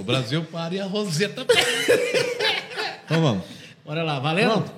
[0.00, 1.46] O Brasil para e a Roseta.
[3.04, 3.42] Então vamos.
[3.84, 4.52] Bora lá, valendo?
[4.52, 4.72] Pronto.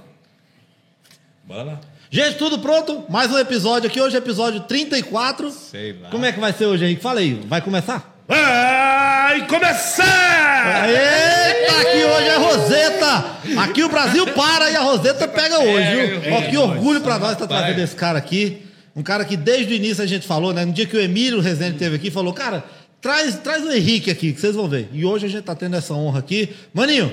[1.45, 1.81] Bora lá.
[2.11, 3.05] Gente, tudo pronto?
[3.11, 4.01] Mais um episódio aqui.
[4.01, 5.51] Hoje é episódio 34.
[5.51, 6.09] Sei lá.
[6.09, 7.03] Como é que vai ser hoje, Henrique?
[7.03, 7.35] Fala aí.
[7.47, 8.25] Vai começar?
[8.27, 10.89] Vai começar!
[10.89, 13.25] Eita, aqui hoje é Roseta.
[13.61, 16.35] Aqui o Brasil para e a Roseta pega hoje, viu?
[16.35, 18.67] Ó, que orgulho pra nós estar trazendo esse cara aqui.
[18.97, 20.65] Um cara que desde o início a gente falou, né?
[20.65, 22.65] No dia que o Emílio Rezende esteve aqui, falou, cara,
[23.03, 24.89] traz, traz o Henrique aqui, que vocês vão ver.
[24.93, 26.51] E hoje a gente tá tendo essa honra aqui.
[26.73, 27.13] Maninho,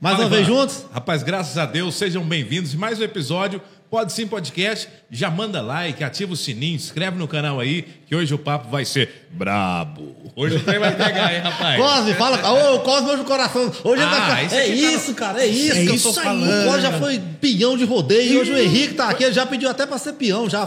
[0.00, 0.60] mais Fala, uma vez Ivan.
[0.60, 0.86] juntos?
[0.92, 2.74] Rapaz, graças a Deus, sejam bem-vindos.
[2.74, 3.60] Mais um episódio.
[3.94, 4.88] Pode sim podcast.
[5.08, 8.84] Já manda like, ativa o sininho, inscreve no canal aí, que hoje o papo vai
[8.84, 10.16] ser brabo.
[10.34, 11.80] Hoje o trem vai pegar, hein, rapaz?
[11.80, 12.72] Cosme, fala.
[12.74, 13.72] Ô, Cosme hoje no coração.
[13.84, 14.50] Hoje ele Ah, É aqui
[14.82, 16.26] tá no- isso, cara, é isso É que eu isso tô aí.
[16.26, 16.62] falando.
[16.62, 19.22] O Cosme já foi peão de rodeio e hoje o Henrique tá aqui.
[19.22, 20.66] Ele já pediu até pra ser peão, já.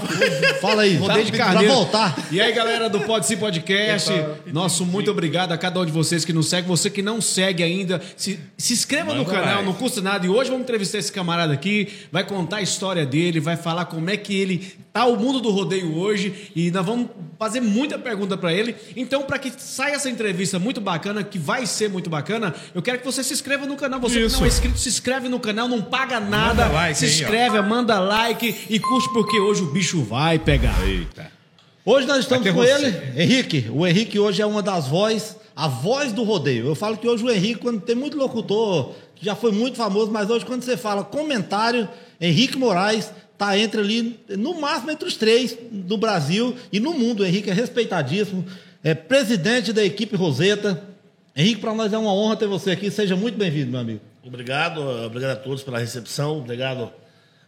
[0.62, 0.96] Fala aí.
[0.96, 1.74] Rodeio de pra carneiro.
[1.74, 2.16] voltar.
[2.32, 4.10] E aí, galera do Pode Sim Podcast,
[4.54, 6.66] nosso muito obrigado a cada um de vocês que nos segue.
[6.70, 10.26] Você que não segue ainda, se, se inscreva no canal, não custa nada.
[10.26, 14.10] E hoje vamos entrevistar esse camarada aqui, vai contar a história dele, vai falar como
[14.10, 18.36] é que ele tá o mundo do rodeio hoje e nós vamos fazer muita pergunta
[18.36, 18.76] pra ele.
[18.96, 23.00] Então, pra que saia essa entrevista muito bacana, que vai ser muito bacana, eu quero
[23.00, 24.00] que você se inscreva no canal.
[24.00, 24.38] Você que Isso.
[24.38, 26.66] não é inscrito, se inscreve no canal, não paga nada.
[26.66, 27.14] Manda like se aí, ó.
[27.14, 30.76] inscreve, manda like e curte porque hoje o bicho vai pegar.
[30.88, 31.32] Eita.
[31.86, 32.72] Hoje nós estamos com você.
[32.86, 33.70] ele, Henrique.
[33.72, 36.68] O Henrique hoje é uma das vozes, a voz do rodeio.
[36.68, 40.12] Eu falo que hoje o Henrique, quando tem muito locutor, que já foi muito famoso,
[40.12, 41.88] mas hoje quando você fala comentário,
[42.20, 47.22] Henrique Moraes tá entre ali, no máximo entre os três do Brasil e no mundo.
[47.22, 48.46] O Henrique é respeitadíssimo,
[48.84, 50.84] é presidente da equipe Roseta.
[51.36, 52.90] Henrique, para nós é uma honra ter você aqui.
[52.90, 54.02] Seja muito bem-vindo, meu amigo.
[54.26, 56.92] Obrigado, obrigado a todos pela recepção, obrigado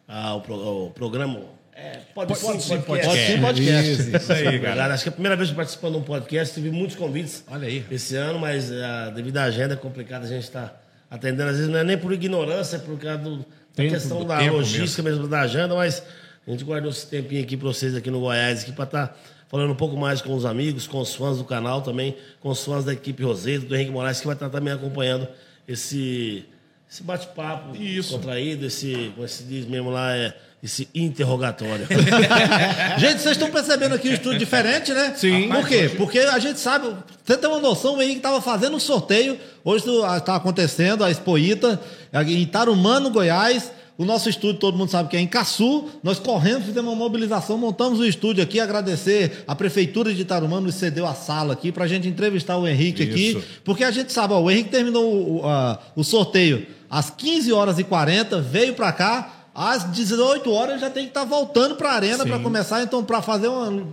[0.08, 1.42] ao, ao programa.
[1.74, 3.08] É, pode, Pode sim, sim, podcast.
[3.08, 4.18] Pode sim, podcast.
[4.18, 4.76] Isso aí, Obrigado.
[4.76, 4.94] cara.
[4.94, 7.68] Acho que é a primeira vez que participando de um podcast, tive muitos convites Olha
[7.68, 7.86] aí.
[7.90, 10.74] esse ano, mas ah, devido à agenda complicada, a gente está
[11.10, 11.50] atendendo.
[11.50, 13.46] Às vezes não é nem por ignorância, é por causa do,
[13.80, 15.28] Tempo, questão da logística mesmo.
[15.28, 16.04] da agenda, mas
[16.46, 19.72] a gente guardou esse tempinho aqui para vocês aqui no Goiás, aqui para estar falando
[19.72, 22.86] um pouco mais com os amigos, com os fãs do canal também, com os fãs
[22.86, 25.28] da equipe Roseta, do Henrique Moraes, que vai estar também acompanhando
[25.68, 26.46] esse,
[26.90, 27.74] esse bate-papo
[28.10, 31.88] contraído, esse, como se diz mesmo lá, é, esse interrogatório.
[32.98, 35.14] Gente, vocês estão percebendo aqui um estúdio diferente, né?
[35.16, 35.50] Sim.
[35.50, 35.90] Por quê?
[35.98, 36.88] Porque a gente sabe,
[37.24, 39.86] você tem uma noção, o Henrique estava fazendo um sorteio, hoje
[40.18, 41.80] está acontecendo a Expoíta,
[42.28, 43.72] em Tarumã, Goiás.
[43.98, 45.90] O nosso estúdio, todo mundo sabe que é em Caçu.
[46.02, 48.58] Nós corremos, fizemos uma mobilização, montamos o estúdio aqui.
[48.58, 52.66] Agradecer a Prefeitura de Tarumã, nos cedeu a sala aqui para a gente entrevistar o
[52.66, 53.40] Henrique Isso.
[53.40, 53.48] aqui.
[53.66, 57.78] Porque a gente sabe, ó, o Henrique terminou o, a- o sorteio às 15 horas
[57.78, 59.34] e 40, veio para cá.
[59.60, 62.82] Às 18 horas já tem que estar voltando para a arena para começar.
[62.82, 63.88] Então, para fazer uma.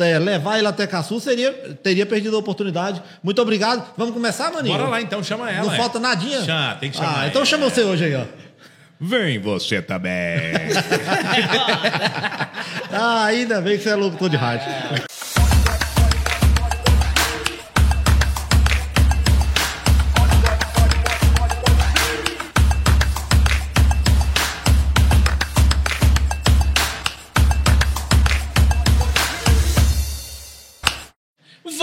[0.00, 3.00] é, levar ele até Caçu seria, teria perdido a oportunidade.
[3.22, 3.88] Muito obrigado.
[3.96, 4.76] Vamos começar, Maninho?
[4.76, 5.66] Bora lá então, chama ela.
[5.66, 5.76] Não é.
[5.76, 6.42] falta nadinha?
[6.42, 7.20] Chama, tem que chamar.
[7.20, 7.46] Ah, então ela.
[7.46, 8.24] chama você hoje aí, ó.
[8.98, 10.12] Vem você também.
[12.94, 14.66] Ah, ainda bem que você é locutor de rádio.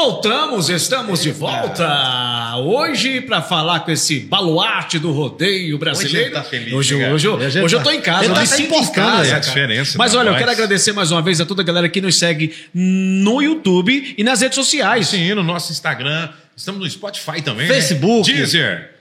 [0.01, 2.55] Voltamos, estamos de volta.
[2.55, 6.27] Hoje para falar com esse baluarte do rodeio brasileiro.
[6.27, 7.45] Hoje tá feliz, hoje, né, hoje, cara?
[7.45, 9.23] hoje, Ele eu tá- tô em casa, eu tá me sinto em casa.
[9.23, 9.39] é a cara.
[9.41, 12.17] diferença Mas olha, eu quero agradecer mais uma vez a toda a galera que nos
[12.17, 15.09] segue no YouTube e nas redes sociais.
[15.09, 16.29] Sim, no nosso Instagram.
[16.55, 17.67] Estamos no Spotify também.
[17.67, 18.31] Facebook.
[18.31, 18.37] Né?
[18.37, 18.98] Deezer.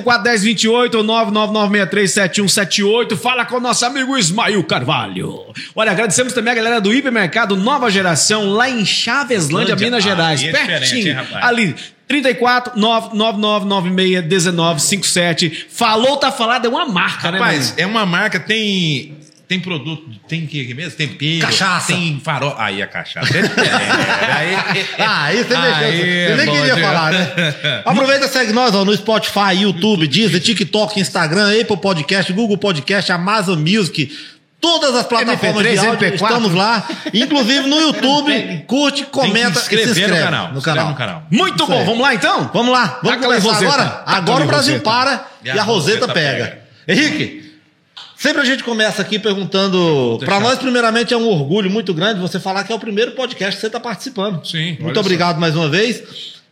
[0.02, 3.16] 3654-1028 ou 999637178.
[3.16, 5.40] Fala com o nosso amigo Ismael Carvalho.
[5.74, 9.86] Olha, agradecemos também a galera do Hipermercado Nova Geração, lá em Chaveslândia, Lândia.
[9.86, 10.42] Minas Ah, Gerais.
[10.42, 11.08] é pertinho.
[11.08, 11.44] hein, rapaz?
[11.44, 11.74] ali.
[12.06, 15.66] 34 99996 1957.
[15.70, 19.16] Falou, tá falado, é uma marca, né, Rapaz, é uma marca, tem,
[19.54, 20.96] tem produto, tem que mesmo?
[20.96, 21.92] Tempero, Cachaça.
[21.92, 22.54] tem farol.
[22.58, 23.32] Aí a cachaça.
[23.36, 25.92] É, aí, Ah, aí você mexeu.
[25.92, 27.54] Você é nem queria falar, né?
[27.84, 33.12] Aproveita e segue nós ó, no Spotify, YouTube, Deezer, TikTok, Instagram, Apple Podcast, Google Podcast,
[33.12, 34.10] Amazon Music.
[34.60, 36.14] Todas as plataformas MP3, de áudio, MP4.
[36.14, 36.88] estamos lá.
[37.12, 40.52] Inclusive no YouTube, curte, comenta e se inscrever inscreve no canal.
[40.52, 40.90] No inscreve canal.
[40.90, 41.22] no canal.
[41.30, 42.50] Muito bom, vamos lá então?
[42.52, 43.72] Vamos lá, vamos Taca começar Roseta.
[43.72, 44.02] agora?
[44.06, 44.90] Agora o Brasil Roseta.
[44.90, 46.58] para e a, Roseta, pega.
[46.88, 47.43] Henrique,
[48.24, 50.18] sempre a gente começa aqui perguntando.
[50.24, 53.54] Para nós, primeiramente, é um orgulho muito grande você falar que é o primeiro podcast
[53.56, 54.44] que você está participando.
[54.46, 55.00] Sim, Muito só.
[55.00, 56.02] obrigado mais uma vez.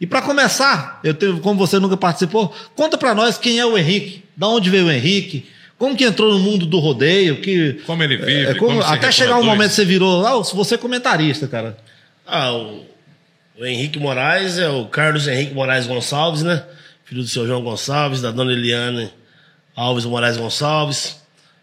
[0.01, 3.79] E para começar, eu tenho, como você nunca participou, conta para nós quem é o
[3.79, 5.47] Henrique, da onde veio o Henrique,
[5.79, 8.93] como que entrou no mundo do rodeio, que Como ele vive, é, como- como se
[8.93, 11.77] até chegar um momento que você virou, ah, você é comentarista, cara.
[12.27, 12.85] Ah, o,
[13.59, 16.63] o Henrique Moraes é o Carlos Henrique Moraes Gonçalves, né?
[17.05, 19.11] Filho do seu João Gonçalves, da dona Eliane
[19.77, 21.22] Alves Moraes Gonçalves,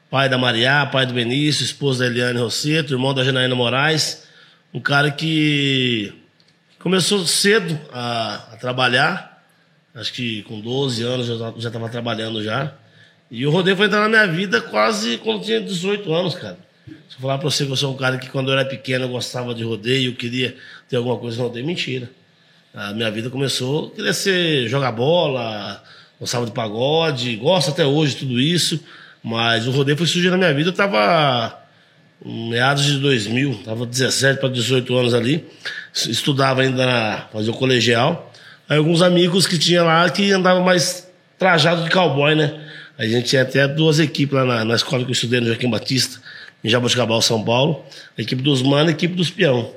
[0.09, 4.27] pai da Mariá, pai do Benício, esposo da Eliane Rosseto, irmão da Janaína Moraes.
[4.73, 6.11] Um cara que
[6.79, 9.43] começou cedo a, a trabalhar,
[9.93, 12.73] acho que com 12 anos já estava trabalhando já.
[13.29, 16.57] E o rodeio foi entrar na minha vida quase quando tinha 18 anos, cara.
[16.87, 19.05] Se eu falar pra você que eu sou um cara que quando eu era pequeno
[19.05, 20.57] eu gostava de rodeio, eu queria
[20.87, 22.09] ter alguma coisa no rodeio, mentira.
[22.73, 25.83] A minha vida começou, eu queria ser jogar bola,
[26.19, 28.79] gostava de pagode, gosto até hoje tudo isso,
[29.23, 31.57] mas o rodeio foi surgir na minha vida, eu tava
[32.25, 35.45] meados de 2000, tava 17 para 18 anos ali,
[35.93, 38.31] estudava ainda na fazia o colegial.
[38.67, 41.07] Aí alguns amigos que tinha lá que andavam mais
[41.37, 42.53] trajado de cowboy, né?
[42.97, 45.69] A gente tinha até duas equipes lá na, na escola que eu estudei no Joaquim
[45.69, 46.19] Batista,
[46.63, 47.83] em Jaboticabal, São Paulo.
[48.17, 49.71] A equipe dos manos e a equipe dos peão.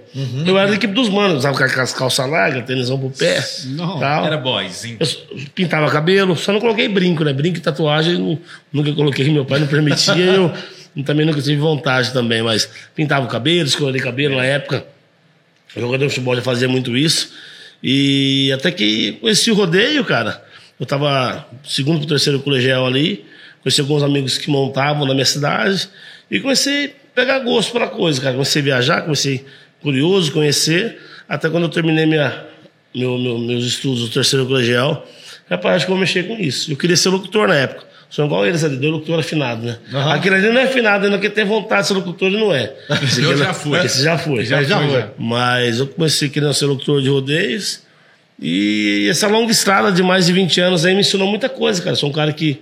[0.47, 3.43] Eu era da equipe dos manos, usava com as calças largas, tênisão pro pé.
[3.67, 4.27] Não, tal.
[4.27, 4.99] Era boyzinho.
[5.01, 5.07] Eu
[5.55, 7.33] pintava cabelo, só não coloquei brinco, né?
[7.33, 8.39] Brinco e tatuagem nu-
[8.73, 10.53] nunca coloquei, meu pai não permitia eu
[11.05, 14.85] também nunca tive vontade também, mas pintava o cabelo, escolhei cabelo na época.
[15.75, 17.33] O jogador de futebol já fazia muito isso.
[17.83, 20.45] E até que conheci o rodeio, cara.
[20.79, 23.25] Eu tava segundo pro terceiro colegial ali,
[23.63, 25.89] conheci alguns amigos que montavam na minha cidade
[26.33, 28.33] e comecei a pegar gosto pela coisa, cara.
[28.33, 29.45] Comecei a viajar, comecei
[29.83, 30.99] curioso, conhecer,
[31.29, 32.45] até quando eu terminei minha,
[32.95, 35.07] meu, meu- meus estudos do terceiro colegial,
[35.51, 36.73] rapaz, acho que eu vou mexer com isso.
[36.73, 37.93] Eu queria ser locutor na época.
[38.11, 39.79] Sou igual eles ali, dois locutor afinado, né?
[39.93, 40.13] Aham.
[40.13, 42.71] Aquele ali não é afinado, ainda que tem vontade de ser locutor, ele não é.
[43.03, 43.79] Esse Eu já não- fui.
[43.87, 44.45] Esse já foi.
[44.45, 45.09] Já Já foi, já.
[45.19, 47.81] Mas eu comecei querendo ser locutor de rodeios.
[48.41, 51.97] E essa longa estrada de mais de 20 anos aí me ensinou muita coisa, cara.
[51.97, 52.61] Sou um cara que.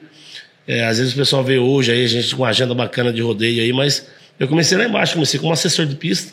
[0.70, 3.20] É, às vezes o pessoal vê hoje aí, a gente com uma agenda bacana de
[3.20, 4.06] rodeio aí, mas
[4.38, 6.32] eu comecei lá embaixo, comecei como assessor de pista,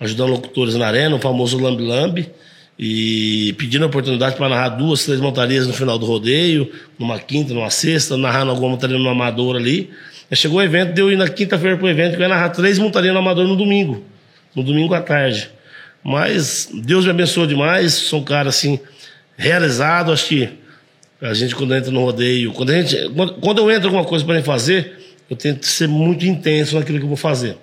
[0.00, 2.30] ajudando locutores na arena, o famoso Lambi Lambi,
[2.78, 7.52] e pedindo a oportunidade para narrar duas, três montarias no final do rodeio, numa quinta,
[7.52, 9.90] numa sexta, narrando alguma montaria no amador ali.
[10.30, 12.78] Aí chegou o evento, deu ir na quinta-feira pro evento, que eu ia narrar três
[12.78, 14.02] montarias no amador no domingo,
[14.56, 15.50] no domingo à tarde.
[16.02, 18.80] Mas Deus me abençoou demais, sou um cara assim,
[19.36, 20.61] realizado, acho que
[21.22, 24.04] a gente quando entra no rodeio, quando, a gente, quando, quando eu entro em alguma
[24.04, 24.92] coisa para fazer,
[25.30, 27.56] eu tento ser muito intenso naquilo que eu vou fazer.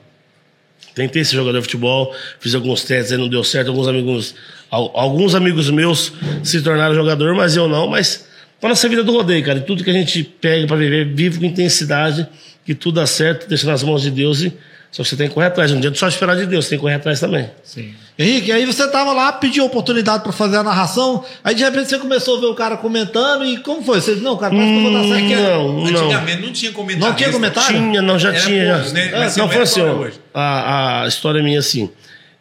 [0.96, 3.68] Tentei ser jogador de futebol, fiz alguns testes aí, não deu certo.
[3.70, 4.36] Alguns amigos,
[4.72, 6.12] al- alguns amigos meus
[6.44, 7.88] se tornaram jogador, mas eu não.
[7.88, 8.28] Mas
[8.60, 11.40] para nossa vida do rodeio, cara, e tudo que a gente pega para viver, vive
[11.40, 12.28] com intensidade,
[12.66, 14.52] que tudo dá certo, deixa nas mãos de Deus e
[14.92, 15.72] só você tem que correr atrás.
[15.72, 17.50] Um dia não só esperar de Deus, você tem que correr atrás também.
[17.64, 17.94] Sim.
[18.22, 21.98] Henrique, aí você tava lá, pediu oportunidade para fazer a narração, aí de repente você
[21.98, 24.02] começou a ver o cara comentando e como foi?
[24.02, 25.24] Você, não, cara, parece que eu vou dar certo.
[25.24, 26.04] Hum, não, não.
[26.04, 27.10] Antigamente não tinha comentário.
[27.10, 27.78] Não tinha comentário?
[27.78, 28.74] Tinha, não, já Era tinha.
[28.74, 29.12] poucos, né?
[29.14, 30.20] Mas não, foi assim, ó, hoje.
[30.34, 31.90] a, a história minha é assim.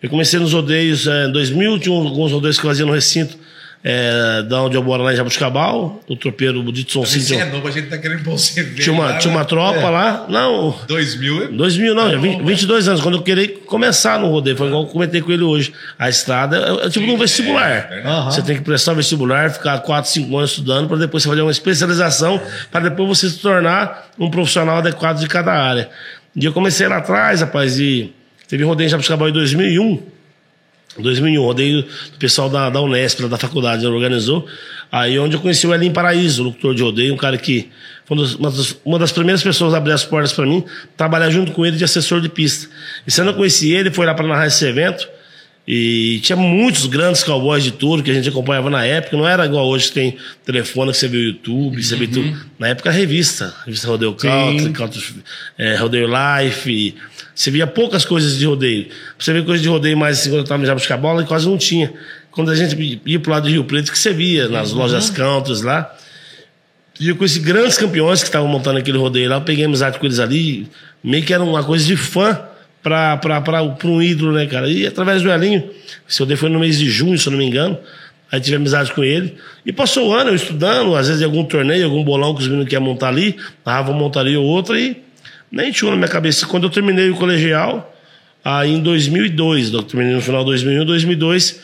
[0.02, 3.38] Eu comecei nos rodeios é, em 2000, tinha alguns rodeios que eu fazia no recinto,
[3.82, 7.70] é, da onde eu moro lá em Jabuticabal, o tropeiro Buditson Você é novo, a
[7.70, 8.82] gente tá querendo você ver.
[8.82, 9.46] Tinha uma, lá, tinha uma né?
[9.46, 9.88] tropa É.
[9.90, 10.26] lá.
[10.28, 14.56] Não, 2000 é 2000 não, já 20, 22 anos, quando eu queria começar no rodeio,
[14.56, 15.72] foi igual eu comentei com ele hoje.
[15.98, 17.88] A estrada é, é tipo um vestibular.
[17.88, 18.34] verdade.
[18.34, 21.42] Você tem que prestar o vestibular, ficar 4, 5 anos estudando, para depois você fazer
[21.42, 25.88] uma especialização, para depois você se tornar um profissional adequado de cada área.
[26.34, 28.12] E eu comecei lá atrás, rapaz, e
[28.48, 30.17] teve rodeio em Jabuticabal em 2001.
[31.02, 34.46] 2001, rodeio do pessoal da, da Unesp, da faculdade, organizou.
[34.90, 37.68] Aí onde eu conheci o Elim Paraíso, locutor de rodeio, um cara que
[38.06, 40.64] foi uma das- uma das primeiras pessoas a abrir as portas para mim,
[40.96, 42.68] trabalhar junto com ele de assessor de pista.
[43.06, 45.06] E se eu não conheci ele, foi lá para narrar esse evento.
[45.70, 49.14] E tinha muitos grandes cowboys de touro que a gente acompanhava na época.
[49.18, 52.34] Não era igual hoje que tem telefone, que você vê o YouTube, você vê tudo.
[52.58, 53.54] Na época, revista.
[53.66, 55.02] Revista Rodeio Country, Country
[55.58, 56.94] é, Rodeio Life.
[57.34, 58.88] Você via poucas coisas de rodeio.
[59.18, 61.92] Você vê coisas de rodeio mais assim, quando eu estava bola, e quase não tinha.
[62.30, 65.60] Quando a gente ia pro lado de Rio Preto, que você via nas lojas countries
[65.60, 65.94] lá.
[66.98, 69.36] E eu conheci grandes campeões que estavam montando aquele rodeio lá.
[69.36, 70.66] Eu peguei amizade com eles ali.
[71.04, 72.40] Meio que era uma coisa de fã
[72.82, 74.68] para um ídolo, né, cara?
[74.68, 75.68] E através do Elinho,
[76.08, 77.78] esse rodeio foi no mês de junho, se eu não me engano.
[78.30, 79.36] Aí tive amizade com ele.
[79.64, 82.68] E passou o ano eu estudando, às vezes algum torneio, algum bolão que os meninos
[82.68, 85.02] queriam montar ali, uma montaria ou outra e
[85.50, 86.46] nem tinha na minha cabeça.
[86.46, 87.94] Quando eu terminei o colegial,
[88.44, 91.60] aí em 2002, eu terminei no final de 2001, 2002,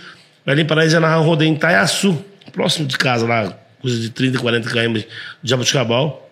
[0.46, 4.08] o Elinho Paraíso ia narrar um rodeio em Itaiaçu, próximo de casa lá, coisa de
[4.08, 5.06] 30, 40 km de
[5.42, 6.23] Jabuticabal.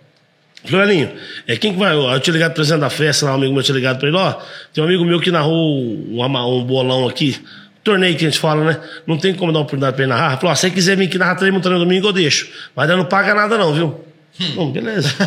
[0.65, 1.13] Falei, Elinho,
[1.47, 1.95] é quem que vai?
[1.95, 4.17] Eu tinha ligado pro presidente da festa lá, um amigo meu tinha ligado pra ele,
[4.17, 4.35] ó,
[4.73, 7.37] tem um amigo meu que narrou um, um bolão aqui,
[7.83, 8.81] torneio que a gente fala, né?
[9.07, 10.37] Não tem como dar uma oportunidade pra ele narrar.
[10.37, 12.49] Falou, ó, se você quiser vir aqui narrar três no domingo, eu deixo.
[12.77, 14.05] Mas não paga nada não, viu?
[14.41, 14.53] Hum.
[14.55, 15.13] Bom, beleza.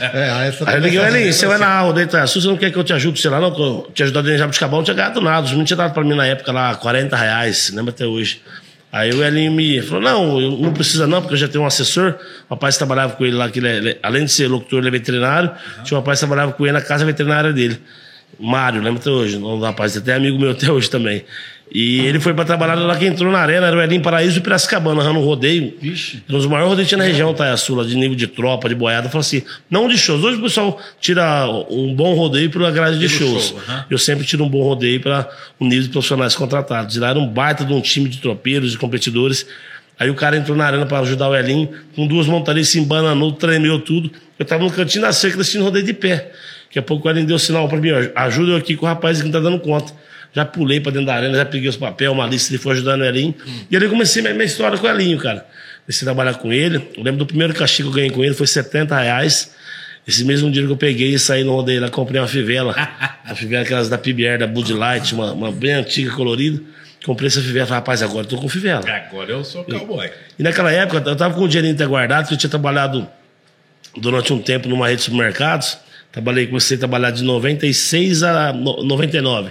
[0.00, 2.70] é, aí, aí eu liguei, Elinho, você vai narrar o rodeio Itaiaçu, você não quer
[2.70, 4.84] que eu te ajude, sei lá, não, que eu te ajudar a de Jabuticabal, não
[4.84, 5.44] tinha ganhado nada.
[5.44, 8.42] Os meninos tinham dado pra mim na época lá 40 reais, lembra até hoje.
[8.94, 12.14] Aí o Elinho me falou: não, não precisa não, porque eu já tenho um assessor.
[12.48, 14.90] O rapaz trabalhava com ele lá, que ele, é, além de ser locutor, ele é
[14.92, 15.50] veterinário.
[15.50, 15.82] Uhum.
[15.82, 17.80] Tinha um rapaz que trabalhava com ele na casa veterinária dele.
[18.38, 19.36] Mário, lembra até hoje?
[19.36, 21.24] O rapaz, até amigo meu até hoje também.
[21.72, 24.40] E ele foi para trabalhar lá que entrou na arena, era o Elim Paraíso e
[24.40, 25.74] Piracicabana, um rodeio.
[25.80, 26.22] Vixe.
[26.28, 28.74] Era um dos maiores rodeios que tinha na região, Taiaçu, de nível de tropa, de
[28.74, 29.08] boiada.
[29.08, 30.22] Falou assim, não de shows.
[30.22, 33.48] Hoje o pessoal tira um bom rodeio pela grade de shows.
[33.48, 33.82] Show, uhum.
[33.90, 35.28] Eu sempre tiro um bom rodeio para
[35.58, 36.96] o um nível de profissionais contratados.
[36.96, 39.46] E lá era um baita de um time de tropeiros e competidores.
[39.98, 43.32] Aí o cara entrou na arena para ajudar o Elinho, com duas montarias, se embananou,
[43.32, 44.10] tremeu tudo.
[44.38, 46.30] Eu tava no cantinho da cerca, assistindo rodeio de pé.
[46.66, 49.18] Daqui a pouco o Elinho deu sinal para mim, ajuda eu aqui com o rapaz
[49.18, 49.92] que não tá dando conta.
[50.34, 53.02] Já pulei para dentro da arena, já peguei os papéis, uma lista, ele foi ajudando
[53.02, 53.34] o Elinho.
[53.46, 53.60] Hum.
[53.70, 55.46] E ali eu comecei minha, minha história com o Elinho, cara.
[55.86, 56.76] Comecei a trabalhar com ele.
[56.96, 59.54] Eu lembro do primeiro castigo que eu ganhei com ele, foi 70 reais.
[60.06, 62.74] Esse mesmo dia que eu peguei e saí no rodeio lá, comprei uma fivela.
[63.24, 66.60] a fivela aquelas da PBR, da Bud Light, uma, uma bem antiga, colorida.
[67.04, 68.82] Comprei essa fivela, falei, rapaz, agora eu tô com fivela.
[68.88, 70.10] Agora eu sou cowboy.
[70.38, 73.06] E naquela época, eu tava com o dinheirinho até guardado, que eu tinha trabalhado
[73.96, 75.78] durante um tempo numa rede de supermercados.
[76.10, 79.50] Trabalhei, comecei a trabalhar de 96 a 99.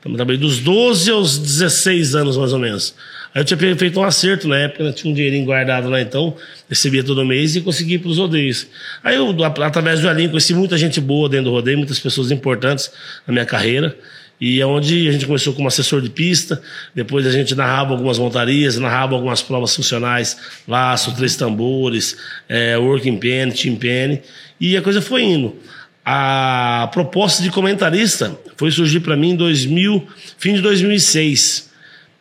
[0.00, 2.94] Trabalhei dos 12 aos 16 anos, mais ou menos.
[3.34, 4.92] Aí eu tinha feito um acerto na época, né?
[4.92, 6.36] tinha um dinheirinho guardado lá, então
[6.68, 8.66] recebia todo mês e conseguia para os rodeios.
[9.02, 12.90] Aí eu, através do Alinho, conheci muita gente boa dentro do rodeio, muitas pessoas importantes
[13.26, 13.96] na minha carreira.
[14.40, 16.62] E é onde a gente começou como assessor de pista,
[16.94, 20.36] depois a gente narrava algumas montarias, narrava algumas provas funcionais,
[20.66, 22.16] laço, três tambores,
[22.48, 24.22] é, working pen, team pen,
[24.60, 25.56] e a coisa foi indo.
[26.10, 31.70] A proposta de comentarista foi surgir para mim em 2000, fim de 2006.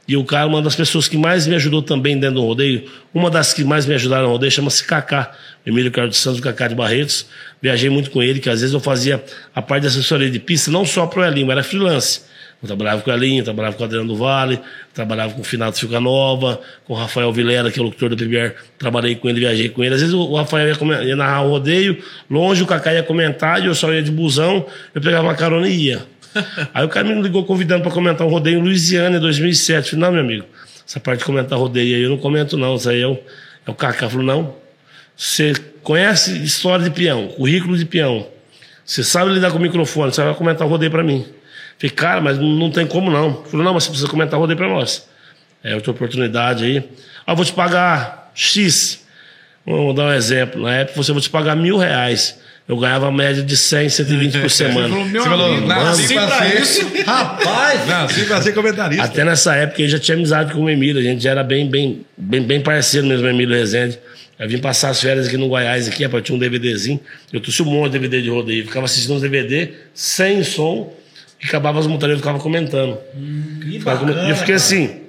[0.06, 3.29] E o cara, uma das pessoas que mais me ajudou também dentro do rodeio, uma
[3.29, 5.32] das que mais me ajudaram no rodeio, chama-se Cacá,
[5.65, 7.27] Emílio Carlos Santos, Cacá de Barretos.
[7.62, 9.24] Viajei muito com ele, que às vezes eu fazia
[9.56, 12.24] a parte de assessoria de pista, não só para o Elinho, era freelance.
[12.62, 14.60] Eu trabalhava com o Elinho, trabalhava com o Adriano do Vale,
[14.92, 18.18] trabalhava com o Finato Fica Nova, com o Rafael Vilera, que é o locutor do
[18.18, 19.94] PBR, trabalhei com ele, viajei com ele.
[19.94, 23.68] Às vezes o Rafael ia, ia narrar o rodeio, longe o Cacá ia comentar, e
[23.68, 26.06] eu só ia de busão, eu pegava uma carona e ia.
[26.74, 29.92] Aí o cara me ligou convidando para comentar um rodeio em Louisiana em 2007.
[29.92, 30.46] falei, não, meu amigo,
[30.88, 33.20] essa parte de comentar rodeio aí eu não comento não, isso aí é o,
[33.68, 34.10] é o Cacá.
[34.10, 34.56] Falou, não,
[35.16, 38.28] você conhece história de peão, currículo de peão,
[38.84, 41.26] você sabe lidar com o microfone, você vai comentar o rodeio para mim.
[41.79, 43.43] Falei, cara, mas não tem como não.
[43.46, 45.07] Falei, não, mas você precisa comentar o rodeio para nós.
[45.63, 46.84] É outra oportunidade aí.
[47.25, 49.05] Ah, vou te pagar X.
[49.65, 50.62] Vamos dar um exemplo.
[50.62, 52.39] Na época você vou te pagar mil reais.
[52.67, 54.89] Eu ganhava a média de 100, 120 por semana.
[54.89, 56.86] Você falou, nasci pra isso.
[57.05, 57.88] Rapaz!
[57.88, 59.05] Nasci pra ser comentarista.
[59.05, 61.00] Até nessa época eu já tinha amizade com o Emílio.
[61.00, 63.98] A gente já era bem, bem, bem, bem parceiro mesmo, o Emílio Rezende.
[64.38, 67.00] Eu vim passar as férias aqui no Goiás, aqui, tinha um DVDzinho.
[67.31, 68.65] Eu trouxe um monte de DVD de rodeio.
[68.65, 70.93] Ficava assistindo os DVD sem som
[71.41, 72.98] e acabava as montarias, eu ficava comentando.
[73.15, 75.01] Hum, e eu fiquei assim.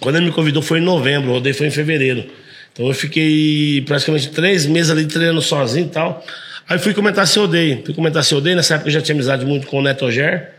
[0.00, 2.26] Quando ele me convidou foi em novembro, o rodeio foi em fevereiro.
[2.72, 6.24] Então eu fiquei praticamente três meses ali treinando sozinho e tal.
[6.68, 7.82] Aí fui comentar se odeio.
[7.84, 8.56] Fui comentar se odeio.
[8.56, 10.50] Nessa época eu já tinha amizade muito com o Neto Oger,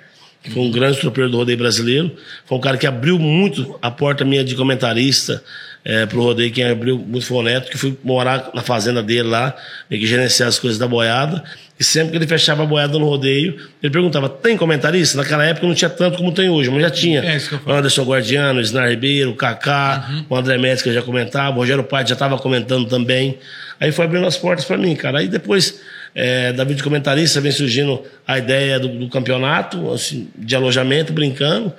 [0.43, 2.11] que foi um grande tropeiro do rodeio brasileiro.
[2.45, 5.43] Foi um cara que abriu muito a porta minha de comentarista
[5.83, 6.51] é, pro rodeio.
[6.51, 9.55] Quem abriu muito foi o Neto, que fui morar na fazenda dele lá,
[9.89, 11.43] meio que gerenciar as coisas da boiada.
[11.79, 15.17] E sempre que ele fechava a boiada no rodeio, ele perguntava: tem comentarista?
[15.17, 17.23] Naquela época não tinha tanto como tem hoje, mas já tinha.
[17.23, 20.25] É Anderson Guardiano, Snar Ribeiro, Kaká, uhum.
[20.29, 23.37] o André Médica já comentava, o Rogério Pai já estava comentando também.
[23.79, 25.19] Aí foi abrindo as portas para mim, cara.
[25.19, 25.79] Aí depois
[26.19, 31.71] é, da vídeo comentarista vem surgindo a ideia do, do campeonato, assim, de alojamento, brincando,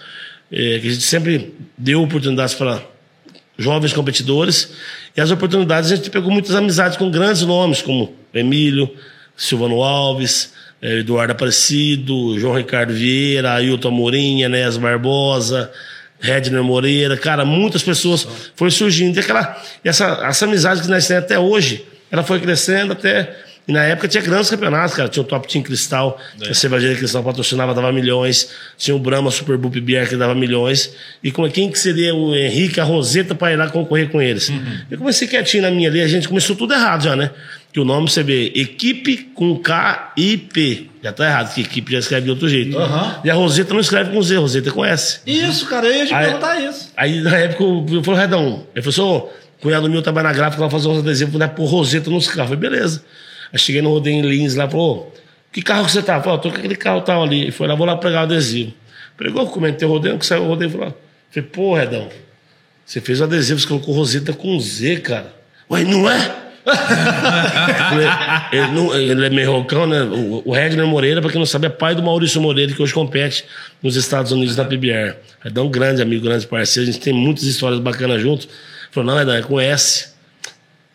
[0.52, 2.80] é, que a gente sempre deu oportunidades para
[3.58, 4.74] jovens competidores.
[5.16, 8.88] E as oportunidades a gente pegou muitas amizades com grandes nomes, como Emílio,
[9.36, 15.68] Silvano Alves, é, Eduardo Aparecido, João Ricardo Vieira, Ailton Amorim, Enéas Barbosa,
[16.20, 19.16] Redner Moreira, cara, muitas pessoas foram surgindo.
[19.16, 23.47] E aquela, essa, essa amizade que nós temos até hoje, ela foi crescendo até.
[23.68, 25.10] E na época tinha grandes campeonatos, cara.
[25.10, 28.50] Tinha o Top Team Cristal, a cervejaria Cristal patrocinava, dava milhões.
[28.78, 30.94] Tinha o Brahma Super Boop Beer que dava milhões.
[31.22, 34.50] E como, quem que seria o Henrique, a Roseta, para ir lá concorrer com eles?
[34.90, 37.30] Eu comecei quietinho na minha ali, a gente começou tudo errado já, né?
[37.70, 40.86] Que o nome você vê, equipe com K I P.
[41.02, 42.76] Já tá errado, que equipe já escreve de outro jeito.
[42.78, 43.20] Aham.
[43.22, 45.20] E a Roseta não escreve com Z, a Roseta é com S.
[45.26, 46.90] Isso, cara, eu ia te Aí- perguntar isso.
[46.96, 47.62] Aí na época
[47.94, 51.34] eu falei, Redão, ele falou assim, cunhado meu trabalha na gráfica, vai fazer uns adesivos,
[51.38, 52.50] né, pôr Roseta nos carros.
[52.52, 53.02] Eu falei, beleza.
[53.52, 55.14] Aí cheguei no rodeio em Lins lá, falou,
[55.52, 56.20] que carro que você tá?
[56.20, 57.42] Falei, "Ó, tô com aquele carro tal ali.
[57.42, 58.72] Ele foi lá, vou lá pegar o adesivo.
[59.16, 60.98] Pegou, comentei o rodeio, que saiu o rodeio e falou,
[61.30, 62.08] falei, pô, Redão,
[62.86, 65.32] você fez o adesivo, você colocou Roseta com Z, cara.
[65.70, 66.34] Ué, não é?
[68.52, 69.30] ele, ele não- ele é
[69.86, 70.02] né?
[70.02, 72.92] O, o Regner Moreira, pra quem não sabe, é pai do Maurício Moreira, que hoje
[72.94, 73.44] compete
[73.82, 75.14] nos Estados Unidos na PBR.
[75.60, 76.88] Um grande amigo, grande parceiro.
[76.88, 78.48] A gente tem muitas histórias bacanas juntos.
[78.90, 80.12] Falou, não, Redão, é com S.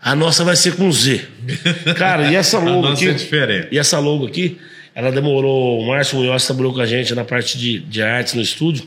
[0.03, 1.21] A nossa vai ser com Z.
[1.95, 3.07] Cara, e essa logo nossa aqui?
[3.07, 3.67] é diferente.
[3.71, 4.57] E essa logo aqui,
[4.93, 5.79] ela demorou.
[5.79, 8.85] O Márcio Munhoz trabalhou com a gente na parte de, de artes no estúdio.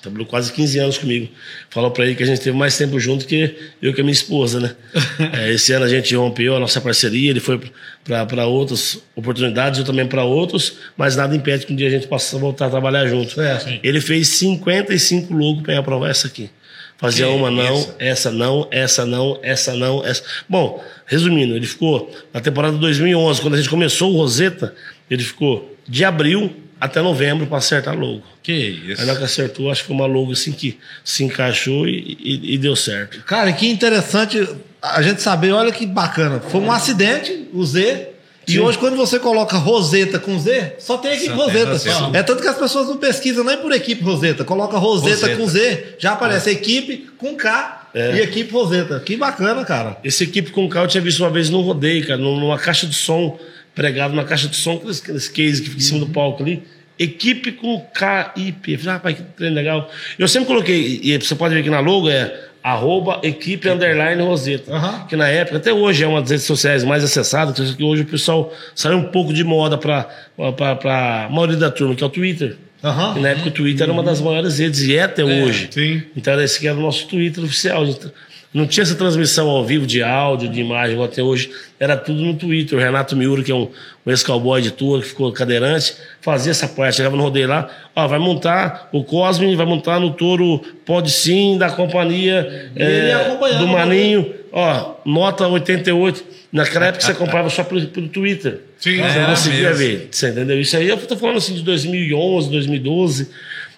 [0.00, 1.28] Trabalhou quase 15 anos comigo.
[1.68, 4.12] Falou pra ele que a gente teve mais tempo junto que eu que a minha
[4.12, 4.74] esposa, né?
[5.36, 7.60] É, esse ano a gente rompeu a nossa parceria, ele foi
[8.04, 12.06] para outras oportunidades, eu também para outros, mas nada impede que um dia a gente
[12.06, 13.34] possa voltar a trabalhar junto.
[13.34, 13.78] Certo.
[13.82, 16.48] Ele fez 55 logos para aprovar essa aqui.
[17.00, 17.94] Fazia Que uma não, isso?
[17.98, 20.22] essa não, essa não, essa não, essa.
[20.46, 24.74] Bom, resumindo, ele ficou na temporada de 2011, quando a gente começou o Roseta,
[25.10, 28.22] ele ficou de abril até novembro para acertar logo.
[28.42, 29.00] Que isso.
[29.00, 32.54] Aí na que acertou, acho que foi uma logo assim que se encaixou e, e-
[32.54, 33.22] e deu certo.
[33.24, 34.46] Cara, que interessante
[34.82, 36.38] a gente saber, olha que bacana.
[36.40, 38.08] Foi um acidente, o Z.
[38.50, 38.58] E Sim.
[38.60, 41.70] hoje, quando você coloca Roseta com Z, só tem equipe Só tem Roseta.
[41.72, 42.18] Roseta.
[42.18, 44.44] É tanto que as pessoas não pesquisam nem por equipe Roseta.
[44.44, 45.36] Coloca Roseta, Roseta.
[45.36, 48.16] com Z, já aparece equipe com K É.
[48.16, 49.00] e equipe Roseta.
[49.00, 49.96] Que bacana, cara.
[50.04, 52.86] Esse equipe com carro eu tinha visto uma vez no rodeio, cara, num- numa caixa
[52.86, 53.38] de som,
[53.74, 56.62] pregado numa caixa de som, aqueles case que fica em cima do palco ali.
[56.98, 58.72] Equipe com KIP.
[58.72, 59.90] Eu falei, rapaz, que trem legal.
[60.18, 62.30] Eu sempre coloquei, e você pode ver aqui na logo, é
[62.62, 64.74] arroba equipe underline Roseta.
[64.74, 65.06] Aham.
[65.06, 68.02] Que na época, até hoje é uma das redes sociais mais acessadas, que que hoje
[68.02, 72.10] o pessoal saiu um pouco de moda para a maioria da turma, que é o
[72.10, 72.56] Twitter.
[72.82, 73.14] Aham.
[73.18, 75.68] E na época o Twitter era uma das maiores redes, e é até hoje.
[75.70, 76.02] sim.
[76.16, 77.84] Então era esse que era o nosso Twitter oficial.
[78.52, 81.52] Não tinha essa transmissão ao vivo de áudio, de imagem, igual até hoje.
[81.78, 82.76] Era tudo no Twitter.
[82.76, 83.68] O Renato Miura, que é um,
[84.04, 86.96] um ex-cowboy de tour, que ficou cadeirante, fazia essa parte.
[86.96, 91.58] Chegava no rodeio lá, ó, vai montar o Cosme, vai montar no touro Pode Sim,
[91.58, 94.34] da companhia ele é, do o Maninho.
[94.52, 96.24] Ó, nota 88.
[96.52, 98.62] Naquela época você comprava só pelo, pelo Twitter.
[98.78, 99.76] Sim, você era não conseguia mesmo.
[99.76, 100.08] ver.
[100.10, 100.60] Você entendeu?
[100.60, 103.28] Isso aí eu tô falando assim de 2011, 2012.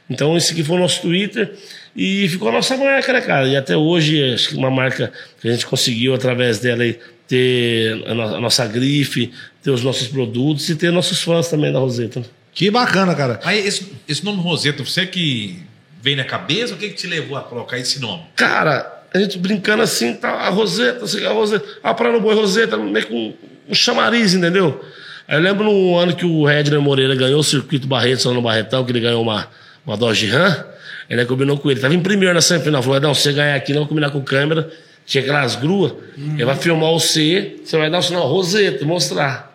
[0.08, 1.52] Então esse aqui foi o nosso Twitter
[1.94, 3.46] e ficou a nossa marca, né, cara?
[3.48, 8.02] E até hoje acho que uma marca que a gente conseguiu através dela aí, ter
[8.06, 9.30] a, no- a nossa grife,
[9.62, 12.20] ter os nossos produtos e ter nossos fãs também da Roseta.
[12.20, 12.26] né?
[12.54, 13.40] Que bacana, cara.
[13.44, 15.58] Aí, esse, esse nome Roseta, você que
[16.02, 16.74] veio na cabeça?
[16.74, 18.22] O que, que te levou a colocar esse nome?
[18.36, 22.34] Cara, a gente brincando assim, tá, a Roseta, assim, a Roseta, a Praia no Boi
[22.34, 23.32] Roseta, meio com
[23.68, 24.82] um chamariz, entendeu?
[25.28, 28.42] Aí eu lembro no ano que o Redner Moreira ganhou o circuito Barretos lá no
[28.42, 29.48] Barretão, que ele ganhou uma,
[29.86, 30.64] uma Dodge Ram,
[31.12, 31.78] ele né, combinou com ele.
[31.78, 34.70] Tava em primeiro na semifinal, falou: não, se você ganhar aqui, não combinar com câmera.
[35.04, 39.50] Tinha aquelas gruas, ele vai filmar o C, você vai dar o sinal Roseta, mostrar.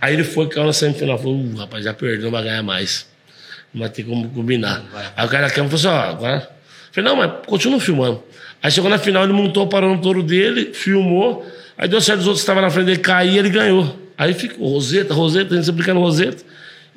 [0.00, 3.06] Aí ele foi, caiu na semifinal, falou: uh, rapaz, já perdeu, não vai ganhar mais.
[3.72, 4.84] Não vai ter como combinar.
[5.16, 6.50] Aí o cara da câmera falou assim: ó, agora.
[6.92, 8.22] Falei, não, mas continua filmando.
[8.62, 11.46] Aí chegou na final, ele montou, parou no touro dele, filmou.
[11.78, 13.98] Aí deu certo, os outros estavam na frente dele cair, ele ganhou.
[14.18, 16.44] Aí ficou, Roseta, Roseta, a gente se brincando Roseta.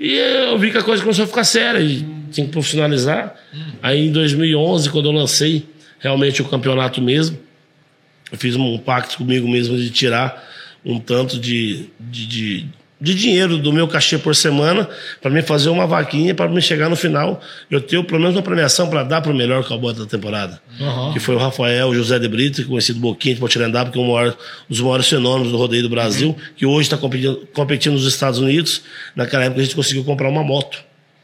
[0.01, 3.35] E eu vi que a coisa começou a ficar séria e tinha que profissionalizar.
[3.83, 5.63] Aí em 2011, quando eu lancei
[5.99, 7.37] realmente o campeonato mesmo,
[8.31, 10.43] eu fiz um pacto comigo mesmo de tirar
[10.83, 12.65] um tanto de, de, de,
[13.01, 14.87] de dinheiro do meu cachê por semana
[15.19, 18.43] para me fazer uma vaquinha para me chegar no final eu ter pelo menos uma
[18.43, 20.61] premiação para dar para o melhor cowboy da temporada.
[20.79, 21.11] Uhum.
[21.11, 24.37] Que foi o Rafael José de Brito, conhecido Boquinha de Potirendá, porque é um maior,
[24.69, 28.83] dos maiores fenômenos do rodeio do Brasil, que hoje está competindo, competindo nos Estados Unidos.
[29.15, 30.77] Naquela época a gente conseguiu comprar uma moto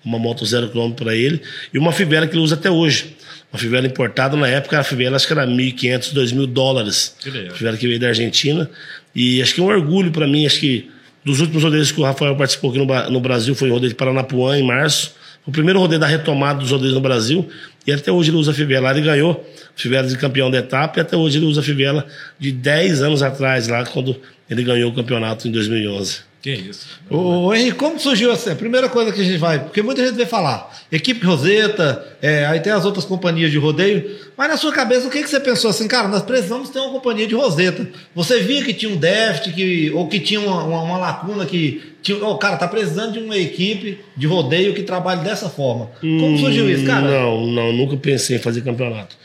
[0.05, 1.41] uma moto zero quilômetro para ele,
[1.73, 3.17] e uma fivela que ele usa até hoje.
[3.51, 7.15] Uma fivela importada, na época a fivela acho que era 1.500, 2.000 dólares.
[7.19, 7.29] Que.
[7.51, 8.69] Fivela que veio da Argentina.
[9.13, 10.89] E acho que é um orgulho para mim, acho que
[11.27, 13.95] dos últimos rodeios que o Rafael participou aqui no, no Brasil foi o rodeio de
[13.95, 15.13] Paranapuã, em março.
[15.45, 17.47] O primeiro rodeio da retomada dos rodeios no Brasil.
[17.85, 18.91] E até hoje ele usa a fivela.
[18.91, 22.05] Ele ganhou fivela de campeão da etapa e até hoje ele usa a fivela
[22.39, 24.15] de 10 anos atrás, lá quando
[24.49, 26.19] ele ganhou o campeonato em 2011.
[26.47, 26.87] Que isso.
[27.09, 28.53] Ô, ô, Henrique, como surgiu essa?
[28.53, 29.59] A primeira coisa que a gente vai.
[29.59, 30.73] Porque muita gente vê falar.
[30.89, 34.15] Equipe Roseta, é, aí tem as outras companhias de rodeio.
[34.37, 36.91] Mas na sua cabeça, o que, que você pensou assim, cara, nós precisamos ter uma
[36.91, 37.89] companhia de Roseta.
[38.15, 41.83] Você via que tinha um déficit, que, ou que tinha uma, uma, uma lacuna que.
[42.01, 45.89] Tinha, oh, cara, tá precisando de uma equipe de rodeio que trabalhe dessa forma.
[45.99, 47.01] Como surgiu isso, cara?
[47.01, 49.17] Não, não, nunca pensei em fazer campeonato.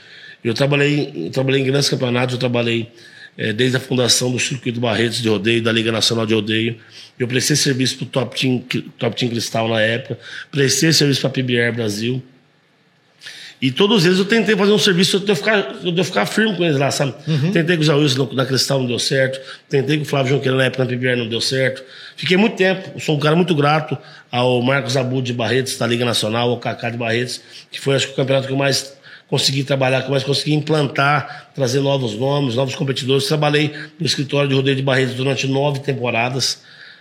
[0.43, 2.91] Eu trabalhei, eu trabalhei em grandes campeonatos, eu trabalhei
[3.37, 6.77] é, desde a fundação do Circuito Barretos de Rodeio, da Liga Nacional de Rodeio.
[7.19, 8.63] Eu prestei serviço para o Top Team,
[8.99, 10.19] Top Team Cristal na época,
[10.51, 12.23] prestei serviço para a PBR Brasil.
[13.63, 16.57] E todos eles eu tentei fazer um serviço de eu ficar, de eu ficar firme
[16.57, 17.15] com eles lá, sabe?
[17.29, 17.53] Uhum.
[17.53, 19.41] Tentei com o Zé Wilson na Cristal, não deu certo.
[19.69, 21.81] Tentei com o Flávio Junqueira na época na PBR, não deu certo.
[22.17, 23.97] Fiquei muito tempo, sou um cara muito grato
[24.33, 27.41] ao Marcos Abud de Barretos, da Liga Nacional, ao Kaká de Barretos,
[27.71, 28.95] que foi acho que o campeonato que eu mais
[29.33, 33.27] consegui trabalhar, mais consegui implantar, trazer novos nomes, novos competidores.
[33.27, 36.61] Trabalhei no escritório de rodeio de Barretos durante nove temporadas.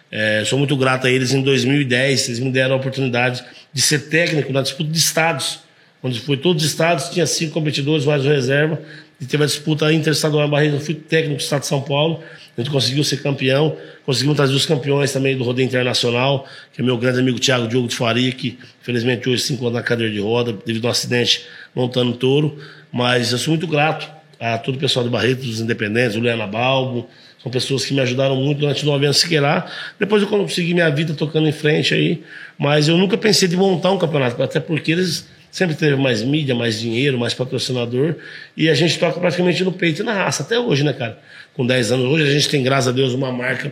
[0.10, 1.34] É, sou muito grato a eles.
[1.34, 5.60] Em 2010, eles me deram a oportunidade de ser técnico na disputa de estados,
[6.02, 8.80] onde foi todos os estados, tinha cinco competidores, mais reserva,
[9.20, 10.80] e teve a disputa interestadual em Barretos.
[10.80, 12.24] Eu fui técnico do estado de São Paulo.
[12.58, 16.84] A gente conseguiu ser campeão, conseguimos trazer os campeões também do rodeio internacional, que é
[16.84, 20.20] meu grande amigo Thiago Diogo de Faria, que infelizmente hoje se encontra na cadeira de
[20.20, 22.58] roda devido a um acidente montando touro.
[22.92, 24.10] Mas eu sou muito grato
[24.40, 27.08] a todo o pessoal de Barreto, dos Independentes, Juliana Balbo,
[27.42, 29.66] são pessoas que me ajudaram muito durante nove anos Siqueirá.
[30.00, 32.22] Depois eu consegui minha vida tocando em frente aí,
[32.58, 36.56] mas eu nunca pensei de montar um campeonato, até porque eles sempre teve mais mídia,
[36.56, 38.16] mais dinheiro, mais patrocinador,
[38.56, 41.20] e a gente toca praticamente no peito e na raça, até hoje, né, cara?
[41.54, 42.06] Com 10 anos.
[42.06, 43.72] Hoje a gente tem, graças a Deus, uma marca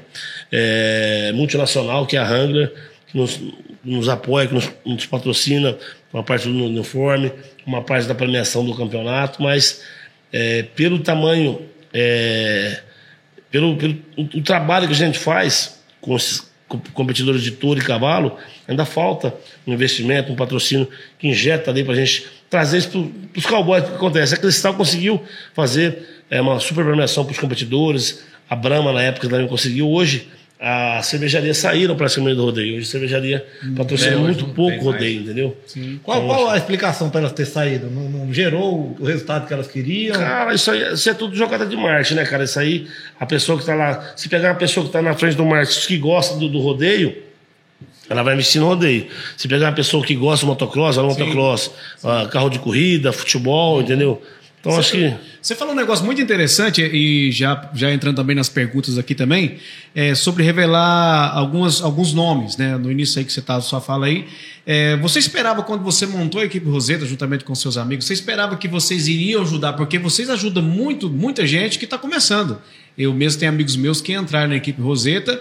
[0.51, 2.73] é, multinacional, que é a Hangler,
[3.07, 3.39] que nos,
[3.83, 5.77] nos apoia, que nos, nos, patrocina
[6.11, 7.31] uma parte do uniforme,
[7.65, 9.81] uma parte da premiação do campeonato, mas
[10.33, 11.61] é, pelo tamanho,
[11.93, 12.81] é,
[13.49, 16.48] pelo, pelo o, o trabalho que a gente faz com esses
[16.93, 19.33] competidores de touro e cavalo, ainda falta
[19.65, 23.83] um investimento, um patrocínio que injeta ali para a gente trazer isso para os cowboys.
[23.83, 24.35] O que acontece?
[24.35, 25.21] A Cristal conseguiu
[25.53, 29.89] fazer é, uma super premiação para os competidores, a Brahma na época também conseguiu.
[29.89, 30.27] Hoje,
[30.61, 32.75] a cervejaria saíram praticamente do rodeio.
[32.75, 35.57] Hoje a cervejaria hum, patrocina é, muito pouco rodeio, entendeu?
[35.65, 36.01] Sim.
[36.03, 37.89] Qual, então, qual a explicação para elas ter saído?
[37.89, 40.17] Não, não, gerou o resultado que elas queriam?
[40.17, 42.43] Cara, isso, aí, isso é tudo jogada de marketing, né, cara?
[42.43, 45.37] Isso aí, a pessoa que está lá, se pegar uma pessoa que está na frente
[45.37, 47.15] do marketing que gosta do, do, rodeio,
[48.09, 49.07] ela vai investir no rodeio.
[49.37, 51.67] Se pegar uma pessoa que gosta do motocross, ela motocross,
[52.03, 54.21] uh, carro de corrida, futebol, entendeu?
[54.59, 55.29] Então você, acho que.
[55.41, 59.57] Você falou um negócio muito interessante, e já, já entrando também nas perguntas aqui também,
[59.95, 62.77] é, sobre revelar algumas, alguns nomes, né?
[62.77, 64.27] No início aí que você estava sua fala aí.
[64.65, 68.57] É, você esperava, quando você montou a equipe Roseta, juntamente com seus amigos, você esperava
[68.57, 72.61] que vocês iriam ajudar, porque vocês ajudam muito, muita gente que está começando.
[72.97, 75.39] Eu mesmo tenho amigos meus que entraram na equipe Roseta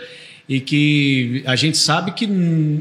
[0.49, 2.27] e que a gente sabe que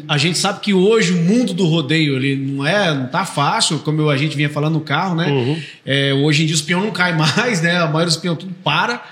[0.08, 3.80] a gente sabe que hoje o mundo do rodeio ele não é não tá fácil
[3.80, 5.28] como a gente vinha falando no carro né?
[5.28, 5.62] Uhum.
[5.86, 7.78] é, hoje em dia os peões não caem mais né?
[7.78, 9.04] A maioria dos peões tudo para.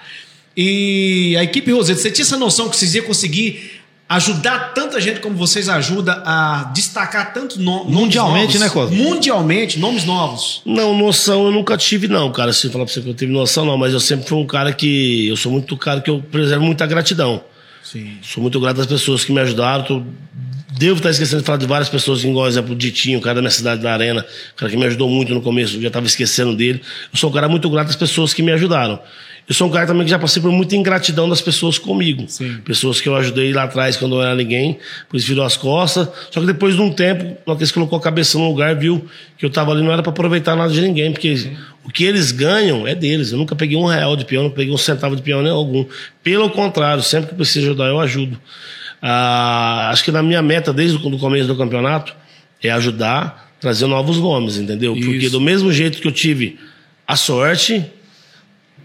[0.55, 3.71] E a equipe Roseta você tinha essa noção que vocês iam conseguir
[4.07, 8.95] ajudar tanta gente como vocês ajudam a destacar tanto no, mundialmente né Cosmo?
[8.95, 10.61] mundialmente nomes novos.
[10.65, 12.53] Não noção eu nunca tive não cara.
[12.53, 14.71] Se falar para você que eu tive noção não mas eu sempre fui um cara
[14.71, 17.43] que eu sou muito cara que eu preservo muita gratidão
[17.85, 18.17] Sim.
[18.23, 19.83] Sou muito grato às pessoas que me ajudaram.
[19.83, 20.01] Tô,
[20.77, 23.41] devo estar esquecendo de falar de várias pessoas, igual, exemplo, o Ditinho, o cara da
[23.41, 26.55] minha cidade da Arena, o cara que me ajudou muito no começo, já estava esquecendo
[26.55, 26.81] dele.
[27.13, 28.99] Eu sou um cara muito grato às pessoas que me ajudaram.
[29.47, 32.25] Eu sou um cara também que já passei por muita ingratidão das pessoas comigo.
[32.27, 32.57] Sim.
[32.65, 35.55] Pessoas que eu ajudei lá atrás quando eu não era ninguém, por isso virou as
[35.55, 36.09] costas.
[36.31, 39.05] Só que depois de um tempo, uma vez que colocou a cabeça no lugar, viu
[39.37, 41.55] que eu estava ali, não era para aproveitar nada de ninguém, porque Sim.
[41.83, 43.31] o que eles ganham é deles.
[43.31, 45.85] Eu nunca peguei um real de peão, não peguei um centavo de peão nem algum.
[46.23, 48.39] Pelo contrário, sempre que preciso ajudar, eu ajudo.
[48.99, 52.15] Ah, acho que na minha meta, desde o começo do campeonato,
[52.63, 54.95] é ajudar, trazer novos nomes, entendeu?
[54.95, 55.07] Isso.
[55.07, 56.57] Porque do mesmo jeito que eu tive
[57.07, 57.85] a sorte,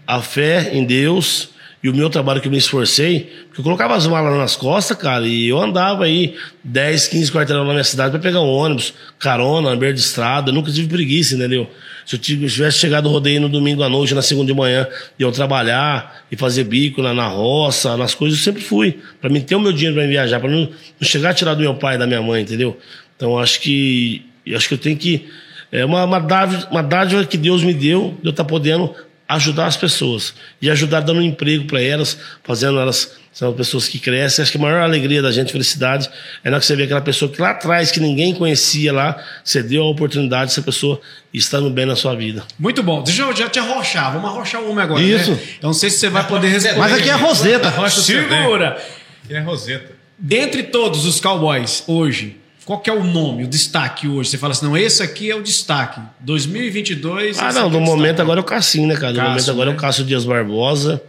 [0.05, 1.51] a fé em Deus
[1.83, 4.95] e o meu trabalho que eu me esforcei, porque eu colocava as malas nas costas,
[4.95, 8.93] cara, e eu andava aí 10, 15 quarteirão na minha cidade para pegar um ônibus,
[9.17, 11.67] carona, na beira de estrada, nunca tive preguiça, entendeu?
[12.05, 14.87] Se eu tivesse chegado rodeio no domingo à noite, na segunda de manhã,
[15.17, 18.99] e eu trabalhar e fazer bico na, na roça, nas coisas, eu sempre fui.
[19.19, 20.69] para mim ter o meu dinheiro para viajar, para não, não
[21.07, 22.77] chegar a tirar do meu pai e da minha mãe, entendeu?
[23.15, 24.23] Então acho que
[24.55, 25.27] acho que eu tenho que.
[25.71, 28.93] É uma, uma, dádiva, uma dádiva que Deus me deu, de eu estar tá podendo
[29.35, 33.97] ajudar as pessoas e ajudar dando um emprego para elas, fazendo elas são pessoas que
[33.97, 34.43] crescem.
[34.43, 36.09] Acho que a maior alegria da gente, felicidade,
[36.43, 39.63] é na que você vê aquela pessoa que lá atrás, que ninguém conhecia lá, você
[39.63, 40.99] deu a oportunidade dessa pessoa
[41.33, 42.43] estando bem na sua vida.
[42.59, 43.01] Muito bom.
[43.03, 44.11] Deixa eu já te arrochar.
[44.11, 45.01] Vamos arrochar o homem agora.
[45.01, 45.31] Isso.
[45.31, 45.39] Né?
[45.61, 46.79] Eu não sei se você vai poder responder.
[46.79, 47.89] Mas aqui é a Roseta.
[47.89, 48.81] Segura.
[49.23, 49.95] Aqui é Roseta.
[50.17, 52.40] Dentre todos os cowboys hoje,
[52.71, 54.29] qual que é o nome, o destaque hoje?
[54.29, 55.99] Você fala assim, não, esse aqui é o destaque.
[56.21, 57.37] 2022...
[57.37, 58.21] Ah, não, é no o momento destaque.
[58.21, 59.11] agora é o Cassim, né, cara?
[59.11, 59.77] No Cássio, momento agora é né?
[59.77, 61.01] o Cássio Dias Barbosa.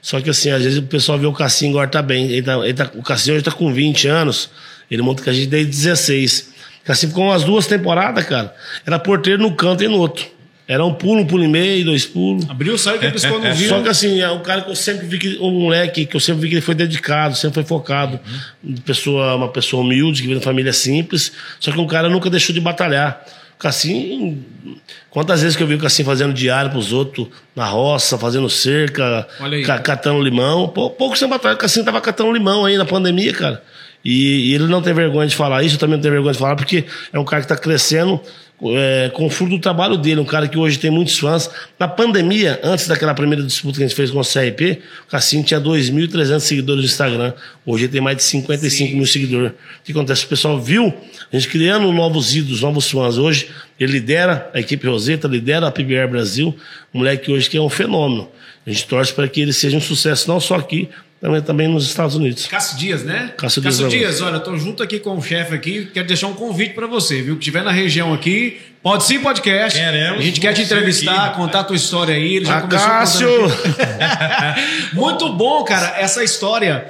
[0.00, 2.30] Só que assim, às vezes o pessoal vê o Cassim agora tá bem.
[2.30, 4.48] Ele tá, ele tá- o Cassim hoje tá com 20 anos,
[4.88, 6.50] ele monta com a gente desde 16.
[6.82, 8.54] O Cassim ficou umas duas temporadas, cara.
[8.86, 10.24] Era porteiro no canto e no outro.
[10.70, 12.44] Era um pulo, um pulo e meio, dois pulos.
[12.50, 13.68] Abriu, saiu, que piscou, não viu.
[13.70, 15.38] Só que assim, é um cara que eu sempre vi que.
[15.40, 18.20] Um moleque que eu sempre vi que ele foi dedicado, sempre foi focado.
[18.84, 21.32] Pessoa, uma pessoa humilde, que veio de família simples.
[21.58, 23.24] Só que um cara nunca deixou de batalhar.
[23.54, 24.44] O Cassim.
[25.10, 29.26] Quantas vezes que eu vi o Cassim fazendo diário pros outros na roça, fazendo cerca,
[29.40, 29.62] aí.
[29.62, 30.68] ca- catando limão.
[30.68, 33.62] Pou- Pouco tempo atrás, o Cassim tava catando limão aí na pandemia, cara.
[34.04, 36.38] E, e ele não tem vergonha de falar isso, eu também não tenho vergonha de
[36.38, 38.20] falar, porque é um cara que tá crescendo
[38.62, 41.48] é, com o fruto do trabalho dele, um cara que hoje tem muitos fãs.
[41.78, 45.42] Na pandemia, antes daquela primeira disputa que a gente fez com o CRP, o Cassim
[45.42, 47.32] tinha 2.300 seguidores no Instagram.
[47.64, 49.52] Hoje ele tem mais de 55 mil seguidores.
[49.52, 50.24] O que acontece?
[50.24, 50.92] O pessoal viu
[51.32, 53.16] a gente criando novos ídolos, novos fãs.
[53.16, 56.54] Hoje ele lidera a equipe Roseta, lidera a PBR Brasil,
[56.92, 58.28] um moleque que hoje que é um fenômeno.
[58.66, 60.88] A gente torce para que ele seja um sucesso não só aqui,
[61.20, 62.46] também, também nos Estados Unidos.
[62.46, 63.32] Cássio Dias, né?
[63.36, 63.96] Cássio Dias Barbosa.
[63.96, 66.86] Dias, olha, eu tô junto aqui com o chefe aqui, quero deixar um convite pra
[66.86, 67.34] você, viu?
[67.34, 68.58] Que estiver na região aqui,
[68.90, 69.78] pode sim podcast.
[69.78, 71.36] Queremos a gente quer te entrevistar, aqui.
[71.36, 72.36] contar a tua história aí.
[72.36, 73.48] Ele já Ah, começou
[74.92, 76.86] Muito bom, cara, essa história.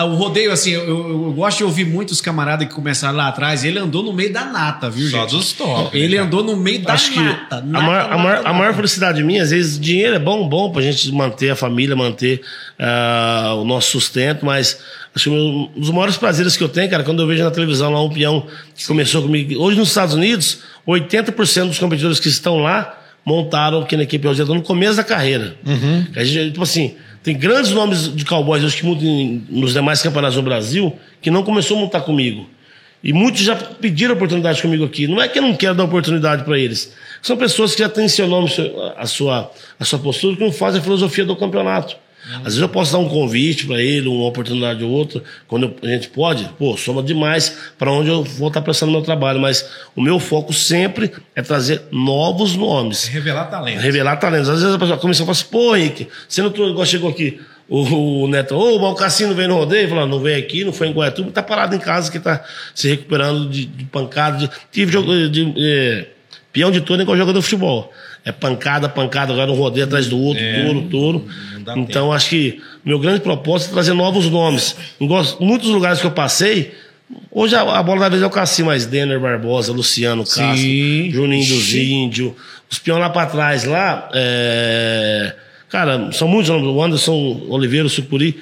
[0.00, 3.64] O rodeio, assim, eu, eu- eu gosto de ouvir muitos camaradas que começaram lá atrás.
[3.64, 5.30] Ele andou no meio da nata, viu, Só gente?
[5.30, 6.26] dos top, Ele cara?
[6.26, 7.56] andou no meio da Acho que nata.
[7.56, 8.52] a, nata, maior, a, nata, maior, a nata.
[8.52, 12.40] maior felicidade minha, às vezes, dinheiro é bom, bom pra gente manter a família, manter
[12.78, 14.78] ah, o nosso sustento, mas
[15.14, 17.90] acho que um dos maiores prazeres que eu tenho, cara, quando eu vejo na televisão
[17.92, 19.60] lá um peão que começou comigo.
[19.62, 24.52] Hoje nos Estados Unidos, 80% dos competidores que estão lá montaram aqui na equipe Roseta
[24.52, 25.56] no começo da carreira.
[26.16, 30.02] A gente, tipo assim, tem grandes nomes de cowboys hoje que montam em- nos demais
[30.02, 32.48] campeonatos do Brasil que não começou a montar comigo.
[33.04, 35.06] E muitos já pediram oportunidade comigo aqui.
[35.08, 36.92] Não é que eu não quero dar oportunidade para eles.
[37.20, 38.48] São pessoas que já têm seu nome,
[38.96, 41.96] a sua, a sua postura, que não fazem a filosofia do campeonato.
[42.36, 45.76] Às vezes eu posso dar um convite para ele, uma oportunidade ou outra, quando eu-
[45.82, 49.40] a gente pode, pô, soma demais para onde eu vou estar prestando meu trabalho.
[49.40, 53.06] Mas o meu foco sempre é trazer novos nomes.
[53.08, 53.80] Revelar talento.
[53.80, 54.48] Revelar talentos.
[54.48, 57.40] Às vezes a pessoa começa a falar assim, pô, Henrique, você não trouxe, chegou aqui,
[57.68, 60.72] o, o Neto, ô, mas o Cassino veio no rodeio, falou, não veio aqui, não
[60.72, 64.50] foi em Guaiatuba, tá parado em casa que tá se recuperando de, de pancada, de,
[64.70, 66.06] tive jogo de, eh,
[66.52, 67.90] peão de turno igual jogador de futebol.
[68.24, 71.26] É pancada, pancada, agora um rodeio atrás do outro, É, touro, touro.
[71.76, 74.76] Então, acho que meu grande propósito é trazer novos nomes.
[75.00, 75.08] Em
[75.40, 76.72] muitos lugares que eu passei,
[77.30, 81.10] hoje a, a bola da vez é o Cassim, mas Denner Barbosa, Luciano Castro, Sim.
[81.10, 82.32] Juninho dos Índios,
[82.70, 85.34] os peões lá pra trás, lá, é...
[85.68, 88.38] cara, são muitos nomes, o Anderson Oliveira, o Sucuri.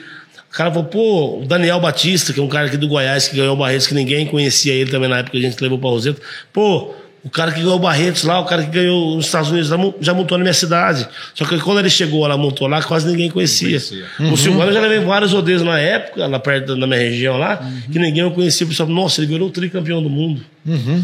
[0.51, 3.37] O cara falou, pô, o Daniel Batista, que é um cara aqui do Goiás, que
[3.37, 5.91] ganhou o Barretos, que ninguém conhecia ele também na época que a gente levou pra
[5.91, 6.21] Roseta.
[6.53, 6.93] Pô,
[7.25, 9.69] o cara que ganhou o Barretos lá, o cara que ganhou nos Estados Unidos,
[10.01, 11.07] já montou na minha cidade.
[11.35, 13.69] Só que quando ele chegou lá, montou lá, quase ninguém conhecia.
[13.69, 14.07] conhecia.
[14.33, 17.57] O Silvano eu já levei vários rodeios na época, lá perto da- minha região lá,
[17.93, 18.65] que ninguém o conhecia.
[18.67, 20.43] O pessoal, nossa, ele virou o tricampeão do mundo.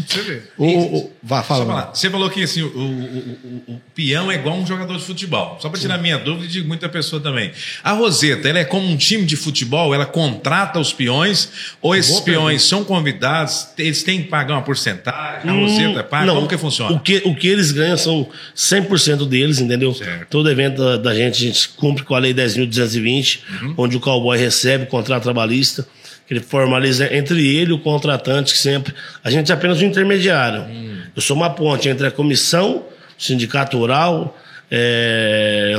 [0.07, 0.41] Você vê.
[0.55, 1.65] O, o, o- vá, fala.
[1.65, 5.03] falar, Você falou que assim, o, o- o- o peão é igual um jogador de
[5.03, 5.57] futebol.
[5.59, 7.51] Só para tirar minha dúvida e de muita pessoa também.
[7.83, 11.49] A Roseta, ela é como um time de futebol, ela contrata os peões,
[11.81, 16.47] ou esses peões são convidados, eles têm que pagar uma porcentagem, a Roseta paga, como
[16.47, 16.95] que funciona?
[16.95, 19.93] O que, o que eles ganham são 100% deles, entendeu?
[19.93, 20.27] Certo.
[20.29, 23.73] Todo evento da, da gente, a gente cumpre com a Lei 10.220, Uhum.
[23.77, 25.87] onde o cowboy recebe o contrato trabalhista,
[26.27, 28.93] que ele formaliza entre ele e o contratante, que sempre.
[29.23, 30.61] A gente é apenas um intermediário.
[30.63, 30.97] Hum.
[31.15, 32.83] Eu sou uma ponte entre a comissão,
[33.17, 34.37] o sindicato rural,
[34.69, 35.73] é,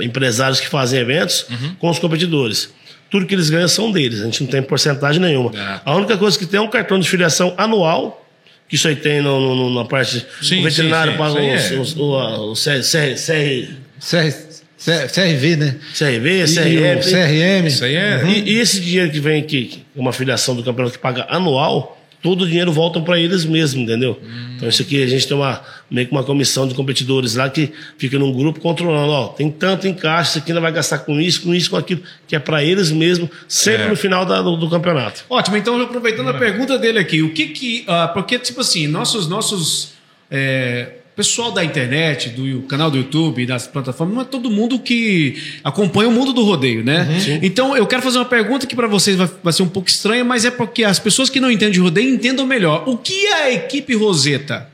[0.00, 1.74] empresários que fazem eventos, Uhum.
[1.78, 2.72] com os competidores.
[3.10, 5.50] Tudo que eles ganham são deles, a gente não tem porcentagem nenhuma.
[5.54, 5.80] É.
[5.84, 8.24] A única coisa que tem é um cartão de filiação anual,
[8.70, 10.24] que isso aí tem no, no- na parte.
[10.40, 11.22] Sim, o veterinário sim, sim.
[11.24, 11.74] paga os- é.
[11.78, 14.30] os- o, o C- C- CR,
[14.78, 15.76] CR, CRV, né?
[15.92, 16.98] CRV, CRM.
[16.98, 17.66] o CRM.
[17.66, 18.24] Isso aí é.
[18.26, 21.99] E, e esse dinheiro que vem aqui, é uma filiação do campeonato que paga anual,
[22.22, 24.20] todo o dinheiro volta para eles mesmos, entendeu?
[24.56, 27.72] Então isso aqui a gente tem uma meio que uma comissão de competidores lá que
[27.98, 31.20] fica num grupo controlando, ó, tem tanto em caixa, isso aqui não vai gastar com
[31.20, 33.88] isso, com isso, com aquilo, que é para eles mesmos, sempre É.
[33.88, 35.24] no final da- do, do campeonato.
[35.28, 37.84] Ótimo, então aproveitando a pergunta dele aqui, o que que.
[37.88, 39.26] ah, porque, tipo assim, nossos.
[39.28, 39.92] nossos
[40.30, 45.36] é, pessoal da internet, do canal do YouTube, das plataformas, não é todo mundo que
[45.62, 47.06] acompanha o mundo do rodeio, né?
[47.42, 50.24] Então eu quero fazer uma pergunta que para vocês vai, vai ser um pouco estranha,
[50.24, 52.84] mas é porque as pessoas que não entendem de rodeio entendam melhor.
[52.88, 54.66] O que é a equipe Roseta?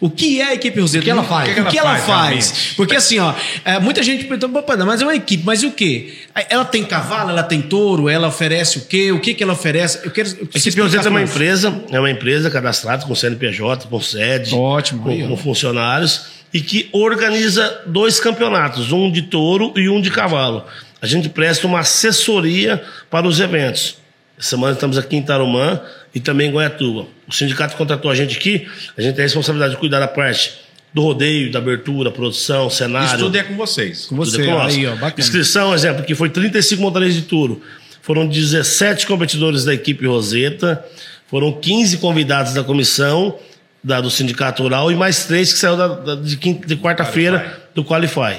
[0.00, 1.00] O que é a equipe Roseta?
[1.00, 1.58] O que ela faz?
[1.58, 2.50] O que ela, faz?
[2.50, 2.74] realmente?
[2.76, 3.32] Porque assim, ó,
[3.64, 6.14] é, muita gente pergunta, "Pô, mas é uma equipe, mas e o quê?
[6.48, 9.12] Ela tem cavalo, ela tem touro, ela oferece o quê?
[9.12, 10.00] O que, que ela oferece?
[10.04, 10.28] Eu quero.
[10.28, 14.00] eu A equipe Roseta é uma explicar empresa, é uma empresa cadastrada com CNPJ, com
[14.00, 20.00] sede, Ótimo, com, com funcionários e que organiza dois campeonatos, um de touro e um
[20.00, 20.64] de cavalo.
[21.02, 23.96] A gente presta uma assessoria para os eventos.
[24.38, 25.80] Essa semana estamos aqui em Tarumã
[26.14, 27.06] e também em Goiatuba.
[27.28, 30.52] O sindicato contratou a gente aqui, a gente tem a responsabilidade de cuidar da parte
[30.92, 33.08] do rodeio, da abertura, produção, cenário.
[33.08, 34.06] Isso tudo é com vocês.
[34.06, 35.14] Com Tudo você, é com aí, ó, bacana.
[35.18, 37.60] Inscrição, exemplo, que foi 35 montaristas de touro.
[38.00, 40.84] Foram 17 competidores da equipe Roseta,
[41.26, 43.36] foram 15 convidados da comissão
[43.82, 47.82] da, do Sindicato Rural e mais três que saiu da- da- de, de quarta-feira do
[47.84, 48.36] Qualify.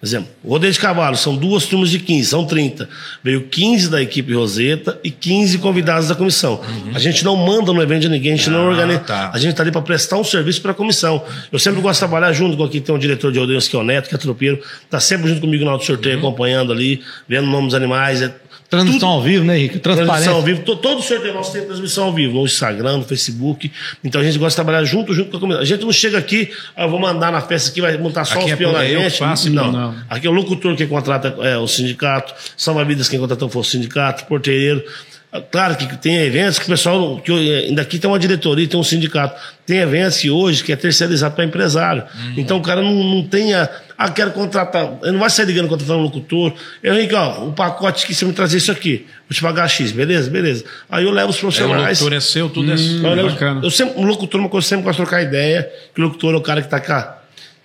[0.00, 2.88] Por exemplo, rodeio de cavalo são duas turmas de 15, são 30.
[3.22, 6.60] Veio 15 da equipe Roseta e 15 convidados da comissão.
[6.94, 9.00] A gente não manda no evento de ninguém, a gente não Ah, organiza.
[9.00, 9.30] tá.
[9.34, 11.24] A gente está ali para prestar um serviço para a comissão.
[11.50, 13.78] Eu sempre gosto de trabalhar junto com aqui tem um diretor de rodeios que é
[13.80, 16.28] o Neto, que é tropeiro, está sempre junto comigo na auto sorteio, Uhum.
[16.28, 18.22] acompanhando ali, vendo o nome dos animais.
[18.70, 19.78] Transmissão tudo- ao vivo, né, Henrique?
[19.78, 20.62] Transmissão ao vivo.
[20.62, 23.72] To- Todo sorteio nosso tem transmissão ao vivo, no Instagram, no Facebook.
[24.04, 25.72] Então a gente gosta de trabalhar junto, junto com a comunidade.
[25.72, 28.34] A gente não chega aqui, ah, eu vou mandar na festa aqui, vai montar só
[28.34, 29.18] Aqui os é peões na gente.
[29.18, 29.72] faço, não.
[29.72, 29.94] não.
[30.10, 34.26] Aqui é o locutor que contrata é, o sindicato, salva-vidas quem contratou foi o sindicato,
[34.26, 34.84] porteiro.
[35.30, 38.66] Ah, Claro que tem eventos que o pessoal, que eu- ainda aqui tem uma diretoria,
[38.66, 39.38] tem um sindicato.
[39.66, 42.02] Tem eventos que hoje que é terceirizado para empresário.
[42.36, 43.68] Então o cara não, não tem a.
[43.98, 44.98] Ah, quero contratar.
[45.02, 46.54] Ele não vai sair ligando contratando um locutor.
[46.82, 49.04] Eu, Henrique, ó, o pacote que você me trazer isso aqui.
[49.28, 50.30] Vou te pagar X, beleza?
[50.30, 50.64] Beleza.
[50.88, 51.98] Aí eu levo os É, o profissionais.
[52.00, 53.14] locutor é seu, tudo é Eu, seu.
[53.14, 53.60] levo- bacana.
[53.62, 56.32] eu sempre, o locutor, uma coisa eu sempre gosto de trocar ideia, que o locutor
[56.32, 57.18] é o cara que tá com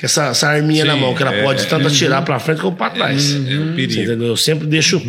[0.06, 1.66] essa, essa arminha Sim, na mão, que ela é, pode é.
[1.66, 3.34] tanto atirar para frente como para trás.
[3.36, 4.02] É um perigo.
[4.02, 4.28] entendeu?
[4.28, 5.00] Eu sempre deixo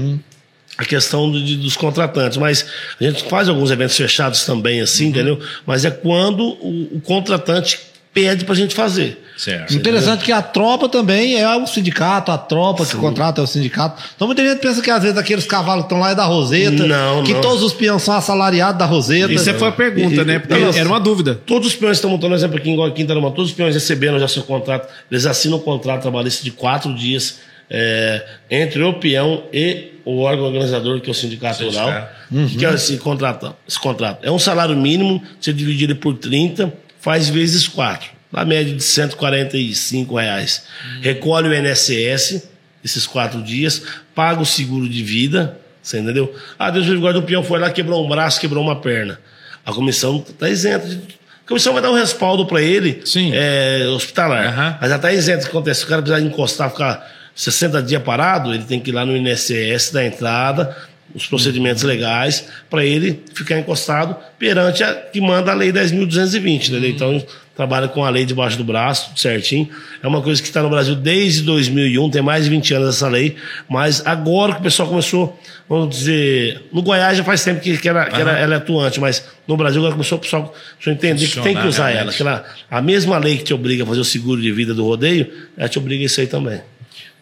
[0.76, 2.66] a questão de- dos contratantes, mas
[3.00, 5.38] a gente faz alguns eventos fechados também, assim, entendeu?
[5.66, 7.78] Mas é quando o, o contratante
[8.12, 9.20] pede pra gente fazer.
[9.36, 9.74] Certo.
[9.74, 14.00] Interessante que a tropa também é o sindicato, a tropa que contrata é o sindicato.
[14.14, 16.86] Então muita gente pensa que às vezes aqueles cavalos que estão lá é da Roseta,
[16.86, 17.40] Não, que não.
[17.40, 19.32] todos os peões são assalariados da Roseta.
[19.32, 20.38] Isso foi a pergunta, E- né?
[20.38, 21.40] Porque era uma dúvida.
[21.44, 22.56] Todos os peões que estão montando, por exemplo,
[22.86, 26.44] aqui em Tarumã, todos os peões receberam já seu contrato, eles assinam um contrato trabalhista
[26.44, 27.38] de quatro dias
[27.70, 31.86] é, entre o peão e o órgão organizador, que é o Sindicato Sindicato.
[31.88, 32.10] Rural.
[32.32, 33.54] O que é esse contrato?
[33.66, 34.24] esse contrato?
[34.24, 38.82] É um salário mínimo, você divide ele por 30, faz vezes 4, na média de
[38.82, 40.64] 145 reais.
[41.00, 42.48] Recolhe o INSS,
[42.84, 43.82] esses quatro dias,
[44.14, 46.34] paga o seguro de vida, você entendeu?
[46.58, 49.18] Ah, Deus me guarda, o peão foi lá, quebrou um braço, quebrou uma perna.
[49.64, 50.86] A comissão está isenta.
[50.86, 50.96] de-
[51.44, 53.30] A comissão vai dar um respaldo para ele, Sim.
[53.34, 54.46] é, hospitalar.
[54.48, 54.78] Aham.
[54.80, 55.38] Mas já está isento.
[55.40, 55.80] O que acontece?
[55.80, 59.16] Se o cara precisar encostar, ficar 60 dias parado, ele tem que ir lá no
[59.16, 60.76] INSS da entrada,
[61.14, 66.68] os procedimentos legais, para ele ficar encostado perante a que manda a Lei 10.220.
[66.68, 66.90] Entendeu?
[66.90, 69.68] Então, a gente trabalha com a lei debaixo do braço, tudo certinho.
[70.02, 73.06] É uma coisa que está no Brasil desde 2001, tem mais de 20 anos essa
[73.08, 73.36] lei,
[73.68, 77.88] mas agora que o pessoal começou, vamos dizer, no Goiás já faz tempo que, que,
[77.88, 80.52] era, que era, ela é atuante, mas no Brasil agora começou o pessoal
[80.84, 82.10] a entender que tem que usar ela.
[82.10, 82.16] realmente.
[82.16, 84.84] Que ela- a mesma lei que te obriga a fazer o seguro de vida do
[84.84, 86.60] rodeio, ela te obriga a isso aí também.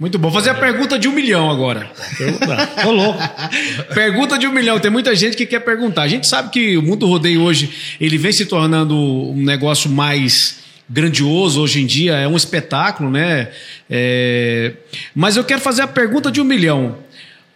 [0.00, 0.32] Muito bom.
[0.32, 1.88] Fazer a pergunta de um milhão agora.
[2.18, 2.86] Perguntar.
[2.86, 3.20] Ô, louco.
[3.94, 4.80] Pergunta de um milhão.
[4.80, 6.02] Tem muita gente que quer perguntar.
[6.02, 9.88] A gente sabe que o mundo do rodeio hoje ele vem se tornando um negócio
[9.88, 10.58] mais
[10.90, 12.14] grandioso hoje em dia.
[12.16, 13.50] É um espetáculo, né?
[13.88, 14.72] É,
[15.14, 16.96] Mas eu quero fazer a pergunta de um milhão.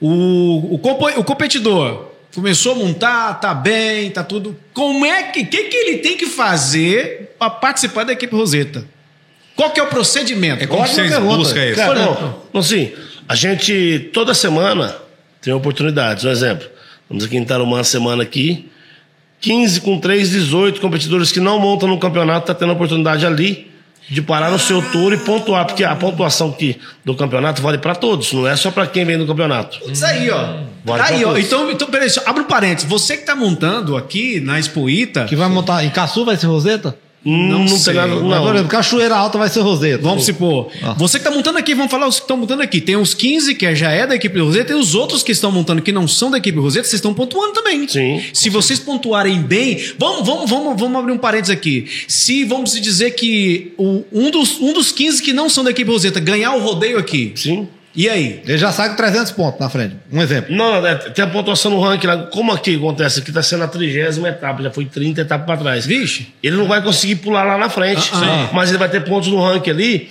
[0.00, 4.56] O, o, compo- o competidor começou a montar, tá bem, tá tudo.
[4.72, 8.84] Como é que, que, que ele tem que fazer para participar da equipe Roseta?
[9.56, 10.62] Qual que é o procedimento?
[10.62, 11.36] É como Ótima vocês pergunta.
[11.36, 11.76] buscam isso?
[11.76, 12.92] Cara, não, não, assim,
[13.28, 14.94] a gente toda semana
[15.40, 16.24] tem oportunidades.
[16.24, 16.68] Um exemplo,
[17.08, 18.68] vamos aqui em Tarumã, semana aqui,
[19.40, 23.70] 15 com 3, 18 competidores que não montam no campeonato, tá tendo a oportunidade ali
[24.08, 27.92] de parar no seu tour e pontuar, porque a pontuação que, do campeonato vale para
[27.94, 29.78] todos, não é só para quem vem do campeonato.
[29.90, 30.58] Isso aí, ó.
[30.84, 31.32] Vale Tá aí, pra ó.
[31.32, 31.44] todos.
[31.46, 32.88] Então, então peraí, abre um parênteses.
[32.88, 36.96] Você que tá montando aqui na Expoíta, Que vai montar em Caçu vai ser Roseta?
[37.28, 37.94] Não, não sei.
[37.94, 38.14] nada.
[38.14, 38.50] Não.
[38.50, 40.02] Exemplo, Cachoeira Alta vai ser Roseta.
[40.02, 40.92] vamos supor, Ah.
[40.94, 42.80] você que tá montando aqui, vamos falar os que estão montando aqui.
[42.80, 45.82] Tem os 15 que já é da equipe Roseta e os outros que estão montando
[45.82, 47.88] que não são da equipe Roseta, vocês estão pontuando também.
[47.88, 48.22] Sim.
[48.32, 51.86] Se vocês pontuarem bem, vamos, vamos, vamos, vamos abrir um parênteses aqui.
[52.06, 55.90] Se vamos dizer que o- um, dos, um dos 15 que não são da equipe
[55.90, 57.66] Roseta ganhar o rodeio aqui, Sim.
[57.96, 58.42] E aí?
[58.46, 59.96] Ele já sai com 300 pontos na frente.
[60.12, 60.54] Um exemplo.
[60.54, 62.18] Não, não, é, tem a pontuação no ranking lá.
[62.24, 63.20] Como aqui acontece?
[63.20, 65.86] Aqui está sendo a trigésima etapa, já foi 30 etapas para trás.
[65.86, 66.34] Vixe.
[66.42, 68.50] Ele não vai conseguir pular lá na frente, Ah, ah.
[68.52, 70.10] mas ele vai ter pontos no ranking ali.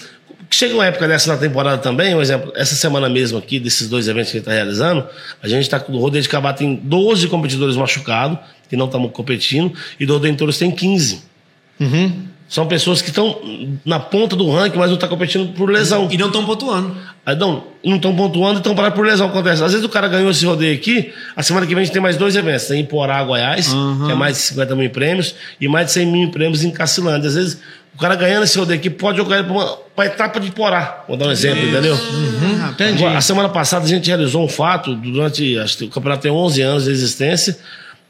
[0.49, 4.07] Chega uma época dessa na temporada também, um exemplo, essa semana mesmo aqui, desses dois
[4.07, 5.05] eventos que a gente está realizando,
[5.41, 8.37] a gente está com o Rodeio de Cabá tem 12 competidores machucados,
[8.69, 11.23] que não estão competindo, e do Rodeio Touros tem 15.
[12.47, 13.41] São pessoas que estão
[13.83, 16.07] na ponta do ranking, mas não estão competindo por lesão.
[16.11, 16.95] E não estão pontuando.
[17.25, 19.27] Aí não estão pontuando e estão parados por lesão.
[19.27, 19.63] Acontece.
[19.63, 22.01] Às vezes o cara ganhou esse rodeio aqui, a semana que vem a gente tem
[22.01, 22.67] mais dois eventos.
[22.67, 23.73] Tem em Porá, Goiás,
[24.05, 27.29] que é mais de 50 mil prêmios, e mais de 100 mil prêmios em Cacilândia.
[27.29, 27.59] Às vezes
[27.95, 31.03] o cara ganhando esse rodeio aqui pode jogar ele para pra etapa de Porá.
[31.07, 31.97] Vou dar um exemplo, entendeu?
[32.69, 33.03] Entendi.
[33.05, 35.57] A semana passada a gente realizou um fato, durante.
[35.57, 37.57] Acho que o campeonato tem 11 anos de existência.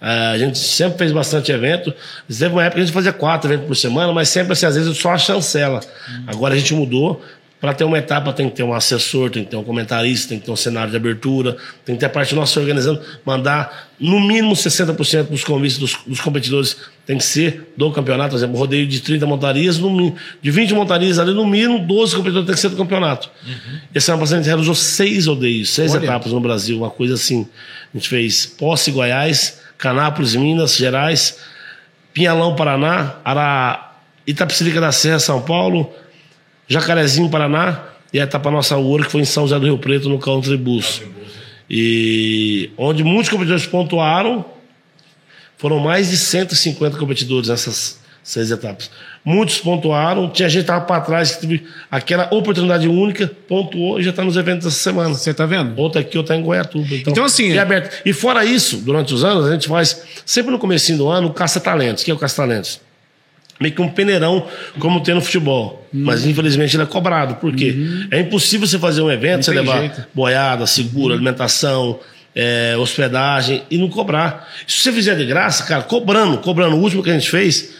[0.01, 1.93] Eh, a gente sempre fez bastante evento.
[2.27, 4.75] Teve uma época que a gente fazia quatro eventos por semana, mas sempre assim, às
[4.75, 5.79] vezes só a chancela.
[6.27, 7.21] Agora a gente mudou.
[7.59, 10.39] Para ter uma etapa tem que ter um assessor, tem que ter um comentarista, tem
[10.39, 14.19] que ter um cenário de abertura, tem que ter a parte nossa organizando, mandar no
[14.19, 16.77] mínimo 60% dos convites dos, dos competidores
[17.07, 18.31] tem que ser do campeonato.
[18.31, 22.45] Por exemplo, rodeio de 30 montarias, no, de 20 montarias ali, no mínimo 12 competidores
[22.45, 23.31] tem que ser do campeonato.
[23.95, 26.03] Esse ano passado a gente realizou seis rodeios, seis Olha.
[26.03, 27.47] etapas no Brasil, uma coisa assim.
[27.91, 31.39] A gente fez Posse, Goiás, Canápolis, Minas Gerais,
[32.13, 33.93] Pinhalão, Paraná, Ara...
[34.27, 35.93] Itapecerica da Serra, São Paulo,
[36.67, 40.09] Jacarezinho, Paraná, e a etapa nossa ouro, que foi em São José do Rio Preto,
[40.09, 41.03] no Country Bus.
[41.69, 44.43] E onde muitos competidores pontuaram,
[45.57, 48.89] foram mais de 150 competidores nessas seis etapas.
[49.23, 54.03] Muitos pontuaram, tinha gente que estava para trás, que teve aquela oportunidade única, pontuou e
[54.03, 55.13] já está nos eventos essa semana.
[55.13, 55.77] Você tá vendo?
[55.79, 56.87] Outra aqui, outra em Goiatuba.
[56.95, 58.01] Então, Então, assim, é aberto.
[58.03, 62.01] E fora isso, durante os anos, a gente faz, sempre no comecinho do ano, caça-talentos.
[62.01, 62.81] O que é o caça-talentos?
[63.59, 64.47] Meio que um peneirão,
[64.79, 65.87] como tem no futebol.
[65.93, 66.01] Hum.
[66.05, 67.35] Mas, infelizmente, ele é cobrado.
[67.35, 67.75] Por quê?
[68.11, 69.57] É impossível você fazer um evento, você Uhum.
[69.57, 69.97] tem levar jeito.
[69.99, 70.05] Uhum.
[70.15, 71.99] boiada, seguro, alimentação,
[72.35, 74.51] é, hospedagem e não cobrar.
[74.67, 76.75] Se você fizer de graça, cara, cobrando, cobrando.
[76.75, 77.73] O último que a gente fez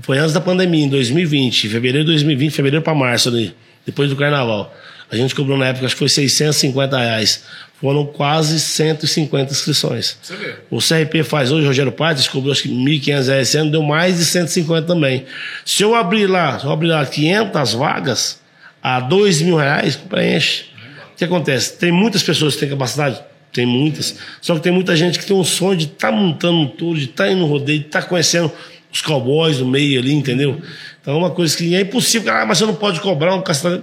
[0.00, 4.16] foi antes da pandemia, em 2020, fevereiro de 2020, fevereiro para março ali, depois do
[4.16, 4.74] carnaval.
[5.10, 7.44] A gente cobrou na época, acho que foi 650 reais.
[7.78, 10.16] Foram quase 150 inscrições.
[10.22, 10.54] Você vê.
[10.70, 14.16] O CRP faz hoje, Rogério Paes, cobrou acho que 1.500 reais esse ano, deu mais
[14.16, 15.26] de 150 também.
[15.66, 18.40] Se eu abrir lá, se eu abrir lá 500 vagas,
[18.82, 20.64] a 2 mil reais, preenche.
[21.12, 21.76] O que acontece?
[21.76, 23.20] Tem muitas pessoas que têm capacidade?
[23.52, 24.16] Tem muitas.
[24.40, 27.04] Só que tem muita gente que tem um sonho de estar montando um tour, de
[27.04, 28.50] estar indo no rodeio, de estar conhecendo
[28.92, 30.60] os cowboys no meio ali, entendeu?
[31.00, 32.32] Então é uma coisa que é impossível.
[32.32, 33.82] Ah, mas você não pode cobrar um castelo.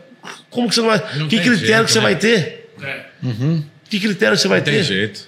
[0.49, 0.99] Como que você não vai.
[1.15, 2.03] Não que tem critério jeito, que você né?
[2.03, 2.69] vai ter?
[3.89, 4.83] Que critério você vai Tem ter?
[4.83, 5.27] jeito.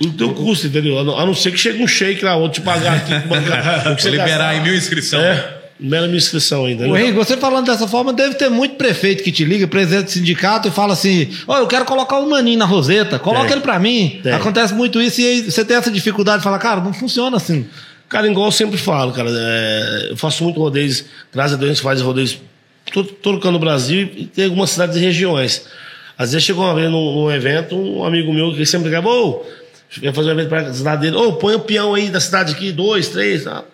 [0.00, 0.98] O teu custo, entendeu?
[0.98, 3.28] A não, ser que chegue um shake lá, outro te pagar aqui.
[3.28, 4.54] bancar, que você Liberar gastar.
[4.56, 5.22] em mil inscrições.
[5.22, 6.88] É, mera minha inscrição ainda.
[6.88, 10.10] O Henrique, você falando dessa forma, deve ter muito prefeito que te liga, presidente do
[10.10, 13.52] sindicato, e fala assim: Ó, eu quero colocar um maninho na roseta, coloca Tem.
[13.52, 14.20] ele pra mim.
[14.22, 14.32] Tem.
[14.32, 17.66] Acontece muito isso e aí você tem essa dificuldade de falar, cara, não funciona assim.
[18.12, 21.72] Cara, igual eu sempre falo, cara, é, eu faço muito rodeios, graças a Deus a
[21.72, 22.38] gente faz rodeios
[22.92, 25.66] todo, todo canto do Brasil e tem algumas cidades e regiões.
[26.18, 29.46] Às vezes chegou uma vez num, num evento, um amigo meu que sempre ligava, ô,
[30.02, 32.70] ia fazer um evento pra cidade dele, ô, põe o peão aí da cidade aqui,
[32.70, 33.64] dois, três, tá?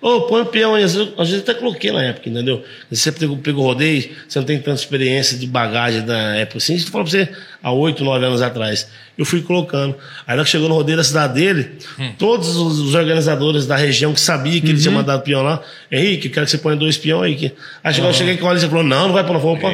[0.00, 0.82] Ô, põe o peão aí.
[0.82, 2.64] Às vezes, às vezes até coloquei na época, entendeu?
[2.90, 6.74] Você pegou, pegou rodeio, você não tem tanta experiência de bagagem da época assim.
[6.74, 7.28] Isso eu falo pra você
[7.62, 8.88] há oito, nove anos atrás.
[9.18, 9.94] Eu fui colocando.
[10.26, 11.72] Aí na hora que chegou no rodeio da cidade dele,
[12.16, 16.32] todos os, organizadores da região que sabiam que ele tinha mandado peão lá, Henrique, eu
[16.32, 17.36] quero que você ponha dois peão aí.
[17.36, 17.52] Que...
[17.84, 19.52] Aí chegou, eu cheguei com a Alice e falou: não, não vai pôr, não.
[19.52, 19.70] Opa,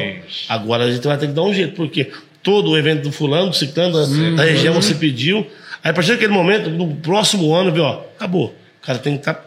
[0.49, 2.11] agora a gente vai ter que dar um jeito, porque
[2.43, 5.47] todo o evento do fulano, do ciclano, da, da região você pediu.
[5.81, 8.53] Aí a partir daquele momento, no próximo ano, viu, ó, acabou.
[8.81, 9.46] O cara tem que estar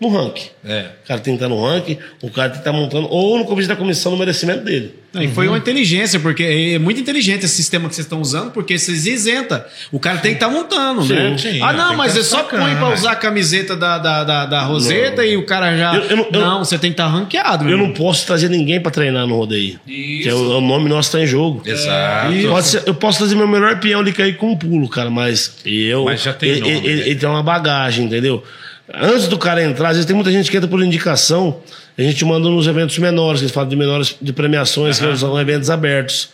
[0.00, 0.48] no ranking.
[0.64, 0.86] É.
[1.04, 3.44] O cara tem que estar no ranking, o cara tem que estar montando, ou no
[3.44, 4.94] convite da comissão no merecimento dele.
[5.12, 6.42] Não, E foi uma inteligência, porque
[6.74, 9.64] é muito inteligente esse sistema que vocês estão usando, porque vocês isenta.
[9.92, 11.38] O cara tem que estar montando, Sim, né?
[11.38, 12.94] sim, ah, não, mas é só põe pra né?
[12.94, 15.94] usar a camiseta da, da, da, da Roseta e o cara já.
[15.94, 18.48] Eu- eu não- eu- não, você tem que estar ranqueado, meu Eu não posso trazer
[18.50, 19.78] ninguém para treinar no rodeio.
[19.86, 21.62] Que é o, o nome nosso tá em jogo.
[21.64, 22.32] Exato.
[22.48, 25.58] Pode ser- eu posso trazer meu melhor peão ali cair com um pulo, cara, mas
[25.64, 26.04] eu.
[26.06, 27.06] Mas já tem ele, nome, ele, ele- né?
[27.10, 28.42] ele tem uma bagagem, entendeu?
[28.92, 31.60] Antes do cara entrar, às vezes tem muita gente que entra por indicação,
[31.96, 35.40] a gente manda nos eventos menores, que eles falam de menores de premiações, que são
[35.40, 36.30] eventos abertos.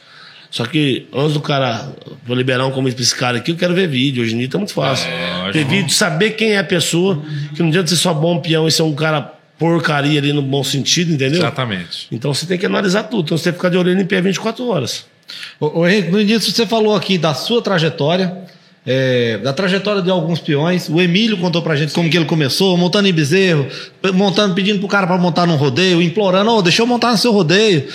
[0.51, 1.92] Só que antes do cara
[2.26, 4.22] vou liberar um convite pra esse cara aqui, eu quero ver vídeo.
[4.24, 5.09] Hoje em dia tá muito fácil.
[5.38, 5.53] lógico.
[5.53, 7.22] Ter vídeo, saber quem é a pessoa,
[7.55, 9.22] que não adianta ser só bom peão e ser um cara
[9.57, 11.38] porcaria ali no bom sentido, entendeu?
[11.38, 12.09] Exatamente.
[12.11, 13.26] Então você tem que analisar tudo.
[13.26, 15.05] Então você tem que ficar de olho em pé 24 horas.
[15.61, 18.36] Ô, ô, Henrique, no início você falou aqui da sua trajetória,
[18.87, 20.89] é, da trajetória de alguns peões.
[20.89, 23.66] O Emílio contou pra gente como que ele começou, montando em bezerro,
[24.14, 27.33] montando, pedindo pro cara pra montar num rodeio, implorando, ô, deixa eu montar no seu
[27.33, 27.87] rodeio.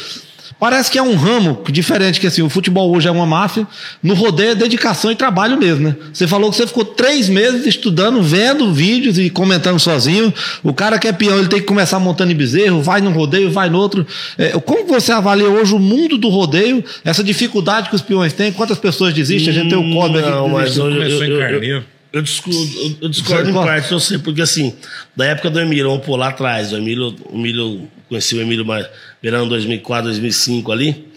[0.59, 3.67] Parece que é um ramo diferente, que assim, o futebol hoje é uma máfia,
[4.01, 5.95] no rodeio é dedicação e trabalho mesmo, né?
[6.13, 10.33] Você falou que você ficou três meses estudando, vendo vídeos e comentando sozinho.
[10.63, 13.51] O cara que é peão, ele tem que começar montando em bezerro, vai num rodeio,
[13.51, 14.05] vai no outro.
[14.37, 18.51] É, como você avalia hoje o mundo do rodeio, essa dificuldade que os peões têm?
[18.51, 19.49] Quantas pessoas desistem?
[19.49, 20.85] A gente tem o Cosme aqui Não, mas desistiu.
[20.85, 21.94] eu, Começou eu, em eu.
[22.15, 24.73] Eu discordo, eu, eu discordo em parte, eu sei, porque assim,
[25.13, 28.63] da época do Emílio, vamos pôr lá atrás, o Emílio, o Emílio conheci o Emílio
[28.65, 28.87] mais,
[29.21, 31.09] verão 2004, 2005 ali.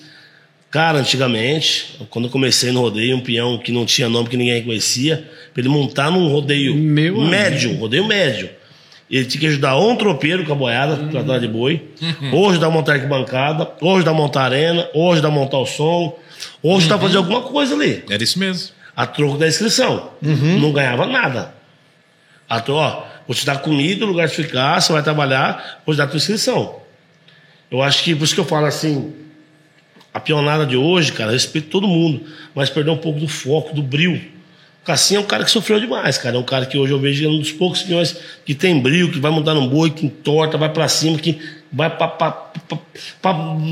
[0.73, 4.61] Cara, antigamente, quando eu comecei no rodeio, um peão que não tinha nome, que ninguém
[4.65, 5.25] conhecia,
[5.55, 8.51] pra ele montar num rodeio Meu médio, rodeio médio.
[9.09, 11.09] Ele tinha que ajudar ou um tropeiro com a boiada, Uhum.
[11.11, 11.81] tratar de boi,
[12.33, 15.65] ou ajudar a montar arquibancada, ou ajudar a montar arena, ou ajudar a montar o
[15.65, 16.19] som,
[16.61, 17.23] ou ajudar a fazer Uhum.
[17.23, 18.77] alguma coisa ali Era isso mesmo.
[18.99, 20.11] A troco da inscrição.
[20.59, 21.55] Não ganhava nada.
[22.49, 25.99] A troco, ó, vou te dar comida, lugar de ficar, você vai trabalhar, vou te
[25.99, 26.81] dar a tua inscrição.
[27.71, 29.15] Eu acho que, por isso que eu falo assim,
[30.13, 32.27] a pionada de hoje, cara, respeito todo mundo,
[32.57, 34.21] mas perdeu um pouco do foco, do brilho.
[34.83, 36.35] O Cassinho é um cara que sofreu demais, cara.
[36.35, 39.13] É um cara que hoje eu vejo é um dos poucos peões que tem brilho,
[39.13, 41.39] que vai montar num boi, que entorta, vai pra cima, que
[41.73, 42.13] vai pra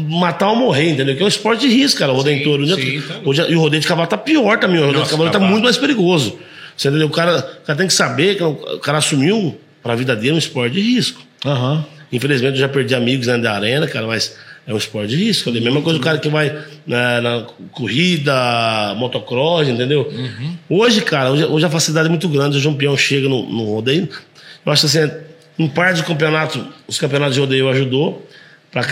[0.08, 1.16] matar ou morrer, entendeu?
[1.16, 2.66] Que é um esporte de risco, cara, o rodeio em touro.
[2.66, 3.20] sim, tá.
[3.24, 4.78] Hoje, e o rodeio de cavalo tá pior também.
[4.78, 6.38] O rodeio Nossa, de cavalo tá muito mais perigoso.
[6.76, 7.06] Você entendeu?
[7.06, 10.38] O cara, o cara tem que saber que o cara assumiu pra vida dele um
[10.38, 11.22] esporte de risco.
[11.44, 11.84] Aham.
[12.12, 14.36] Infelizmente, eu já perdi amigos dentro da arena, cara, mas
[14.66, 15.48] é um esporte de risco.
[15.50, 20.12] É a mesma coisa o cara que vai na, na corrida, motocross, entendeu?
[20.68, 22.56] Hoje, cara, hoje, hoje a facilidade é muito grande.
[22.56, 24.08] Hoje um peão chega no, no rodeio.
[24.64, 25.10] Eu acho assim,
[25.58, 28.26] em parte de campeonato, os campeonatos de rodeio ajudou
[28.70, 28.82] para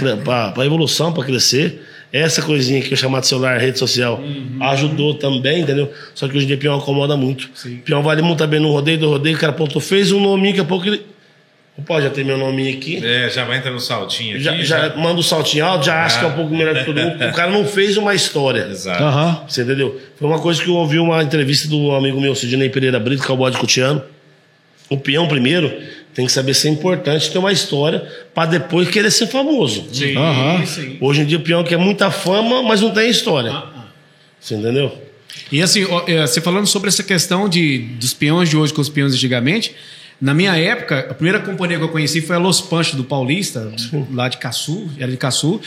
[0.56, 1.82] a evolução, para crescer.
[2.12, 4.22] Essa coisinha que eu celular, rede social,
[4.60, 5.92] ajudou também, entendeu?
[6.14, 7.50] Só que hoje em dia o peão acomoda muito.
[7.66, 10.20] O peão vai ali muito bem no rodeio, do rodeio, o cara apontou, fez um
[10.20, 11.04] nominho, daqui a pouco ele.
[11.76, 13.04] Opa, já tem meu nominho aqui.
[13.04, 14.44] É, já vai entrar no saltinho aqui.
[14.44, 17.00] Já, já manda o saltinho alto, já acha que é um pouco melhor que todo
[17.00, 17.16] mundo.
[17.16, 18.68] O cara não fez uma história.
[18.70, 19.02] Exato.
[19.02, 19.42] Aham.
[19.48, 20.00] Você entendeu?
[20.16, 23.30] Foi uma coisa que eu ouvi uma entrevista do amigo meu, Sidney Pereira Brito, que
[23.30, 24.00] é o bode cutiano.
[24.88, 25.74] O peão, primeiro,
[26.14, 29.86] tem que saber ser importante, ter uma história, para depois querer ser famoso.
[29.92, 30.64] Sim, Aham.
[30.64, 30.96] sim.
[31.00, 33.52] Hoje em dia o peão quer muita fama, mas não tem história.
[34.40, 34.96] Você entendeu?
[35.50, 38.88] E assim, é, você falando sobre essa questão de, dos peões de hoje com os
[38.88, 39.74] peões de antigamente,
[40.20, 43.72] na minha época, a primeira companhia que eu conheci foi a Los Panchos do Paulista,
[44.12, 45.60] lá de Caçu, era de Caçu.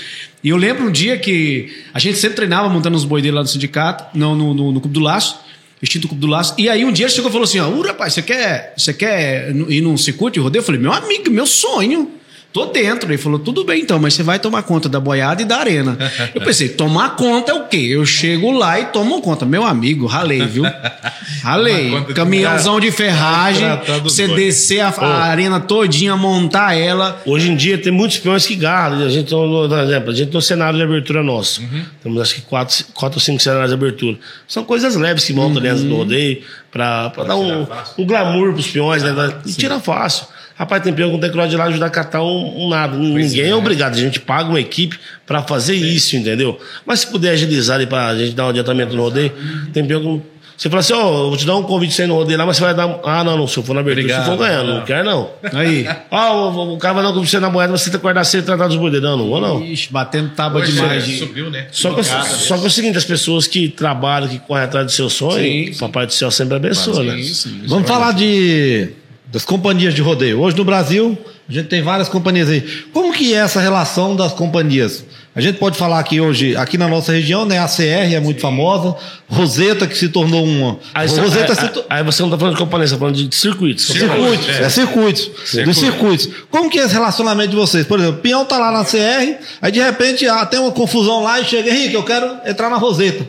[0.43, 3.41] E eu lembro um dia que a gente sempre treinava montando os boi dele lá
[3.41, 5.37] no sindicato, não, no, no, no Clube do Laço,
[5.81, 6.55] extinto Clube do Laço.
[6.57, 8.93] E aí um dia ele chegou e falou assim: ó, "Ura, rapaz, você quer, você
[8.93, 10.61] quer ir num circuito de rodeio?
[10.61, 12.11] Eu falei: meu amigo, meu sonho.
[12.57, 13.07] Tô dentro.
[13.11, 15.95] Ele falou, tudo bem então, mas você vai tomar conta da boiada e da arena.
[16.33, 17.77] Eu pensei, tomar conta é o quê?
[17.77, 19.45] Eu chego lá e tomo conta.
[19.45, 20.63] Meu amigo, ralei, viu?
[21.43, 21.91] Ralei.
[22.15, 23.67] Caminhãozão de ferragem,
[24.01, 27.21] dos você descer a, a arena todinha, montar ela.
[27.27, 29.05] Hoje em dia tem muitos peões que garram.
[29.05, 31.61] A gente, tem, por exemplo, a gente tem um cenário de abertura nosso.
[31.61, 31.83] Uhum.
[32.01, 34.17] Temos acho que quatro, quatro ou cinco cenários de abertura.
[34.47, 36.41] São coisas leves que montam dentro do rodeio
[36.71, 37.67] para dar um,
[37.99, 39.11] um glamour pros peões, né?
[39.45, 40.25] E tira fácil.
[40.57, 42.97] Rapaz, tem peão que não tem que ir lá ajudar a catar um, um nada.
[42.97, 43.55] Ninguém é, é.
[43.55, 43.93] obrigado.
[43.93, 46.59] A gente paga uma equipe para fazer isso, entendeu?
[46.85, 49.31] Mas se puder agilizar ali pra gente dar um adiantamento no rodeio,
[49.71, 50.21] tem não-
[50.57, 52.57] Você fala assim, ó, eu vou te dar um convite sem no rodeio lá, mas
[52.57, 52.99] você vai dar.
[53.03, 54.85] Ah, não, não, se eu for na abertura, se eu for Obrigado, ganhando, não não.
[54.85, 55.29] quero não.
[55.53, 55.87] Aí.
[56.09, 58.01] Ah, o, o cara vai dar um convite sem na moeda, mas você tem que
[58.01, 58.99] guardar cedo e tratar dos dele.
[59.05, 59.63] Não, não vou não.
[59.63, 61.03] Ixi, batendo tábua Hoje demais.
[61.03, 61.67] é, de- subiu, né?
[61.71, 64.91] Só que, só que é o seguinte, as pessoas que trabalham, que correm atrás do
[64.91, 65.79] seu sonho, Sim, o sim.
[65.79, 67.17] Papai do Céu sempre abençoa, né?
[67.21, 67.61] Sim, sim.
[67.67, 68.89] Vamos falar de
[69.31, 70.39] das companhias de rodeio.
[70.39, 71.17] Hoje no Brasil,
[71.49, 72.61] a gente tem várias companhias aí.
[72.93, 75.03] Como que é essa relação das companhias?
[75.35, 77.59] A gente pode falar aqui hoje, aqui na nossa região, né?
[77.59, 78.95] A CR é muito famosa,
[79.29, 80.79] Roseta que se tornou uma.
[80.95, 83.35] Aí, Roseta aí- to- aí você não tá falando de companhia, você tá falando de
[83.35, 83.85] circuitos.
[83.85, 84.63] Circuitos, É.
[84.63, 85.29] é, circuitos,
[85.63, 86.27] dos circuitos.
[86.49, 87.85] Como que é esse relacionamento de vocês?
[87.85, 91.21] Por exemplo, o peão tá lá na CR, aí de repente ah, tem uma confusão
[91.23, 93.27] lá e chega, Henrique, eu quero entrar na Roseta.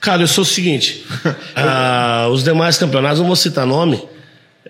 [0.00, 1.04] Cara, eu sou o seguinte:
[1.54, 4.02] ah, os demais campeonatos, não vou citar nome,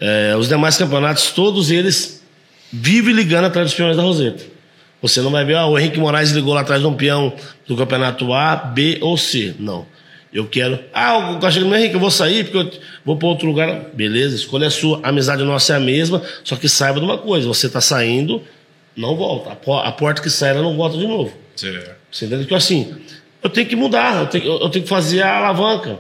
[0.05, 2.25] é, os demais campeonatos, todos eles
[2.73, 4.43] vivem ligando atrás dos peões da Roseta.
[5.01, 7.33] Você não vai ver, ah, o Henrique Moraes ligou lá atrás de um peão
[7.69, 9.55] do campeonato A, B ou C.
[9.61, 9.87] Não.
[10.33, 10.77] Eu quero.
[10.93, 13.91] Ah, o cara chega, Henrique, eu vou sair porque eu vou para outro lugar.
[13.93, 14.99] Beleza, escolha a sua.
[15.05, 18.43] A amizade nossa é a mesma, só que saiba de uma coisa: você tá saindo,
[18.97, 19.51] não volta.
[19.51, 21.33] A porta que sai, ela não volta de novo.
[21.55, 21.93] Certo.
[22.11, 22.93] Você entende que assim,
[23.41, 25.99] eu tenho que mudar, eu tenho, eu tenho que fazer a alavanca.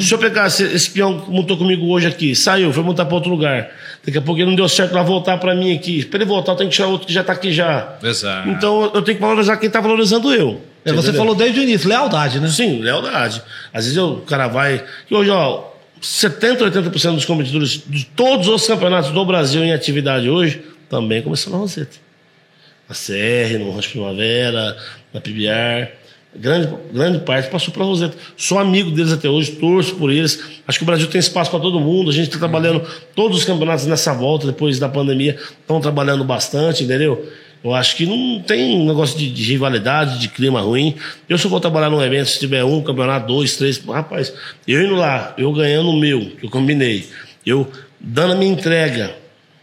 [0.00, 3.30] Se eu pegar esse, peão que montou comigo hoje aqui, saiu, foi montar para outro
[3.30, 3.68] lugar.
[4.04, 6.04] Daqui a pouco ele não deu certo, vai voltar para mim aqui.
[6.06, 7.96] Para ele voltar, eu tenho que tirar outro que já está aqui já.
[8.02, 8.48] Exato.
[8.48, 10.62] Então eu tenho que valorizar quem está valorizando eu.
[10.84, 11.14] É, você entendeu?
[11.20, 12.48] falou desde o início, lealdade, né?
[12.48, 13.42] Sim, lealdade.
[13.74, 14.82] Às vezes eu- o cara vai.
[15.10, 15.64] E hoje, ó,
[16.00, 21.56] 70, 80% dos competidores de todos os campeonatos do Brasil em atividade hoje também começaram
[21.58, 21.96] na Roseta.
[22.88, 24.76] Na CR, no Rancho Primavera,
[25.12, 25.88] na PBR.
[26.38, 28.16] Grande, grande parte passou para Roseta.
[28.36, 30.40] Sou amigo deles até hoje, torço por eles.
[30.66, 32.10] Acho que o Brasil tem espaço para todo mundo.
[32.10, 36.84] A gente está trabalhando todos os campeonatos nessa volta, depois da pandemia, estão trabalhando bastante,
[36.84, 37.28] entendeu?
[37.62, 40.94] Eu acho que não tem negócio de, de rivalidade, de clima ruim.
[41.28, 43.84] Eu só vou trabalhar num evento, se tiver um campeonato, dois, três.
[43.84, 44.32] Rapaz,
[44.66, 47.08] eu indo lá, eu ganhando o meu, que eu combinei,
[47.44, 47.68] eu
[47.98, 49.12] dando a minha entrega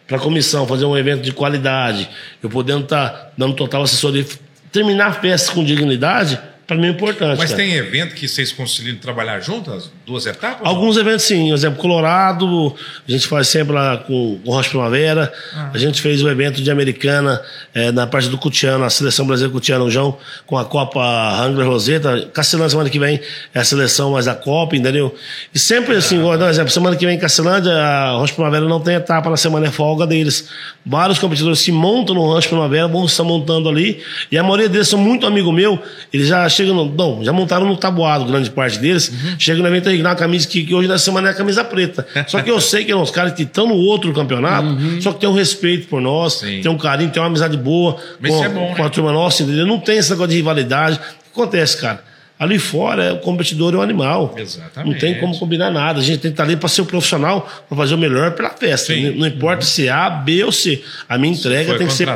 [0.06, 2.10] para a comissão, fazer um evento de qualidade,
[2.44, 4.26] eu podendo estar tá dando total assessoria,
[4.72, 7.38] terminar a festa com dignidade, para mim é importante.
[7.38, 7.64] Mas cara.
[7.64, 9.92] tem evento que vocês conseguiram trabalhar juntas?
[10.06, 10.66] Duas etapas?
[10.66, 12.76] Alguns eventos sim, por exemplo, Colorado,
[13.08, 15.32] a gente faz sempre lá com o Rocha Primavera.
[15.54, 15.72] Ah.
[15.74, 17.42] A gente fez o evento de Americana
[17.74, 22.30] é, na parte do Cutiano, a seleção brasileira Cutiano João, com a Copa Wrangler Roseta.
[22.34, 23.20] Castelândia semana que vem
[23.54, 25.14] é a seleção mais a Copa, entendeu?
[25.54, 26.38] E sempre assim, ah.
[26.38, 29.68] por exemplo, semana que vem em Castelândia, a Rocha Primavera não tem etapa na semana,
[29.68, 30.50] é folga deles.
[30.84, 34.02] Vários competidores se montam no Rocha Primavera, vão estar montando ali,
[34.32, 36.86] e a maioria deles são muito amigo meu, eles já chegam no.
[36.86, 39.10] Bom, já montaram no tabuado, grande parte deles.
[39.10, 39.36] Uhum.
[39.38, 42.06] Chegam no evento aí, na camisa que, que, hoje na semana é a camisa preta.
[42.28, 45.02] Só que eu sei que uns caras que estão no outro campeonato, uhum.
[45.02, 46.62] só que tem um respeito por nós, Sim.
[46.62, 48.88] tem um carinho, tem uma amizade boa Mas com, é bom, com né?
[48.88, 49.66] a turma nossa, entendeu?
[49.66, 50.98] Não tem esse negócio de rivalidade.
[50.98, 52.04] O que acontece, cara?
[52.38, 54.36] Ali fora, o competidor é um animal.
[54.38, 54.92] Exatamente.
[54.92, 56.00] Não tem como combinar nada.
[56.00, 58.50] A gente tem que estar ali para ser o profissional, para fazer o melhor pela
[58.50, 58.94] festa.
[58.94, 59.12] Sim.
[59.12, 59.70] Não, não importa uhum.
[59.70, 60.84] se é A, B ou C.
[61.08, 62.10] A minha entrega tem que ser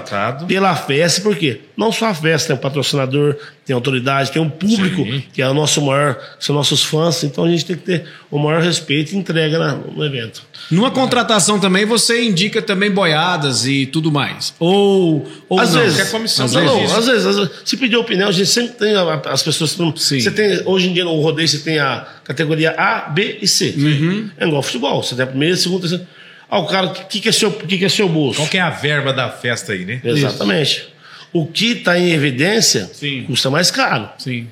[0.46, 1.62] pela festa, por quê?
[1.78, 3.38] Não só a festa, tem um patrocinador,
[3.70, 5.24] tem autoridade, tem um público, Sim.
[5.32, 7.24] que é o nosso maior, são nossos fãs.
[7.24, 9.60] Então a gente tem que ter o maior respeito e entrega
[9.96, 10.42] no evento.
[10.72, 14.56] Numa contratação também, você indica também boiadas e tudo mais.
[14.58, 15.82] Ou, ou às não?
[15.82, 16.10] vezes.
[16.10, 17.52] Comissão às, vezes, não, às vezes, às vezes.
[17.64, 18.96] Se pedir opinião, a gente sempre tem
[19.26, 19.78] as pessoas.
[19.98, 20.20] Sim.
[20.20, 23.76] Você tem, hoje em dia no rodeio, você tem a categoria A, B e C.
[23.78, 24.32] Uhum.
[24.36, 25.04] É igual futebol.
[25.04, 26.08] Você tem a primeira, a segunda, a terceira.
[26.50, 28.40] Ah, o cara, o que, que, é seu, que, que é seu bolso?
[28.40, 30.02] Qual que é a verba da festa aí, né?
[30.04, 30.72] Exatamente.
[30.72, 30.99] Isso.
[31.32, 33.24] O que está em evidência Sim.
[33.24, 34.10] custa mais caro.
[34.18, 34.48] Sim.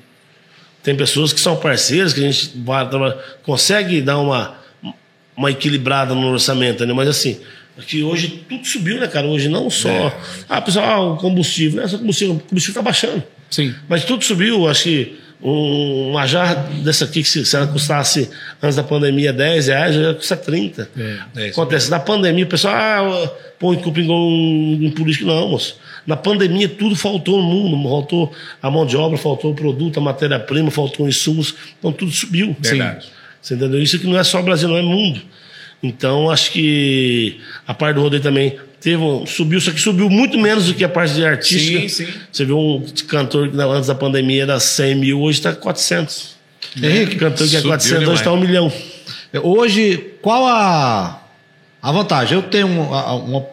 [0.82, 2.52] Tem pessoas que são parceiras, que a gente
[3.42, 4.56] consegue dar uma,
[5.36, 6.92] uma equilibrada no orçamento, né?
[6.92, 7.40] Mas assim,
[7.86, 9.26] que hoje tudo subiu, né, cara?
[9.26, 9.88] Hoje não só.
[9.88, 10.16] É.
[10.48, 11.88] Ah, pessoal, ah, o combustível, né?
[11.88, 13.22] Só combustível, o combustível está baixando.
[13.50, 13.74] Sim.
[13.88, 18.28] Mas tudo subiu, acho que um, uma jarra dessa aqui, que se, se ela custasse
[18.62, 20.90] antes da pandemia 10 reais, já custa 30.
[20.96, 25.26] É, é Acontece, na pandemia, o pessoal, ah, põe culpa um, um político.
[25.26, 25.76] Não, moço.
[26.08, 27.86] Na pandemia, tudo faltou no mundo.
[27.86, 28.32] Faltou
[28.62, 31.54] a mão de obra, faltou o produto, a matéria-prima, faltou insumos.
[31.78, 32.56] Então, tudo subiu.
[32.58, 33.04] Verdade.
[33.04, 33.10] Sim.
[33.42, 33.82] Você entendeu?
[33.82, 35.20] Isso que não é só Brasil, não é mundo.
[35.82, 40.38] Então, acho que a parte do rodeio também teve um, subiu, só que subiu muito
[40.38, 41.80] menos do que a parte de artística.
[41.82, 42.06] Sim, sim.
[42.32, 46.38] Você viu um cantor que antes da pandemia era 100 mil, hoje está 400.
[46.82, 48.08] Henrique, cantor que é 400, demais.
[48.08, 48.72] hoje está um milhão.
[49.42, 51.22] Hoje, qual a,
[51.82, 52.38] a vantagem?
[52.38, 53.46] Eu tenho uma, uma,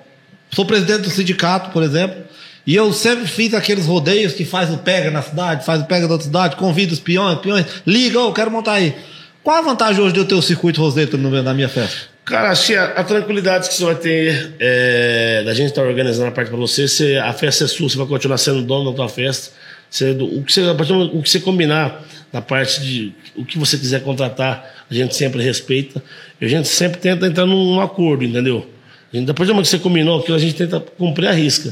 [0.51, 2.23] Sou presidente do sindicato, por exemplo.
[2.65, 6.07] E eu sempre fiz aqueles rodeios que faz o pega na cidade, faz o pega
[6.07, 8.95] da outra cidade, convida os peões, peões, liga, eu quero montar aí.
[9.43, 12.15] Qual a vantagem hoje de eu ter o circuito Roseta na minha festa?
[12.25, 16.27] Cara, que a, a, tranquilidade que você vai ter é, da gente estar tá organizando
[16.27, 18.95] a parte para você, você, a festa é sua, você vai continuar sendo dono da
[18.95, 19.53] tua festa.
[19.87, 22.03] Você, o, que você, o que você combinar
[22.33, 26.01] na parte de o que você quiser contratar, a gente sempre respeita.
[26.41, 28.67] E a gente sempre tenta entrar num acordo, entendeu?
[29.13, 31.71] Depois de que você combinou aquilo, a gente tenta cumprir a risca.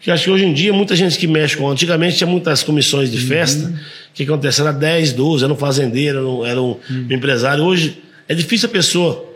[0.00, 1.70] Que acho que hoje em dia, muita gente que mexe com.
[1.70, 3.68] Antigamente tinha muitas comissões de festa.
[3.68, 4.60] O que acontece?
[4.60, 7.06] Era 10, 12, era um fazendeiro, era um, era um uhum.
[7.10, 7.64] empresário.
[7.64, 9.32] Hoje é difícil a pessoa.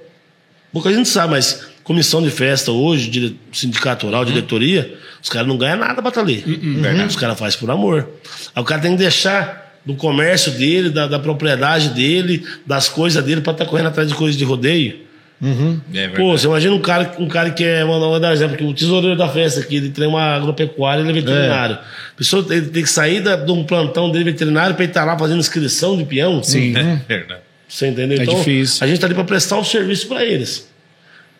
[0.73, 4.25] Pouca gente sabe, mas comissão de festa hoje, dire, sindicato uhum.
[4.25, 6.45] diretoria, os caras não ganham nada pra estar ali.
[6.47, 7.07] Uhum.
[7.07, 8.09] Os caras fazem por amor.
[8.55, 13.25] Aí o cara tem que deixar do comércio dele, da, da propriedade dele, das coisas
[13.25, 15.08] dele, para estar tá correndo atrás de coisas de rodeio.
[15.41, 15.81] Uhum.
[15.95, 18.65] É Pô, você imagina um cara, um cara que é, vou dar um exemplo, que
[18.65, 21.77] o tesoureiro da festa aqui, ele tem uma agropecuária, ele é veterinário.
[21.77, 21.79] É.
[21.79, 25.03] A pessoa tem, tem que sair da, de um plantão dele veterinário para ele estar
[25.03, 26.43] tá lá fazendo inscrição de peão.
[26.43, 26.77] Sim.
[26.77, 27.01] Uhum.
[27.09, 27.41] É verdade.
[27.69, 28.19] Você entendeu?
[28.19, 28.83] É então, difícil.
[28.83, 30.68] a gente está ali para prestar o um serviço para eles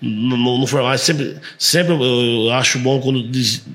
[0.01, 0.99] no, no, no formato.
[0.99, 3.23] Sempre, sempre eu acho bom quando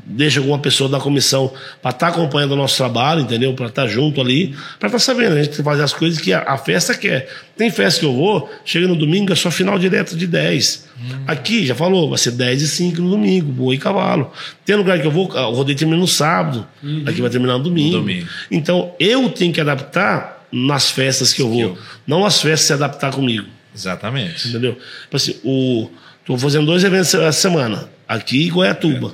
[0.05, 1.51] deixa alguma pessoa da comissão
[1.81, 3.53] para estar tá acompanhando o nosso trabalho, entendeu?
[3.53, 5.35] Para estar tá junto ali, para estar tá sabendo.
[5.35, 7.29] A gente fazer as coisas que a, a, festa quer.
[7.57, 10.87] Tem festa que eu vou, chega no domingo, é só final direto de 10.
[10.97, 11.23] Hum.
[11.27, 14.31] Aqui, já falou, vai ser 10 e 5 no domingo, boi e cavalo.
[14.65, 17.03] Tem lugar que eu vou, o rodeio termina no sábado, uhum.
[17.05, 17.97] aqui vai terminar no domingo.
[17.97, 18.27] domingo.
[18.49, 23.11] Então, eu tenho que adaptar nas festas que eu vou, não as festas se adaptar
[23.11, 23.47] comigo.
[23.75, 24.47] Exatamente.
[24.47, 24.77] Entendeu?
[25.03, 25.89] Tipo assim, o
[26.23, 27.89] Estou fazendo dois eventos essa semana.
[28.07, 29.13] Aqui em Goiatuba.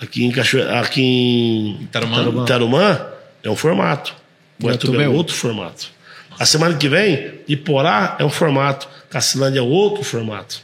[0.00, 0.60] Aqui em Cacho...
[0.60, 2.44] aqui em Tarumã.
[2.44, 3.06] Tarumã
[3.44, 4.12] é um formato.
[4.60, 5.86] Goiatuba é, é outro formato.
[6.36, 8.88] A semana que vem, Iporá é um formato.
[9.08, 10.60] Cacilândia é outro formato.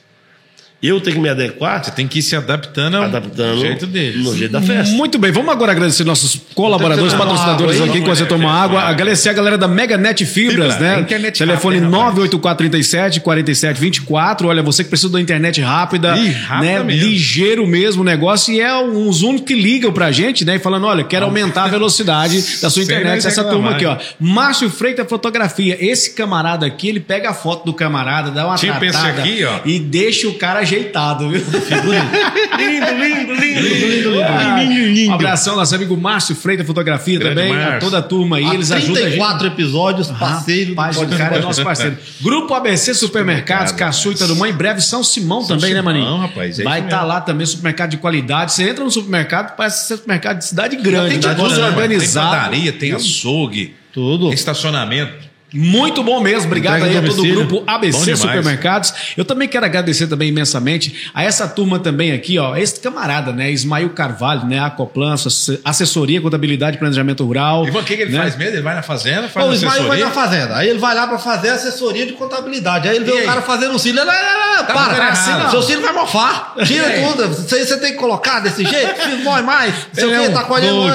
[0.87, 4.23] Eu tenho que me adequar, Você tem que ir se adaptando ao adaptando jeito deles.
[4.23, 4.95] no jeito da festa.
[4.95, 8.83] Muito bem, vamos agora agradecer nossos colaboradores, patrocinadores água aqui, enquanto você toma água.
[8.83, 11.01] Agradecer a galera da Meganet Fibras, Fibra, né?
[11.01, 12.15] internet Telefone rápida, rapaz.
[12.17, 14.49] 98437 4724.
[14.49, 16.83] Olha, você que precisa da internet rápida, Ih, rápida né?
[16.85, 17.09] mesmo.
[17.09, 18.53] Ligeiro mesmo o negócio.
[18.55, 20.57] E é uns únicos que ligam pra gente, né?
[20.57, 23.19] E falando: olha, quero aumentar a velocidade da sua internet.
[23.27, 23.93] Essa reclamar, turma aqui, ó.
[23.93, 23.99] hein?
[24.21, 25.77] Márcio Freitas Fotografia.
[25.81, 29.45] Esse camarada aqui, ele pega a foto do camarada, dá uma Tipo esse tratada aqui,
[29.45, 29.61] ó.
[29.65, 31.41] e deixa o cara ajeitado, viu?
[31.41, 34.23] lindo, lindo, lindo, lindo, lindo.
[34.23, 38.45] Ah, Um abração, nosso amigo Márcio Freitas Fotografia Grande também, a toda a turma aí,
[38.45, 39.19] Há eles ajudam a gente.
[39.19, 40.75] 34 episódios, parceiro.
[40.75, 41.97] do Rapaz, o cara é nosso parceiro.
[42.21, 46.17] Grupo ABC Supermercados, Caçu e Tarumã, em breve São Simão também, né, Simão, Maninho?
[46.19, 47.09] rapaz, é Vai estar mesmo.
[47.09, 48.53] lá também, supermercado de qualidade.
[48.53, 51.57] Você entra no supermercado, parece ser supermercado de cidade grande, tem de tá tudo, né,
[51.57, 51.73] mano?
[51.75, 52.31] Tem organizado.
[52.37, 54.27] padaria, tem açougue, Tudo.
[54.27, 55.34] tem estacionamento.
[55.55, 56.47] Muito bom mesmo.
[56.47, 58.17] Obrigado Entrega aí a todo o grupo ABC.
[58.17, 58.93] Supermercados.
[59.17, 63.51] Eu também quero agradecer também imensamente a essa turma também aqui, ó, esse camarada, né,
[63.51, 67.67] Ismael Carvalho, né, Acoplan, asse- assessoria, contabilidade e planejamento rural.
[67.67, 68.19] Ivan, o que, que ele né?
[68.19, 68.55] faz mesmo?
[68.55, 70.57] Ele vai na fazenda, faz o Ismael vai na fazenda.
[70.57, 72.89] Aí ele vai lá pra fazer assessoria de contabilidade.
[72.89, 73.25] Aí ele vê E o aí?
[73.25, 74.01] cara fazendo um cílio.
[74.01, 75.51] Ele, "Não, não, não, Tá para, assim.
[75.51, 76.55] Seu cílio vai mofar.
[76.65, 77.25] Tira E tudo.
[77.25, 78.95] Aí você tem que colocar desse jeito.
[79.11, 79.75] Não mói mais.
[79.93, 80.89] Seu Ele é filho um tá colhendo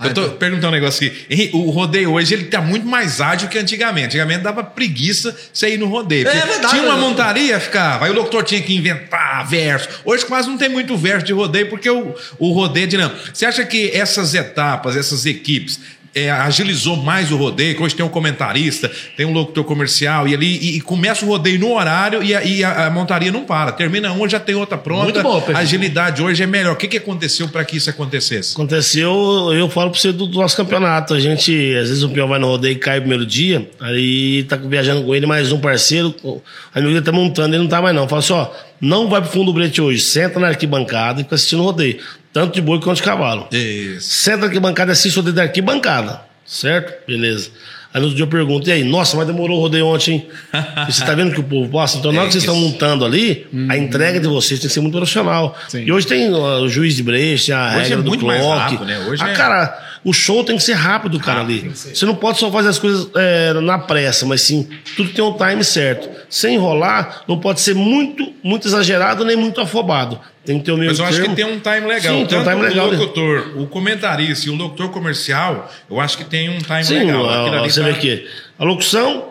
[0.08, 1.50] Eu tô perguntando um negócio aqui.
[1.54, 4.06] O rodeio hoje ele tá muito mais ágil que antigamente.
[4.08, 6.28] Antigamente dava preguiça você ir no rodeio.
[6.28, 7.02] É verdade, Tinha uma né?
[7.02, 8.06] montaria, ficava.
[8.06, 9.90] Aí o locutor tinha que inventar verso.
[10.06, 13.20] Hoje quase não tem muito verso de rodeio, porque o, o rodeio é dinâmico.
[13.34, 15.80] Você acha que essas etapas, essas equipes,
[16.16, 20.34] é, agilizou mais o rodeio, que hoje tem um comentarista, tem um locutor comercial, e
[20.34, 23.44] ali e, e começa o rodeio no horário e a, e a- a montaria não
[23.46, 23.72] para.
[23.72, 25.04] Termina uma, já tem outra pronta.
[25.06, 26.74] Muito bom, a agilidade hoje é melhor.
[26.74, 28.54] O que, que aconteceu para que isso acontecesse?
[28.54, 31.14] Aconteceu, eu falo pra você do, do nosso campeonato.
[31.14, 34.44] A gente, às vezes o peão vai no rodeio e cai o primeiro dia, aí
[34.44, 36.42] tá viajando com ele, mais um parceiro, o
[36.74, 38.08] amigo dele tá montando, ele não tá mais não.
[38.08, 38.48] Fala assim, ó,
[38.80, 41.98] não vai pro fundo do brete hoje, senta na arquibancada e fica assistindo o rodeio.
[42.34, 43.48] Tanto de boi quanto de cavalo.
[43.52, 44.10] Isso.
[44.10, 46.22] Senta na arquibancada e assiste o rodeio da arquibancada.
[46.46, 47.06] Certo?
[47.08, 47.52] Beleza.
[47.94, 50.28] Aí no outro dia eu pergunto, e aí, nossa, mas demorou o rodeio ontem, hein?
[50.90, 52.00] E você tá vendo que o povo passa?
[52.00, 52.72] Então, na hora que vocês É estão isso.
[52.74, 55.56] montando ali, a entrega de vocês tem que ser muito profissional.
[55.70, 55.84] Sim.
[55.86, 58.60] E hoje tem o juiz de brecha, a Hoje regra é do muito mais clock.
[58.60, 58.98] rápido, né?
[59.08, 61.70] Hoje Ah, é- cara, o show tem que ser rápido, cara, Rápido, ali.
[61.76, 65.34] Você não pode só fazer as coisas é, na pressa, mas sim, tudo tem um
[65.38, 66.10] time certo.
[66.30, 70.20] Sem enrolar, não pode ser muito, muito exagerado nem muito afobado.
[70.46, 71.34] Tem que ter o meio Mas eu acho termo.
[71.36, 72.18] que tem um time legal.
[72.18, 72.88] Sim, tem um time legal.
[72.88, 77.00] O locutor, o comentarista e o locutor comercial, eu acho que tem um time Sim,
[77.00, 77.30] legal.
[77.54, 78.28] ali você tá- vê aqui.
[78.60, 79.30] A locução,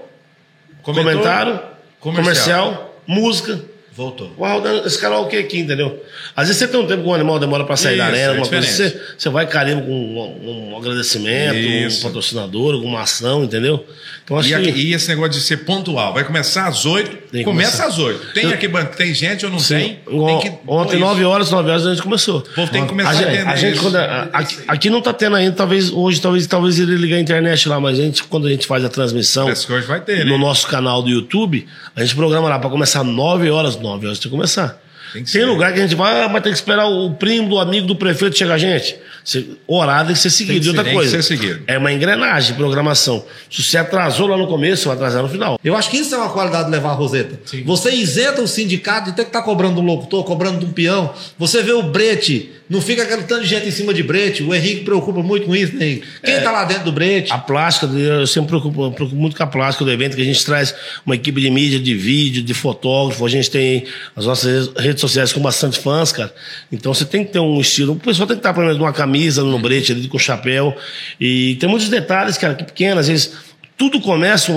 [0.83, 1.61] Comentou, comentário,
[2.01, 2.65] comercial.
[2.65, 3.61] comercial, música.
[3.95, 4.33] Voltou.
[4.39, 6.03] Uau, dando esse karaokê aqui, entendeu?
[6.35, 8.25] Às vezes você tem um tempo que o animal demora pra sair da Isso, arena,
[8.25, 8.67] é alguma coisa.
[8.67, 8.95] diferente.
[8.97, 12.01] Você, você vai carimbo com um, um agradecimento, Isso.
[12.01, 13.85] um patrocinador, alguma ação, entendeu?
[14.25, 14.81] Então acho E, que.
[14.81, 16.15] e esse negócio de ser pontual.
[16.15, 18.33] Vai começar às 8, Tem que começa às 8.
[18.33, 18.67] Tem aqui,
[18.97, 19.99] tem gente ou não tem?
[20.09, 21.29] Igual tem que, ontem, pô, 9 isso.
[21.29, 22.39] horas, 9 horas a gente começou.
[22.39, 25.13] O povo tem que começar a gente, a gente quando, a- aqui, aqui não tá
[25.13, 28.47] tendo ainda, talvez hoje, talvez, talvez ele ligar a internet lá, mas a gente, quando
[28.47, 30.39] a gente faz a transmissão Parece que hoje vai ter, no né?
[30.39, 34.31] nosso canal do YouTube, a gente programa lá pra começar 9 horas, 9 horas tem
[34.31, 34.81] que começar.
[35.13, 35.47] Tem que Tem ser.
[35.47, 37.95] lugar que a gente vai, ah, mas tem que esperar o primo do amigo do
[37.95, 38.97] prefeito chegar, gente.
[39.23, 40.61] Você, horário tem que ser seguido.
[40.61, 41.17] que e outra ser- tem coisa.
[41.19, 41.63] que ser seguido.
[41.67, 43.23] É uma engrenagem de programação.
[43.51, 45.61] Se você atrasou lá no começo, vai atrasar no final.
[45.63, 47.39] Eu acho que isso é uma qualidade de levar a Roseta.
[47.67, 51.13] Você isenta o sindicato de ter que estar cobrando um locutor, cobrando de um peão.
[51.39, 54.43] Você vê o brete Não fica aquele tanto de gente em cima de brete.
[54.43, 56.01] O Henrique preocupa muito com isso, né?
[56.25, 57.31] Quem tá lá dentro do brete?
[57.31, 60.43] A plástica, eu sempre preocupo, preocupo muito com a plástica do evento, que a gente
[60.43, 63.85] traz uma equipe de mídia, de vídeo, de fotógrafo, a gente tem
[64.17, 66.35] as nossas redes sociais com bastante fãs, cara.
[66.73, 67.93] Então você tem que ter um estilo.
[67.93, 70.75] O pessoal tem que estar, pelo menos, numa camisa no brete ali, com chapéu.
[71.21, 73.33] E tem muitos detalhes, cara, que pequenos, às vezes
[73.77, 74.53] tudo começa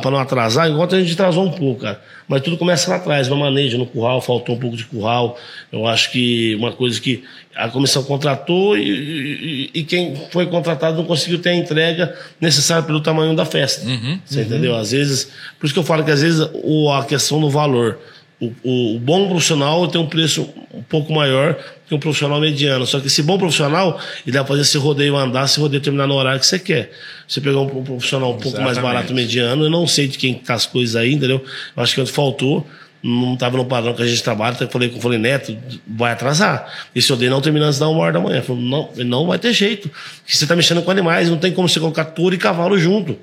[0.00, 2.00] para não atrasar, enquanto a gente atrasou um pouco, cara.
[2.26, 5.38] Mas tudo começa lá atrás, no manejo, no curral, faltou um pouco de curral.
[5.72, 7.24] Eu acho que uma coisa que
[7.56, 12.82] a comissão contratou e, e, e quem foi contratado não conseguiu ter a entrega necessária
[12.82, 13.86] pelo tamanho da festa.
[14.24, 14.76] Você entendeu?
[14.76, 17.98] Às vezes, por isso que eu falo que às vezes o, a questão do valor.
[18.40, 21.58] O, o, o bom profissional tem um preço um pouco maior
[21.88, 22.86] que um profissional mediano.
[22.86, 26.14] Só que esse bom profissional, ele vai fazer esse rodeio andar, esse rodeio terminar no
[26.14, 26.92] horário que você quer.
[27.26, 28.94] Você pegar um profissional um pouco mais Exatamente.
[28.94, 31.42] barato mediano, eu não sei de quem tá as coisas aí, entendeu?
[31.76, 32.66] Eu acho que faltou,
[33.02, 36.12] não estava no padrão que a gente trabalha, então eu falei, eu falei, Neto, vai
[36.12, 36.66] atrasar.
[36.94, 38.38] Esse rodeio não termina antes da uma hora da manhã.
[38.38, 39.88] Eu falei, não, não vai ter jeito.
[39.88, 43.16] Porque você está mexendo com animais, não tem como você colocar touro e cavalo junto.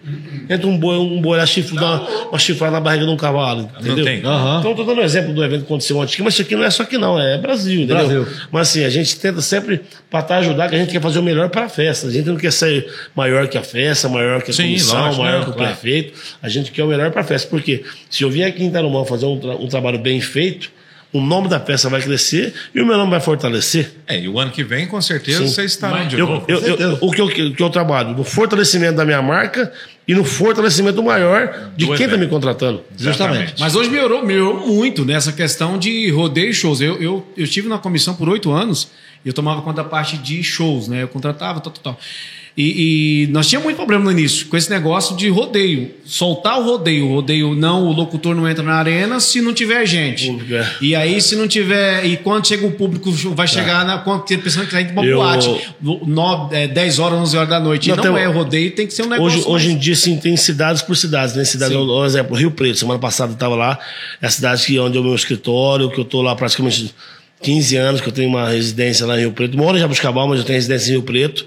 [0.50, 3.18] Entra um boi, um boi lá, chifre, dá uma, uma chifrada na barriga de um
[3.18, 4.06] cavalo, entendeu?
[4.06, 4.24] tem.
[4.24, 4.60] Aham.
[4.60, 6.56] Então, eu tô dando um exemplo do evento que aconteceu ontem aqui, mas isso aqui
[6.56, 8.06] não é só aqui não, é Brasil, entendeu?
[8.24, 8.28] Brasil.
[8.52, 11.24] Mas assim, a gente tenta sempre para estar ajudar, que a gente quer fazer o
[11.24, 12.08] melhor para a festa.
[12.08, 15.24] A gente não quer ser maior que a festa, maior que a Sim, comissão, lógico,
[15.24, 15.44] maior né?
[15.46, 15.72] que o Claro.
[15.74, 16.14] prefeito.
[16.42, 17.48] A gente quer o melhor para a festa.
[17.50, 20.72] Porque se eu vier aqui em Tarumã fazer um, um trabalho bem feito,
[21.13, 23.93] o nome da festa vai crescer e o meu nome vai fortalecer.
[24.05, 25.47] É, e o ano que vem, com certeza, Sim.
[25.47, 26.45] vocês estarão de Eu- novo.
[26.49, 28.09] eu- eu- o que eu, que eu trabalho?
[28.09, 29.72] No fortalecimento da minha marca
[30.05, 32.84] e no fortalecimento maior de Do quem está me contratando.
[32.97, 33.53] Justamente.
[33.59, 36.82] Mas hoje melhorou, melhorou muito nessa questão de rodeio e shows.
[36.82, 38.89] Eu, eu, eu estive na comissão por oito anos
[39.24, 41.03] e eu tomava conta da parte de shows, né?
[41.03, 41.99] Eu contratava, tal, tal, tal.
[42.58, 45.91] E, e nós tínhamos muito problema no início com esse negócio de rodeio.
[46.06, 47.06] Soltar o rodeio.
[47.08, 50.28] O rodeio não, o locutor não entra na arena se não tiver gente.
[50.28, 50.72] Público, é.
[50.80, 52.06] E aí, se não tiver.
[52.06, 53.97] E quando chega o público, vai chegar na.
[53.97, 55.49] Quando tem pessoa que pra uma Eu- boate.
[55.82, 57.89] no- nove- é, 10 horas, 11 horas da noite.
[57.89, 59.39] Não, não tem- é rodeio, tem que ser um negócio.
[59.39, 61.43] Hoje, hoje mais- em dia, sim, tem cidades por cidades, né?
[61.43, 61.86] Cidade, Sim.
[61.86, 63.78] por exemplo, Rio Preto, semana passada eu estava lá,
[64.22, 66.95] é a cidade que, onde é o meu escritório, que eu estou lá praticamente
[67.41, 69.58] 15 anos, que eu tenho uma residência lá em Rio Preto.
[69.58, 71.45] Moro em Jabuticabal, mas eu tenho residência em Rio Preto.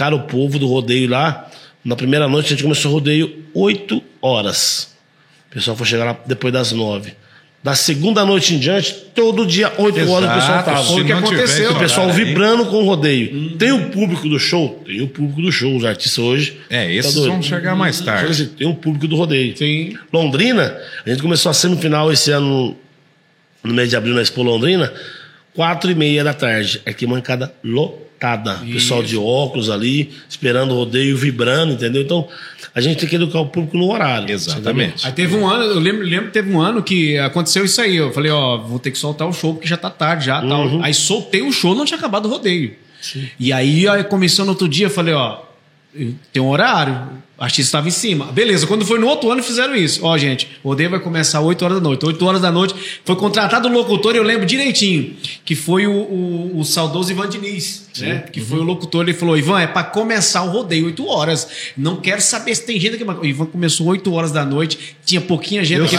[0.00, 1.46] Cara, o povo do rodeio lá,
[1.84, 4.94] na primeira noite a gente começou o rodeio 8 horas.
[5.50, 7.12] O pessoal foi chegar lá depois das 9.
[7.62, 10.82] Da segunda noite em diante, todo dia, 8 horas, o pessoal Exato, tava.
[10.84, 13.58] Foi o que aconteceu, O pessoal aí- vibrando com o rodeio.
[13.58, 14.82] Tem o público do show?
[14.86, 15.76] Tem o público do show.
[15.76, 16.56] Os artistas hoje.
[16.70, 18.30] É, esses Tá vão chegar mais que tarde.
[18.30, 19.54] assim, Tem um público do rodeio.
[19.54, 19.98] Sim.
[20.10, 22.74] Londrina, a gente começou a semifinal esse ano,
[23.62, 24.90] no mês de abril, na Expo Londrina,
[25.54, 26.80] quatro e meia da tarde.
[26.86, 28.08] Aqui, mancada lotada.
[28.72, 32.02] Pessoal de óculos ali, esperando o rodeio, vibrando, entendeu?
[32.02, 32.28] Então,
[32.74, 34.30] a gente tem que educar o público no horário.
[34.30, 35.06] Exatamente.
[35.06, 37.96] Aí teve um ano, eu lembro, lembro que teve um ano que aconteceu isso aí.
[37.96, 40.82] Eu falei, ó, vou ter que soltar o show porque já tá tarde já, tal.
[40.82, 42.74] Aí soltei o show, não tinha acabado o rodeio.
[43.38, 45.40] E aí a comissão no outro dia, eu falei, ó,
[46.32, 47.08] tem um horário,
[47.40, 48.26] o artista estava em cima.
[48.26, 50.04] Beleza, quando foi no outro ano fizeram isso.
[50.04, 52.04] Ó, gente, o rodeio vai começar 8 horas da noite.
[52.04, 56.58] 8 horas da noite foi contratado o locutor, eu lembro direitinho, que foi o, o,
[56.60, 58.24] o saudoso Ivan Diniz, né?
[58.30, 61.48] Que foi o locutor, ele falou, Ivan, é para começar o rodeio 8 horas.
[61.76, 63.04] Não quero saber se tem gente aqui.
[63.04, 65.96] O Ivan começou 8 horas da noite, tinha pouquinha gente aqui.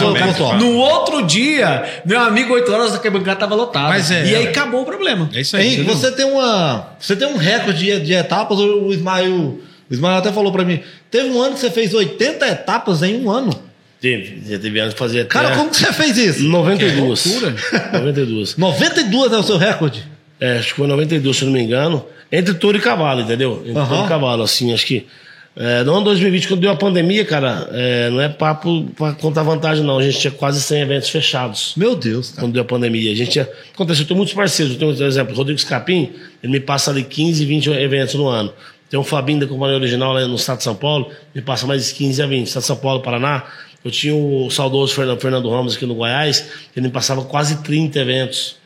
[0.58, 3.88] No outro dia, meu amigo, 8 horas a bancada tava lotada.
[3.88, 5.28] Mas é- e aí acabou o problema.
[5.34, 5.66] É isso aí.
[5.66, 6.90] Henrique, você tem uma.
[7.00, 9.58] Você tem um recorde de, de etapas, o Ismael.
[9.90, 10.80] O Ismael até falou pra mim.
[11.12, 13.52] Teve um ano que você fez 80 etapas em um ano.
[14.00, 16.42] Teve, já teve anos que fazia até Cara, como que você fez isso?
[16.42, 17.22] 92.
[17.22, 17.54] Que loucura.
[17.92, 18.56] 92.
[18.56, 20.02] 92 é o seu recorde.
[20.40, 22.04] É, acho que foi 92, se eu não me engano.
[22.32, 23.60] Entre touro e cavalo, entendeu?
[23.60, 23.88] Entre Aham.
[23.88, 25.06] touro e cavalo, assim, acho que.
[25.54, 29.42] É, não em 2020, quando deu a pandemia, cara, é, não é papo pra contar
[29.42, 29.98] vantagem, não.
[29.98, 31.74] A gente tinha quase 100 eventos fechados.
[31.76, 32.40] Meu Deus, cara.
[32.40, 33.12] quando deu a pandemia.
[33.12, 34.72] A gente tinha, aconteceu, eu tenho muitos parceiros.
[34.72, 36.10] Eu tenho, por exemplo, o Rodrigo Scapim,
[36.42, 38.50] ele me passa ali 15, 20 eventos no ano.
[38.92, 41.90] Tem o Fabinho da Companhia Original lá no estado de São Paulo, me passa mais
[41.90, 42.46] 15 a 20.
[42.46, 43.42] Estado de São Paulo, Paraná.
[43.82, 48.56] Eu tinha o saudoso Fernando, Ramos aqui no Goiás, ele me passava quase 30 eventos.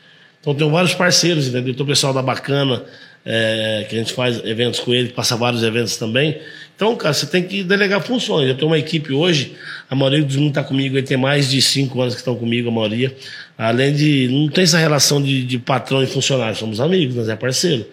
[0.41, 1.73] Então tenho vários parceiros, entendeu?
[1.73, 2.83] Tem o pessoal da Bacana,
[3.25, 6.37] é, que a gente faz eventos com ele, passa vários eventos também.
[6.75, 8.49] Então, cara, você tem que delegar funções.
[8.49, 9.53] Eu tenho uma equipe hoje,
[9.89, 12.67] a maioria dos meninos está comigo, ele tem mais de cinco anos que estão comigo,
[12.67, 13.15] a maioria.
[13.57, 14.27] Além de.
[14.27, 17.85] Não tem essa relação de, de patrão e funcionário, somos amigos, nós é parceiro.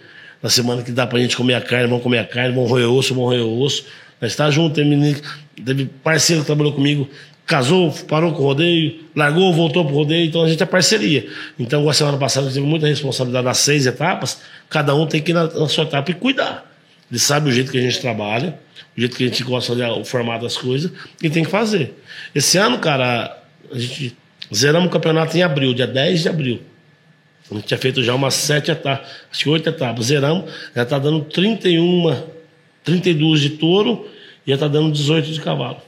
[0.44, 2.86] Na semana que dá pra gente comer a carne, vamos comer a carne, vamos roer
[2.86, 3.86] osso, vamos roer osso.
[4.20, 5.18] Nós está junto, tem menino,
[5.64, 7.08] teve parceiro que trabalhou comigo,
[7.46, 11.26] casou, parou com o rodeio, largou, voltou pro rodeio, então a gente é parceria.
[11.58, 15.30] Então, a semana passada, eu tive muita responsabilidade nas seis etapas, cada um tem que
[15.30, 16.70] ir na, na sua etapa e cuidar.
[17.10, 18.58] Ele sabe o jeito que a gente trabalha,
[18.94, 20.92] o jeito que a gente gosta de o formato das coisas,
[21.22, 21.94] e tem que fazer.
[22.34, 23.34] Esse ano, cara,
[23.72, 24.14] a gente
[24.54, 26.60] zeramos o campeonato em abril, dia 10 de abril.
[27.50, 30.06] A gente tinha feito já umas sete etapas, acho que oito etapas.
[30.06, 32.16] Zeramos, já está dando 31,
[32.82, 34.08] 32 de touro
[34.46, 35.78] e já está dando 18 de cavalo.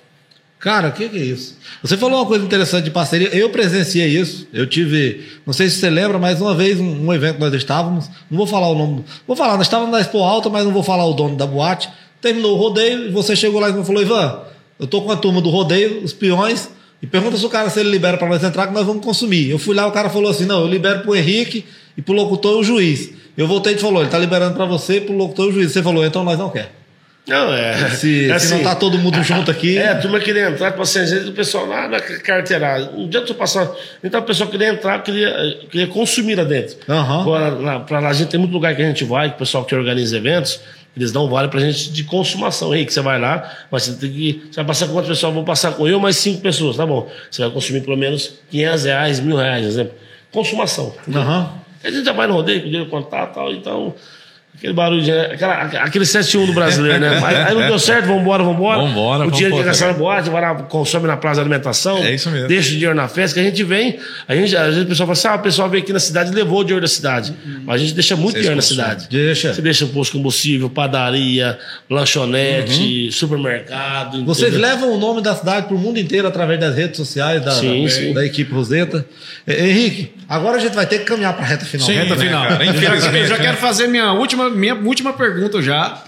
[0.59, 1.59] Cara, o que, que é isso?
[1.83, 3.29] Você falou uma coisa interessante de parceria.
[3.29, 4.49] Eu presenciei isso.
[4.53, 8.09] Eu tive, não sei se você lembra, mas uma vez um, um evento nós estávamos.
[8.31, 9.05] Não vou falar o nome.
[9.27, 11.89] Vou falar, nós estávamos na Expo Alta, mas não vou falar o dono da boate.
[12.21, 14.41] Terminou o rodeio e você chegou lá e falou: Ivan,
[14.81, 16.71] eu tô com a turma do rodeio, os peões,
[17.07, 19.49] e pergunta se o cara se ele libera para nós entrar que nós vamos consumir.
[19.49, 21.65] Eu fui lá, o cara falou assim: não, eu libero pro Henrique
[21.97, 23.13] e pro locutor e o juiz.
[23.39, 25.71] Eu voltei e falou: ele tá liberando para você, pro locutor e o juiz.
[25.71, 26.73] Você falou: então nós não quer.
[27.29, 27.91] Não, é.
[27.91, 29.79] Se, é se não tá todo mundo junto aqui.
[29.79, 32.91] É, a turma queria entrar, tipo assim, às vezes o pessoal lá na carteirada.
[32.97, 33.71] Um dia tu passar.
[34.03, 36.77] Então o pessoal queria entrar, queria, queria consumir lá dentro.
[36.89, 37.21] Aham.
[37.21, 39.39] Agora, lá, pra lá, a gente tem muito lugar que a gente vai, que o
[39.39, 40.61] pessoal que organiza eventos,
[40.97, 42.73] eles dão vale pra gente de consumação.
[42.73, 44.47] Aí, que você vai lá, mas você tem que.
[44.51, 45.35] Você vai passar com quantas pessoas?
[45.35, 47.09] Vou passar com eu mais cinco pessoas, tá bom.
[47.31, 49.95] Você vai consumir pelo menos 500 reais, mil reais, exemplo.
[50.33, 50.95] Consumação.
[51.15, 51.53] Aham.
[51.85, 53.95] A gente já vai no rodeio, com dinheiro contato e tal, então.
[54.57, 57.21] Aquele barulho, de, aquela, aquele 7-1 do brasileiro, né?
[57.23, 58.81] Aí, aí não deu certo, vambora, vambora.
[58.81, 61.99] Vambora, O vamos dinheiro que gastar na boate, vai lá, consome na praça de alimentação.
[61.99, 62.49] É isso mesmo.
[62.49, 63.99] Deixa o dinheiro na festa, que a gente vem.
[64.27, 66.33] A gente, às vezes o pessoal fala assim: ah, o pessoal veio aqui na cidade
[66.33, 67.35] e levou o dinheiro da cidade.
[67.65, 68.85] Mas a gente deixa muito Vocês dinheiro na consomem.
[68.99, 69.09] cidade.
[69.11, 69.53] Deixa.
[69.55, 71.59] Você deixa posto de combustível, padaria,
[71.91, 74.25] lanchonete, supermercado.
[74.25, 74.69] Vocês entendeu?
[74.71, 77.85] levam o nome da cidade para o mundo inteiro através das redes sociais da, Sim,
[77.85, 78.13] da, sim.
[78.15, 79.05] da equipe Roseta.
[79.47, 81.87] Henrique, agora a gente vai ter que caminhar para a reta final.
[81.87, 82.49] Sim, Reta né, final.
[82.51, 83.45] já- Infelizmente, Eu já né?
[83.45, 86.03] quero fazer minha última, minha última pergunta já.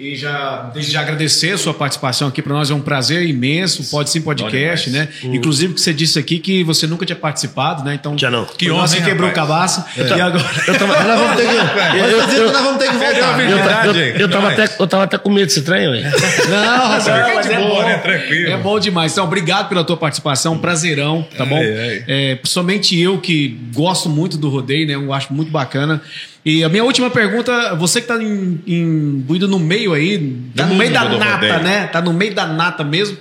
[0.00, 3.84] E já, desde já agradecer a sua participação aqui para nós é um prazer imenso.
[3.90, 5.08] Pode sim podcast, né?
[5.22, 7.96] Inclusive que você disse aqui que você nunca tinha participado, né?
[8.00, 8.46] Então Já não.
[8.46, 9.84] Que você hein, quebrou o cabaço.
[9.98, 13.30] E agora Mas nós vamos ter que, nós vamos ter que voltar.
[13.30, 13.98] Eu, virgindade.
[13.98, 16.02] eu, eu, tava até, eu tava até com medo desse trem, ué.
[16.02, 17.00] Não.
[17.00, 17.88] Fica mas de é boa, bom.
[17.88, 17.98] né?
[17.98, 18.52] Tranquilo.
[18.52, 19.12] É bom demais.
[19.12, 21.60] Então, obrigado pela tua participação, prazerão, tá bom?
[21.60, 24.94] É, principalmente eu que gosto muito do rodeio, né?
[24.94, 26.00] Eu acho muito bacana.
[26.44, 30.92] E a minha última pergunta, você que tá imbuído no meio aí, tá no meio
[30.92, 31.86] da nata, né?
[31.88, 33.18] Tá no meio da nata mesmo.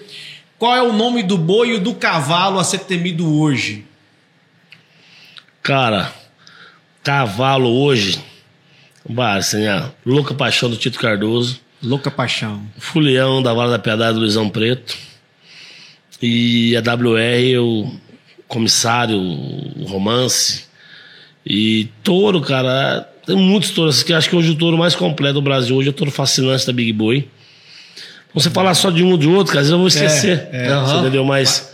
[0.57, 3.85] Qual é o nome do boi e do cavalo a ser temido hoje?
[5.61, 6.13] Cara,
[7.03, 8.23] cavalo hoje.
[9.35, 11.59] Assim, a louca paixão do Tito Cardoso.
[11.81, 12.61] Louca Paixão.
[12.77, 14.97] Fulião da Vara da Piedade do Luizão Preto.
[16.21, 17.95] E a WR, o
[18.47, 20.68] comissário, o romance.
[21.45, 24.03] E touro, cara, tem muitos touros.
[24.03, 26.65] Que acho que hoje o touro mais completo do Brasil hoje é o touro fascinante
[26.67, 27.27] da Big Boy.
[28.33, 30.47] Você falar só de um ou de outro, cara, às vezes eu vou esquecer.
[30.51, 31.01] é, Você aham.
[31.01, 31.25] entendeu?
[31.25, 31.73] Mas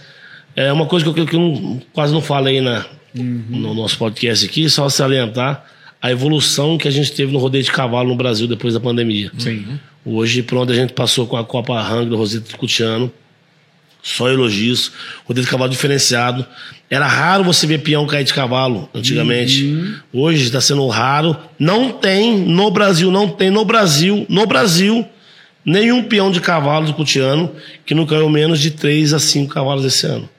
[0.56, 4.46] é uma coisa que eu, que eu não- quase não falei na, no nosso podcast
[4.46, 5.66] aqui, só salientar
[6.02, 9.32] a evolução que a gente teve no rodeio de cavalo no Brasil depois da pandemia.
[9.38, 9.66] Sim.
[10.06, 13.12] Hoje, por onde a gente passou com a Copa Hang do Rosito Cutiano,
[14.06, 14.92] só elogios,
[15.26, 16.46] rodeio de cavalo diferenciado.
[16.88, 19.96] Era raro você ver peão cair de cavalo antigamente.
[20.14, 21.36] Hoje está sendo raro.
[21.58, 25.08] Não tem no Brasil, não tem no Brasil, no Brasil,
[25.66, 27.52] nenhum peão de cavalo de Cutiano
[27.84, 30.30] que não caiu menos de 3 a 5 cavalos esse ano.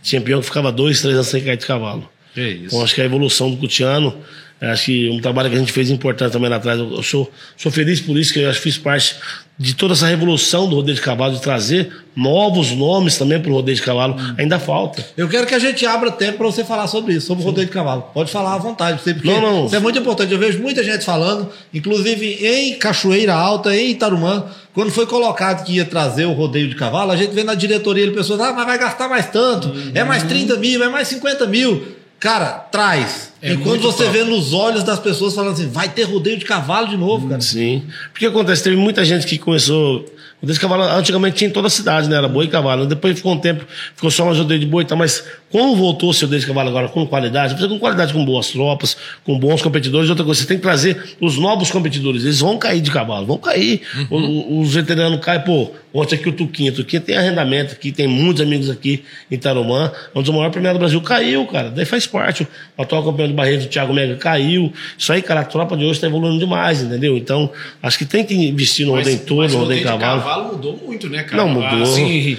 [0.00, 2.08] Tinha peão que ficava 2, 3 anos sem cair de cavalo.
[2.32, 2.66] Que isso.
[2.66, 4.16] Então, acho que a evolução do Cutiano,
[4.60, 6.78] acho que um trabalho que a gente fez importante também lá atrás.
[6.78, 9.16] Eu eu sou, sou feliz por isso, que eu acho que fiz parte
[9.58, 13.54] de toda essa revolução do rodeio de cavalo, de trazer novos nomes também para o
[13.54, 14.14] rodeio de cavalo.
[14.38, 15.04] Ainda falta.
[15.16, 17.66] Eu quero que a gente abra tempo para você falar sobre isso, sobre o rodeio
[17.66, 18.02] de cavalo.
[18.14, 19.66] Pode falar à vontade, você, porque Não, não.
[19.66, 20.32] isso é muito importante.
[20.32, 25.74] Eu vejo muita gente falando, inclusive em Cachoeira Alta, em Itarumã, quando foi colocado que
[25.74, 28.64] ia trazer o rodeio de cavalo, a gente vê na diretoria ele pessoas, ah, mas
[28.64, 31.98] vai gastar mais tanto, é mais 30 mil, é mais 50 mil.
[32.20, 33.32] Cara, traz.
[33.40, 34.18] É e quando muito você top.
[34.18, 37.40] vê nos olhos das pessoas falando assim, vai ter rodeio de cavalo de novo, cara.
[37.40, 37.84] Sim.
[38.12, 40.00] Porque acontece, teve muita gente que começou.
[40.00, 42.16] O rodeio de cavalo antigamente tinha em toda a cidade, né?
[42.16, 42.86] Era boi e cavalo.
[42.86, 43.64] Depois ficou um tempo,
[43.94, 44.98] ficou só mais rodeio de boi e tal.
[44.98, 48.24] Mas como voltou o seu rodeio de cavalo agora com qualidade, precisa com qualidade, com
[48.24, 52.22] boas tropas, com bons competidores, outra coisa, você tem que trazer os novos competidores.
[52.24, 53.80] Eles vão cair de cavalo, vão cair.
[54.10, 56.72] O- o- Os veteranos caem, pô, ontem aqui o Tuquinho.
[56.72, 60.78] O Tuquinho tem arrendamento aqui, tem muitos amigos aqui em Tarumã, onde o maior premiado
[60.78, 61.70] do Brasil caiu, cara.
[61.70, 62.46] Daí faz parte.
[62.76, 64.72] O atual campeão do Barreto, o Thiago Mega, caiu.
[64.98, 67.16] Isso aí, cara, a tropa de hoje está evoluindo demais, entendeu?
[67.16, 67.50] Então,
[67.82, 70.20] acho que tem que investir no rodeio todo, mas no o de cavalo.
[70.20, 71.36] cavalo mudou muito, né, cara?
[71.42, 71.82] Não, mudou.
[71.82, 72.36] Assim,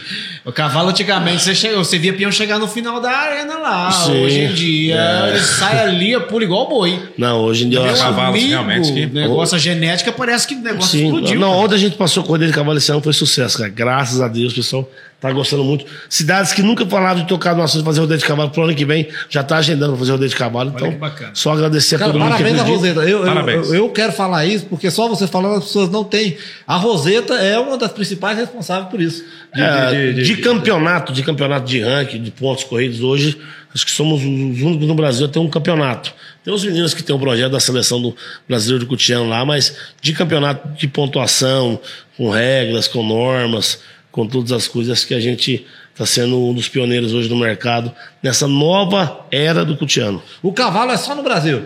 [0.49, 3.91] o cavalo antigamente, você, chega, você via peão chegar no final da arena lá.
[3.91, 4.23] Sim.
[4.23, 5.29] Hoje em dia, É.
[5.29, 6.99] ele sai ali, pula igual boi.
[7.17, 8.01] Não, hoje em dia Meu acho.
[8.03, 11.39] cavalo, amigo, realmente, que- negócio, a genética parece que o negócio Sim, explodiu.
[11.39, 11.61] não, cara.
[11.63, 13.69] onde a gente passou rodeio de cavalo esse ano foi sucesso, cara.
[13.69, 14.89] Graças a Deus, pessoal
[15.19, 15.85] tá gostando muito.
[16.09, 18.73] Cidades que nunca falavam de tocar no assunto de fazer rodeio de cavalo pro ano
[18.75, 20.71] que vem, já tá agendando pra fazer rodeio de cavalo.
[20.75, 21.31] Então, que bacana.
[21.33, 22.93] só agradecer a Cara, todo mundo que parabéns a acredita.
[22.93, 23.09] Roseta.
[23.11, 23.67] Eu, Parabéns.
[23.67, 26.37] Eu, eu quero falar isso, porque só você falando as pessoas não têm.
[26.65, 29.23] A Roseta é uma das principais responsáveis por isso.
[29.53, 33.37] De- É, de- de- de, de- campeonato, de campeonato de ranking, de pontos corridos, hoje,
[33.75, 34.25] acho que somos os
[34.61, 36.13] únicos no Brasil a ter um campeonato.
[36.45, 38.15] Tem os meninos que tem um projeto da seleção do
[38.47, 41.79] brasileiro de Cutiano lá, mas de campeonato de pontuação,
[42.15, 43.79] com regras, com normas,
[44.11, 47.91] com todas as coisas que a gente está sendo um dos pioneiros hoje no mercado,
[48.23, 50.21] nessa nova era do Cutiano.
[50.41, 51.61] O cavalo é só no Brasil.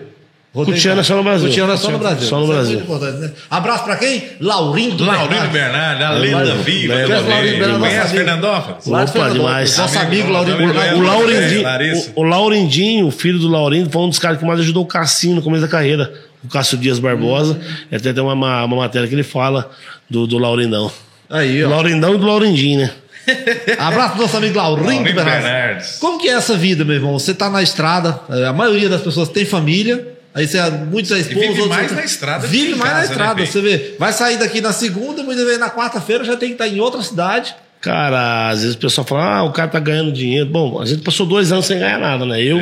[0.54, 1.48] Cutiano é só no Brasil.
[1.48, 2.28] Cutiano é só no Brasil.
[2.28, 2.80] Só no é Brasil.
[3.20, 3.32] né?
[3.50, 4.24] Abraço pra quem?
[4.39, 6.94] Laurindo Laurindo Bernardo, a lenda Laurindo viva.
[6.94, 7.24] Bernardo.
[7.24, 7.34] também.
[7.36, 9.78] Laurindo Bernardo, Conhece de Opa, demais.
[9.80, 11.00] Nosso Amigo, Laurindo Bernardo.
[11.00, 14.46] O É, Laurindinho, o, o Laurindinho, o filho do Laurindo, foi um dos caras que
[14.46, 16.14] mais ajudou o Cassinho no começo da carreira.
[16.44, 17.60] O Cássio Dias Barbosa.
[17.91, 19.72] Até tem uma, uma, uma matéria que ele fala
[20.08, 20.91] do, do Laurindão.
[21.30, 21.69] Aí, Do ó.
[21.71, 22.91] Laurindão e do Laurindinho, né?
[23.80, 25.43] Abraço pro nosso amigo Laurindo Bernardes.
[25.43, 25.97] Bernardes.
[25.99, 27.17] Como que é essa vida, meu irmão?
[27.17, 30.05] Você tá na estrada, eh, a maioria das pessoas tem família,
[30.36, 30.59] aí você,
[30.91, 33.36] muitos é esposa, vive outros- mais na estrada do Vive mais na casa, né, estrada.
[33.36, 33.45] Pei?
[33.45, 36.67] você vê, vai sair daqui na segunda, muitas vezes na quarta-feira já tem que estar
[36.67, 37.55] em outra cidade.
[37.80, 40.45] Cara, às vezes o pessoal fala, ah, o cara tá ganhando dinheiro.
[40.49, 42.41] Bom, a gente passou dois anos sem ganhar nada, né?
[42.41, 42.61] Eu,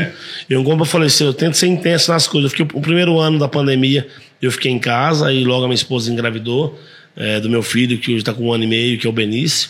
[0.49, 2.51] eu como eu falei assim, eu tento ser intenso nas coisas.
[2.51, 4.07] Eu fiquei o primeiro ano da pandemia,
[4.41, 6.79] eu fiquei em casa, aí logo a minha esposa engravidou
[7.21, 9.13] é, do meu filho, que hoje tá com um ano e meio, que é o
[9.13, 9.69] Benício.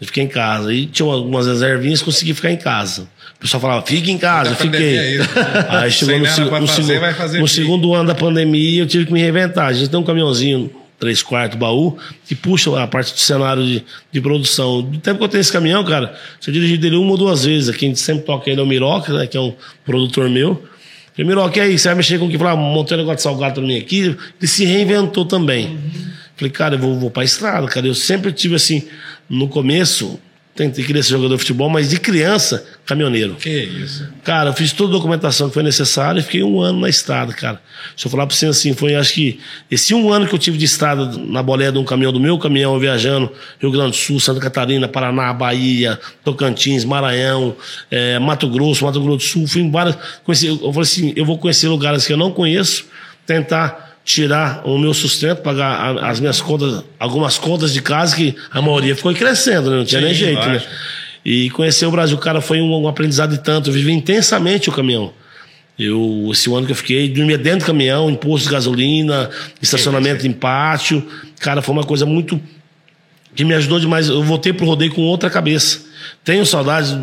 [0.00, 0.72] Eu fiquei em casa.
[0.74, 3.02] E tinha algumas reservinhas, consegui ficar em casa.
[3.36, 5.20] O pessoal falava, fica em casa, eu fiquei.
[5.70, 7.54] Aí chegou no, no fazer, no o quê?
[7.54, 9.66] segundo ano da pandemia, eu tive que me reinventar.
[9.66, 11.96] A gente tem um caminhãozinho, três quartos, baú,
[12.26, 14.82] que puxa a parte do cenário de, de produção.
[14.82, 17.68] Do tempo que eu tenho esse caminhão, cara, eu dirigi dele uma ou duas vezes.
[17.68, 20.60] Aqui a gente sempre toca ele é o Miroca, né, que é um produtor meu.
[21.12, 22.36] Falei, Miroca, e aí, você vai mexer com o que?
[22.36, 24.16] Falei, ah, montei um negócio de salgado pra mim aqui.
[24.40, 25.78] Ele se reinventou também.
[26.38, 27.86] Falei, cara, eu vou, vou pra estrada, cara.
[27.86, 28.84] Eu sempre tive assim,
[29.28, 30.20] no começo,
[30.54, 33.34] tentei querer ser jogador de futebol, mas de criança, caminhoneiro.
[33.34, 34.06] Que isso.
[34.22, 37.32] Cara, eu fiz toda a documentação que foi necessária e fiquei um ano na estrada,
[37.32, 37.60] cara.
[37.96, 40.56] Se eu falar pra você assim, foi acho que esse um ano que eu tive
[40.56, 44.20] de estrada na boleia de um caminhão, do meu caminhão, viajando, Rio Grande do Sul,
[44.20, 47.56] Santa Catarina, Paraná, Bahia, Tocantins, Maranhão,
[47.90, 49.96] eh, Mato Grosso, Mato Grosso do Sul, fui em várias.
[50.22, 52.86] Conheci, eu falei assim, eu vou conhecer lugares que eu não conheço,
[53.26, 58.34] tentar tirar o meu sustento, pagar a- as minhas contas, algumas contas de casa, que
[58.50, 59.76] a maioria ficou crescendo, né?
[59.76, 60.62] Não tinha Sim, nem jeito, né?
[61.22, 63.68] E conhecer o Brasil, cara, foi um, um aprendizado de tanto.
[63.68, 65.12] Eu vivi intensamente o caminhão.
[65.78, 69.28] Eu, esse ano que eu fiquei, dormia dentro do caminhão, imposto de gasolina,
[69.60, 71.06] estacionamento em pátio.
[71.38, 72.40] Cara, foi uma coisa muito.
[73.36, 74.08] que me ajudou demais.
[74.08, 75.80] Eu voltei pro rodeio com outra cabeça.
[76.24, 76.96] Tenho saudades,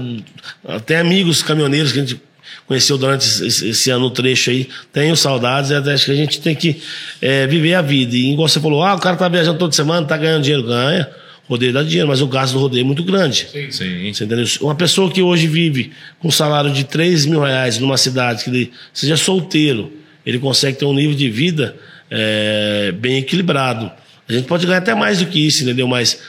[0.67, 2.19] até amigos caminhoneiros que a gente
[2.67, 4.67] conheceu durante esse, esse ano, o trecho aí.
[4.91, 6.81] Tenho saudades, até acho que a gente tem que
[7.21, 8.15] é, viver a vida.
[8.15, 11.09] E igual você falou, ah, o cara tá viajando toda semana, tá ganhando dinheiro, ganha.
[11.47, 13.47] Rodeio dá dinheiro, mas o gasto do rodeio é muito grande.
[13.51, 13.69] Sim.
[14.13, 14.45] Você entendeu?
[14.61, 18.49] Uma pessoa que hoje vive com um salário de 3 mil reais numa cidade que
[18.49, 19.91] ele seja solteiro,
[20.25, 21.75] ele consegue ter um nível de vida
[22.09, 23.91] é, bem equilibrado.
[24.27, 25.87] A gente pode ganhar até mais do que isso, entendeu?
[25.87, 26.19] Mas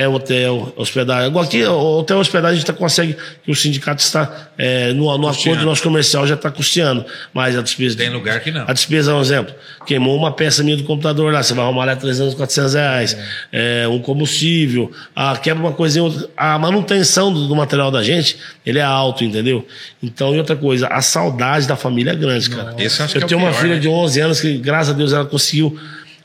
[0.00, 1.28] é hotel, hospedagem.
[1.28, 5.28] Igual aqui, hotel hospedagem a gente tá, consegue, que o sindicato está é, no, no
[5.28, 7.04] acordo nosso comercial já está custeando.
[7.34, 7.98] Mas a despesa.
[7.98, 8.64] Tem lugar que não.
[8.66, 9.54] A despesa, um exemplo,
[9.86, 13.18] queimou uma peça minha do computador lá, você vai arrumar lá 300, 400 reais,
[13.52, 16.30] é, um combustível, a, quebra uma coisinha, outra.
[16.34, 19.66] a manutenção do, do material da gente, ele é alto, entendeu?
[20.02, 22.74] Então, e outra coisa, a saudade da família é grande, cara.
[22.78, 23.80] Esse eu eu é tenho uma pior, filha né?
[23.80, 25.78] de 11 anos que, graças a Deus, ela conseguiu,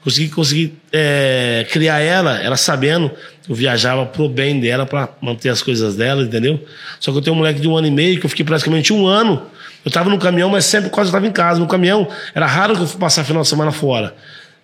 [0.05, 3.11] consegui, consegui é, criar ela, ela sabendo
[3.43, 6.63] que eu viajava pro bem dela, para manter as coisas dela, entendeu?
[7.01, 8.93] Só que eu tenho um moleque de um ano e meio, que eu fiquei praticamente
[8.93, 9.51] um ano
[9.85, 11.59] eu tava no caminhão, mas sempre quase estava em casa.
[11.59, 14.15] No caminhão, era raro que eu passar final de semana fora.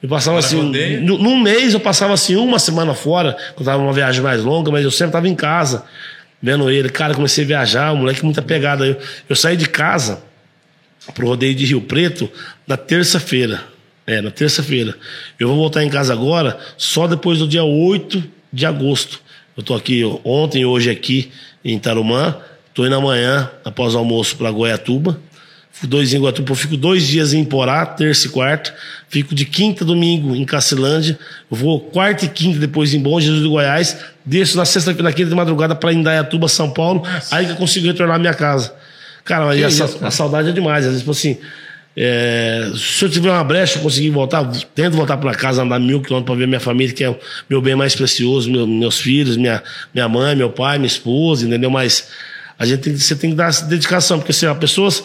[0.01, 3.83] Eu passava Agora assim, num mês eu passava assim uma semana fora, quando eu tava
[3.83, 5.85] numa viagem mais longa, mas eu sempre tava em casa,
[6.41, 6.89] vendo ele.
[6.89, 8.83] Cara, eu comecei a viajar, um moleque muita pegada.
[8.83, 8.97] Eu,
[9.29, 10.23] eu saí de casa
[11.13, 12.27] pro rodeio de Rio Preto
[12.65, 13.63] na terça-feira.
[14.05, 14.95] É, na terça-feira.
[15.39, 19.19] Eu vou voltar em casa agora só depois do dia 8 de agosto.
[19.55, 21.31] Eu tô aqui ontem e hoje aqui
[21.63, 22.35] em Tarumã.
[22.73, 25.19] Tô indo amanhã, após o almoço, para Goiatuba.
[25.71, 28.73] Fico dois em Goiatuba, eu fico dois dias em Porá, terça e quarta.
[29.09, 31.17] Fico de quinta a domingo em Cacilândia.
[31.49, 33.97] Eu vou quarta e quinta depois em Bom Jesus do Goiás.
[34.25, 37.03] Desço na sexta-feira, na quinta de madrugada, para Indaiatuba, São Paulo.
[37.31, 38.73] Aí que eu consigo retornar à minha casa.
[39.23, 40.07] Cara, mas a, isso, cara?
[40.07, 40.85] a saudade é demais.
[40.85, 41.37] Às vezes, tipo assim,
[41.95, 46.01] é, se eu tiver uma brecha, eu conseguir voltar, tento voltar para casa, andar mil
[46.01, 47.17] quilômetros para ver minha família, que é o
[47.49, 49.61] meu bem mais precioso, meu- meus filhos, minha,
[49.93, 51.69] minha mãe, meu pai, minha esposa, entendeu?
[51.69, 52.07] Mas
[52.57, 55.03] a gente tem, que- você tem que dar essa dedicação, porque assim, ó, pessoas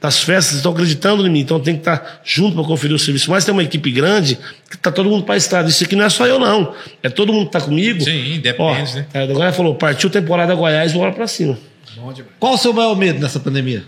[0.00, 3.28] das festas, estão acreditando em mim, então tem que estar junto para conferir o serviço.
[3.32, 4.38] Mas tem uma equipe grande
[4.70, 5.68] que está todo mundo para estrada.
[5.68, 6.72] Isso aqui não é só eu, não.
[7.02, 8.00] É todo mundo que está comigo.
[8.00, 9.06] Sim, independente, Ó, né?
[9.12, 11.58] É, o Goiás falou: partiu temporada Goiás, bora para cima.
[11.96, 12.32] Bom demais.
[12.38, 13.82] Qual o seu maior medo nessa pandemia?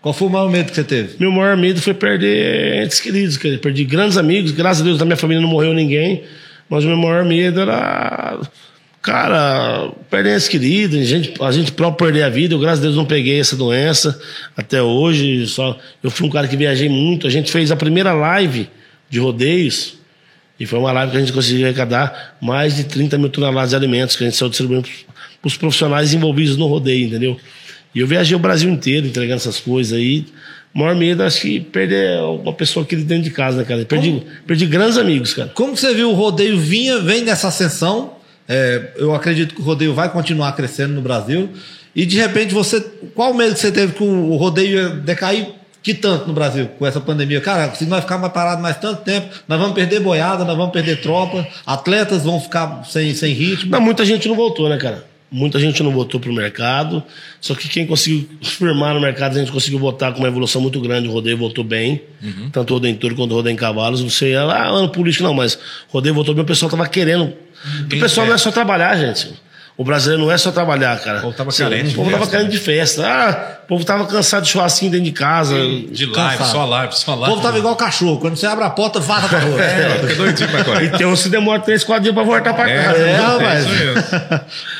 [0.00, 1.16] Qual foi o maior medo que você teve?
[1.18, 4.98] Meu maior medo foi perder entes queridos, quer dizer, perdi grandes amigos, graças a Deus
[4.98, 6.22] da minha família não morreu ninguém,
[6.68, 8.38] mas o meu maior medo era,
[9.02, 12.82] cara, perder entes queridos, a gente, a gente próprio perder a vida, eu graças a
[12.82, 14.20] Deus não peguei essa doença
[14.56, 18.12] até hoje, só, eu fui um cara que viajei muito, a gente fez a primeira
[18.12, 18.68] live
[19.10, 19.96] de rodeios,
[20.58, 23.76] e foi uma live que a gente conseguiu arrecadar mais de 30 mil toneladas de
[23.76, 24.88] alimentos que a gente saiu distribuindo
[25.40, 27.38] para os profissionais envolvidos no rodeio, entendeu?
[27.94, 30.26] E eu viajei o Brasil inteiro entregando essas coisas aí.
[30.74, 33.84] O maior medo, acho que perder uma pessoa aqui dentro de casa, né, cara?
[33.84, 35.48] Perdi, perdi grandes amigos, cara.
[35.54, 38.16] Como que você viu o rodeio vinha, vem nessa ascensão?
[38.48, 41.48] É, eu acredito que o rodeio vai continuar crescendo no Brasil.
[41.94, 42.80] E de repente você.
[43.14, 45.48] Qual o medo que você teve que o rodeio ia decair
[45.82, 47.40] que tanto no Brasil com essa pandemia?
[47.40, 50.72] Cara, se nós ficar mais parado mais tanto tempo, nós vamos perder boiada, nós vamos
[50.72, 53.70] perder tropa, atletas vão ficar sem, sem ritmo.
[53.70, 55.15] Mas muita gente não voltou, né, cara?
[55.30, 57.02] Muita gente não voltou pro mercado.
[57.40, 60.80] Só que quem conseguiu firmar no mercado, a gente conseguiu votar com uma evolução muito
[60.80, 61.08] grande.
[61.08, 62.00] O rodeio voltou bem.
[62.52, 64.02] Tanto o rodeio em touro quanto o rodeio em cavalos.
[64.02, 65.58] Não sei, ah, ano político não, mas o
[65.92, 66.44] rodeio voltou bem.
[66.44, 67.32] O pessoal tava querendo.
[67.96, 69.32] o pessoal não é só trabalhar, gente.
[69.78, 71.18] O brasileiro não é só trabalhar, cara.
[71.18, 73.06] O povo tava Sim, carente O povo de tava festa, carente de festa.
[73.06, 75.54] Ah, o povo tava cansado de churrasquinho dentro de casa.
[75.54, 76.50] De live, Cansado.
[76.50, 77.34] só live, só O live.
[77.34, 78.18] povo tava igual cachorro.
[78.18, 79.60] Quando você abre a porta, vaza pra rua.
[79.62, 80.84] É, fica doidinho pra correr.
[80.86, 82.98] E tem uns que demora três, quatro dias pra voltar pra É, casa.
[83.00, 83.64] É, É rapaz.
[83.66, 84.04] isso mesmo.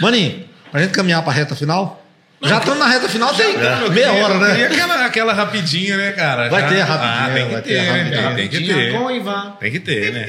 [0.01, 2.03] Maninho, pra gente caminhar pra reta final.
[2.43, 4.51] Já estamos na reta final, tem meia queria- hora, né?
[4.53, 6.49] queria aquela, aquela rapidinha, né, cara?
[6.51, 8.21] Vai Já- ter a rapidinha, Ah, tem que vai ter, ter a né?
[8.21, 8.35] rapidinha.
[8.37, 8.93] Tem que ter.
[8.93, 9.53] com o Ivan.
[9.59, 10.29] Tem que ter, né?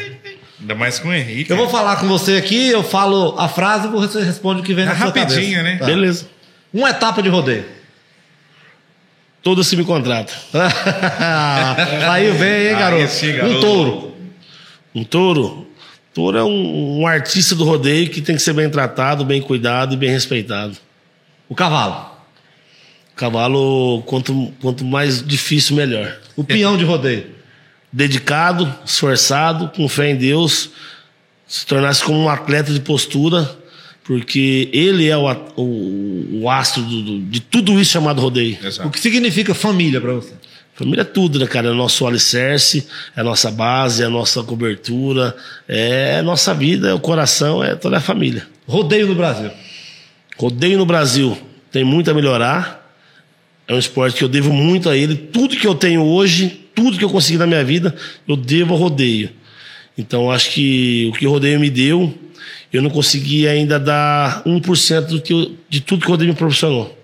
[0.60, 1.52] Ainda mais com o Henrique.
[1.52, 4.74] Eu vou falar com você aqui, eu falo a frase e você responde o que
[4.74, 5.64] vem É na sua rapidinha, cabeça.
[5.64, 5.78] né?
[5.78, 5.86] Tá.
[5.86, 6.28] Beleza.
[6.74, 7.66] Uma etapa de rodeio.
[9.44, 10.34] Todo se me contrata.
[12.06, 13.02] Saiu bem, hein, garoto?
[13.04, 13.56] Aí sim, garoto.
[13.58, 14.16] Um touro.
[14.96, 15.68] Um touro?
[16.14, 19.94] Touro é um, um artista do rodeio que tem que ser bem tratado, bem cuidado
[19.94, 20.76] e bem respeitado.
[21.48, 22.12] O cavalo.
[23.16, 26.18] Cavalo, quanto, quanto mais difícil, melhor.
[26.36, 27.37] O peão de rodeio.
[27.98, 30.70] Dedicado, esforçado, com fé em Deus,
[31.48, 33.50] se tornasse como um atleta de postura,
[34.04, 35.26] porque ele é o,
[35.56, 38.56] o, o astro do- do- de tudo isso chamado rodeio.
[38.62, 38.90] O Exato.
[38.92, 40.34] que significa família pra você?
[40.76, 41.70] Família é tudo, né, cara?
[41.70, 45.36] É o nosso alicerce, é a nossa base, é a nossa cobertura,
[45.68, 48.46] é a nossa vida, é o coração, é toda a família.
[48.68, 49.50] Rodeio no Brasil.
[50.38, 51.36] Rodeio no Brasil
[51.72, 52.94] tem muito a melhorar.
[53.68, 55.16] É um esporte que eu devo muito a ele.
[55.16, 57.96] Tudo que eu tenho hoje, tudo que eu consegui na minha vida,
[58.28, 59.32] eu devo ao rodeio.
[59.98, 62.14] Então acho que o que o rodeio me deu,
[62.72, 66.36] eu não consegui ainda dar 1% do que eu- de tudo que o rodeio me
[66.38, 66.96] proporcionou.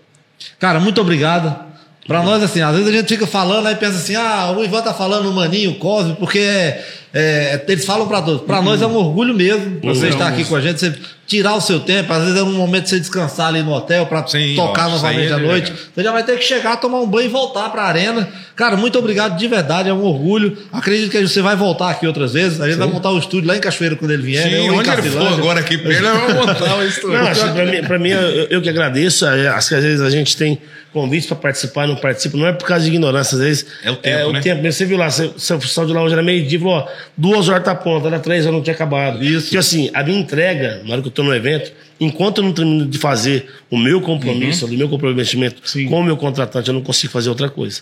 [0.59, 1.73] Cara, muito obrigado.
[2.05, 4.81] Pra nós, assim, às vezes a gente fica falando aí pensa assim, ah, o Ivan
[4.81, 8.41] tá falando o Maninho, o Cosme, porque é, é, eles falam pra todos.
[8.45, 10.09] Pra nós é um orgulho mesmo você Uhum.
[10.11, 10.93] estar aqui com a gente, você
[11.37, 14.05] tirar o seu tempo, às vezes é um momento de você descansar ali no hotel
[14.05, 15.71] pra Sim, tocar ó, novamente é à noite.
[15.71, 15.85] legal.
[15.95, 18.27] Você já vai ter que chegar, tomar um banho e voltar pra arena.
[18.55, 20.55] Cara, muito obrigado de verdade, é um orgulho.
[20.71, 22.61] Acredito que você vai voltar aqui outras vezes.
[22.61, 24.45] A gente vai montar o estúdio lá em Cachoeira quando ele vier.
[24.45, 24.57] né?
[24.57, 27.17] Sim, em onde ele for agora aqui perto, ele vai montar o estúdio.
[27.53, 28.19] Pra mim, pra mim, eu,
[28.49, 29.25] eu que agradeço.
[29.25, 30.59] é, Acho que às vezes a gente tem
[30.93, 32.37] convites para participar e não participa.
[32.37, 33.65] Não é por causa de ignorância, às vezes.
[33.83, 34.39] É o tempo, né?
[34.39, 34.71] o tempo.
[34.71, 36.87] Você viu lá, você, você saiu de lá hoje era meio-dia, falou, ó,
[37.17, 39.23] duas horas tá pronta, era três horas não tinha acabado.
[39.23, 39.45] Isso.
[39.45, 42.53] Porque assim, a minha entrega, na hora que eu tô no evento, enquanto eu não
[42.53, 46.81] termino de fazer o meu compromisso, o meu comprometimento com o meu contratante, eu não
[46.81, 47.81] consigo fazer outra coisa.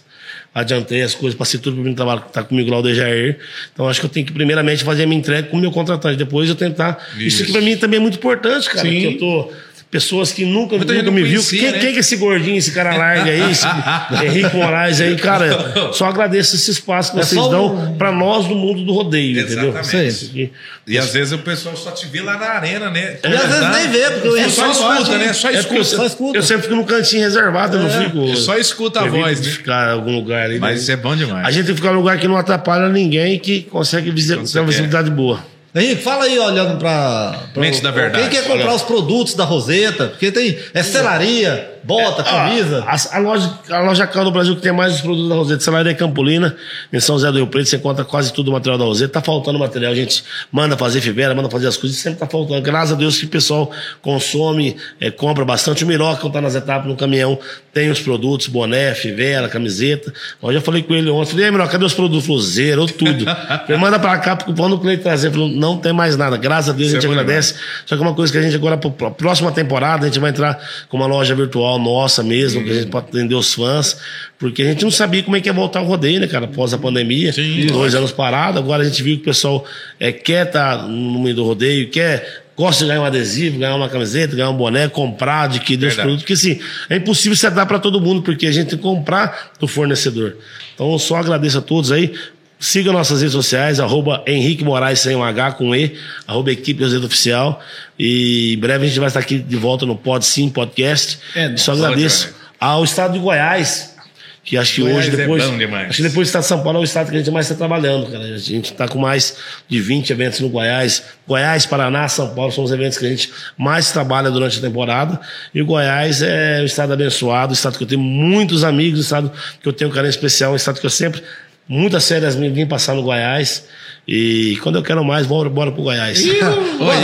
[0.54, 3.40] Adiantei as coisas, passei tudo pro meu trabalho que tá comigo lá, o Dejair.
[3.74, 6.18] Então acho que eu tenho que primeiramente fazer a minha entrega com o meu contratante.
[6.18, 7.06] Depois eu tentar.
[7.16, 7.44] Isso, Isso.
[7.44, 8.82] aqui pra mim também é muito importante, cara.
[8.82, 9.02] Sim.
[9.02, 9.52] Porque eu tô.
[9.92, 11.32] Pessoas que nunca, Muita nunca me viu.
[11.42, 11.80] conhecia, Quem, né?
[11.80, 13.66] quem que é esse gordinho, esse cara larga aí, esse
[14.26, 15.92] Henrique Moraes aí, cara?
[15.92, 19.42] Só agradeço esse espaço que É vocês dão um- pra nós do mundo do rodeio,
[19.42, 19.70] entendeu?
[19.78, 20.08] Exatamente.
[20.08, 20.52] Isso aí.
[20.88, 23.18] E às vezes o pessoal só te vê lá na arena, né?
[23.22, 25.34] E às vezes nem vê, porque o É só só escuta, né?
[25.34, 25.98] Só É porque eu, escuta.
[26.02, 26.38] só escuta.
[26.38, 28.36] eu sempre fico num cantinho reservado, eu não fico.
[28.38, 29.52] Só escuta a voz, né?
[29.52, 30.58] ficar em algum lugar ali.
[30.58, 30.82] Mas né?
[30.84, 31.46] isso é bom demais.
[31.46, 35.51] A gente tem que ficar num lugar que não atrapalha ninguém que consegue visibilidade boa.
[35.74, 38.24] Henrique, fala aí, olhando pra Mente da verdade.
[38.24, 38.76] Quem quer comprar Olha.
[38.76, 40.08] os produtos da Roseta?
[40.08, 40.60] Porque tem.
[40.74, 42.84] É selaria, bota, camisa.
[42.88, 45.36] Ah, a, a loja, a loja Cal do Brasil que tem mais os produtos da
[45.36, 46.56] Roseta, Salaria Campolina,
[46.92, 49.14] em São José do Rio Preto, você encontra quase tudo o material da Roseta.
[49.14, 52.62] Tá faltando material, a gente manda fazer fivela, manda fazer as coisas, sempre tá faltando.
[52.62, 53.72] Graças a Deus que o pessoal
[54.02, 55.84] consome, eh, compra bastante.
[55.84, 57.38] O Miroca, tá nas etapas no caminhão,
[57.74, 60.14] tem os produtos, boné, fivela, camiseta.
[60.42, 62.26] Eu já falei com ele ontem, falei, Miroca, cadê os produtos?
[62.26, 63.26] Falou, zero, tudo.
[63.66, 66.38] falei, manda pra cá, porque quando o cliente trazer, falou, não tem mais nada.
[66.38, 67.56] Graças a Deus Isso a gente é bom agradece.
[67.86, 70.30] Só que é uma coisa que a gente agora, pra próxima temporada, a gente vai
[70.30, 70.60] entrar
[70.90, 73.98] com uma loja virtual individual nossa mesmo, que a gente pode atender os fãs,
[74.38, 76.74] porque a gente não sabia como é que ia voltar o rodeio, né, cara, após
[76.74, 77.32] a pandemia.
[77.32, 77.68] Sim.
[77.68, 79.66] dois anos parado, agora a gente viu que o pessoal
[80.00, 82.42] é, quer estar no meio do rodeio, quer.
[82.54, 86.02] Gosta de ganhar um adesivo, ganhar uma camiseta, ganhar um boné, comprar, adquirir os Verdade.
[86.02, 88.84] produtos, porque assim, é impossível você dar para todo mundo, porque a gente tem que
[88.84, 90.36] comprar do fornecedor.
[90.76, 92.14] Então, eu só agradeço a todos aí.
[92.62, 95.98] Siga nossas redes sociais, arroba Henrique Moraes sem um H com E,
[96.28, 97.60] arroba Equipe Roseto Oficial.
[97.98, 101.18] E em breve a gente vai estar aqui de volta no Pod Sim Podcast.
[101.36, 103.96] É, só agradeço ao estado de Goiás,
[104.44, 105.58] que acho que Goiás hoje, é depois.
[105.58, 105.90] demais.
[105.90, 107.48] acho que depois do estado de São Paulo é o estado que a gente mais
[107.48, 108.26] está trabalhando, cara.
[108.26, 111.02] A gente está com mais de 20 eventos no Goiás.
[111.28, 115.20] Goiás, Paraná, São Paulo são os eventos que a gente mais trabalha durante a temporada.
[115.52, 119.02] E o Goiás é um estado abençoado, um estado que eu tenho muitos amigos, um
[119.02, 121.24] estado que eu tenho um carinho especial, um estado que eu sempre,
[121.72, 123.66] muitas férias me vim passar no Goiás.
[124.08, 126.20] E quando eu quero mais, bora, bora pro Goiás.
[126.20, 126.36] Oi,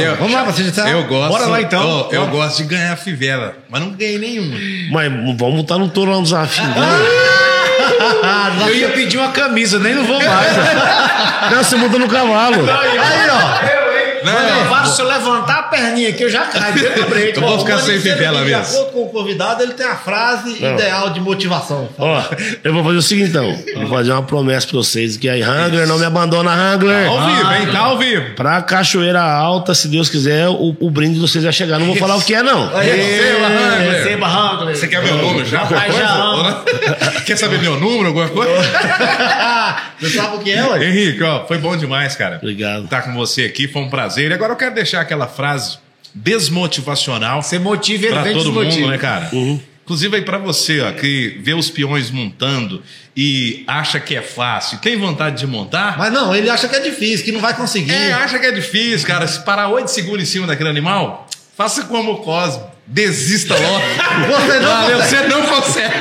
[0.04, 1.32] eu, Vamos lá, você já tá- eu gosto.
[1.32, 1.88] Bora lá, então.
[1.88, 4.58] ó, eu gosto de ganhar a fivela, mas não ganhei nenhuma.
[4.92, 6.66] Mas vamos estar no touro lá no desafio.
[6.66, 6.74] né?
[8.68, 10.58] Eu ia pedir uma camisa, nem não vou mais.
[11.52, 12.56] Não, você muda no cavalo.
[12.70, 12.98] Aí,
[13.30, 13.77] ó.
[14.24, 16.76] Não, Eu faço, se eu levantar a perninha aqui, eu já caio.
[17.36, 18.74] Eu vou ficar sem fivela que, De mesmo.
[18.78, 21.90] acordo com o convidado, ele tem a frase ideal de motivação.
[21.98, 22.22] Ó,
[22.64, 23.58] eu vou fazer o seguinte então.
[23.76, 27.08] Vou fazer uma promessa pra vocês: que aí, Hangler, não me abandona, Hangler.
[27.08, 27.68] Ao vivo, hein?
[27.72, 28.36] Tá ao vivo.
[28.36, 31.80] Pra Cachoeira Alta, se Deus quiser, o, o brinde de vocês vai chegar.
[31.80, 32.68] Não vou falar o que é, não.
[32.68, 33.92] Receba, Hangler.
[33.92, 34.76] Receba, Hangler.
[34.76, 35.60] Você quer meu número já?
[35.60, 36.64] Rapaz, já não?
[37.26, 38.54] Quer saber meu número, alguma coisa?
[40.00, 40.86] Você sabe o que é, ué?
[40.86, 42.38] Henrique, ó, foi bom demais, cara.
[42.42, 42.84] Obrigado.
[42.86, 44.07] Estar com você aqui, foi um prazer.
[44.16, 45.78] E agora eu quero deixar aquela frase
[46.14, 48.80] desmotivacional Você motiva ele pra vem todo desmotiva.
[48.82, 49.30] mundo, né, cara?
[49.84, 52.84] Inclusive aí pra você, ó, que vê os peões montando
[53.16, 56.80] e acha que é fácil, tem vontade de montar, Mas não, ele acha que é
[56.82, 57.94] difícil, que não vai conseguir.
[57.94, 59.26] é, acha que é difícil, cara.
[59.28, 61.26] Se parar oito segundos em cima daquele animal,
[61.56, 62.70] faça como o Cosmo.
[62.90, 63.86] Desista logo.
[64.48, 65.22] Você não Valeu, consegue.
[65.22, 66.00] você não consegue.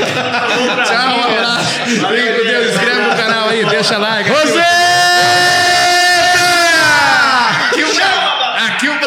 [0.86, 1.78] Tchau, um abraço.
[2.00, 2.08] Com
[2.44, 2.74] Deus.
[2.74, 4.30] Inscreve no canal aí, deixa like.
[4.30, 4.85] Você!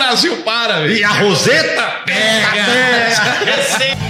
[0.09, 0.87] Brasil para.
[0.87, 2.01] E a Roseta?
[2.03, 2.65] Pega!
[3.45, 4.08] Receba.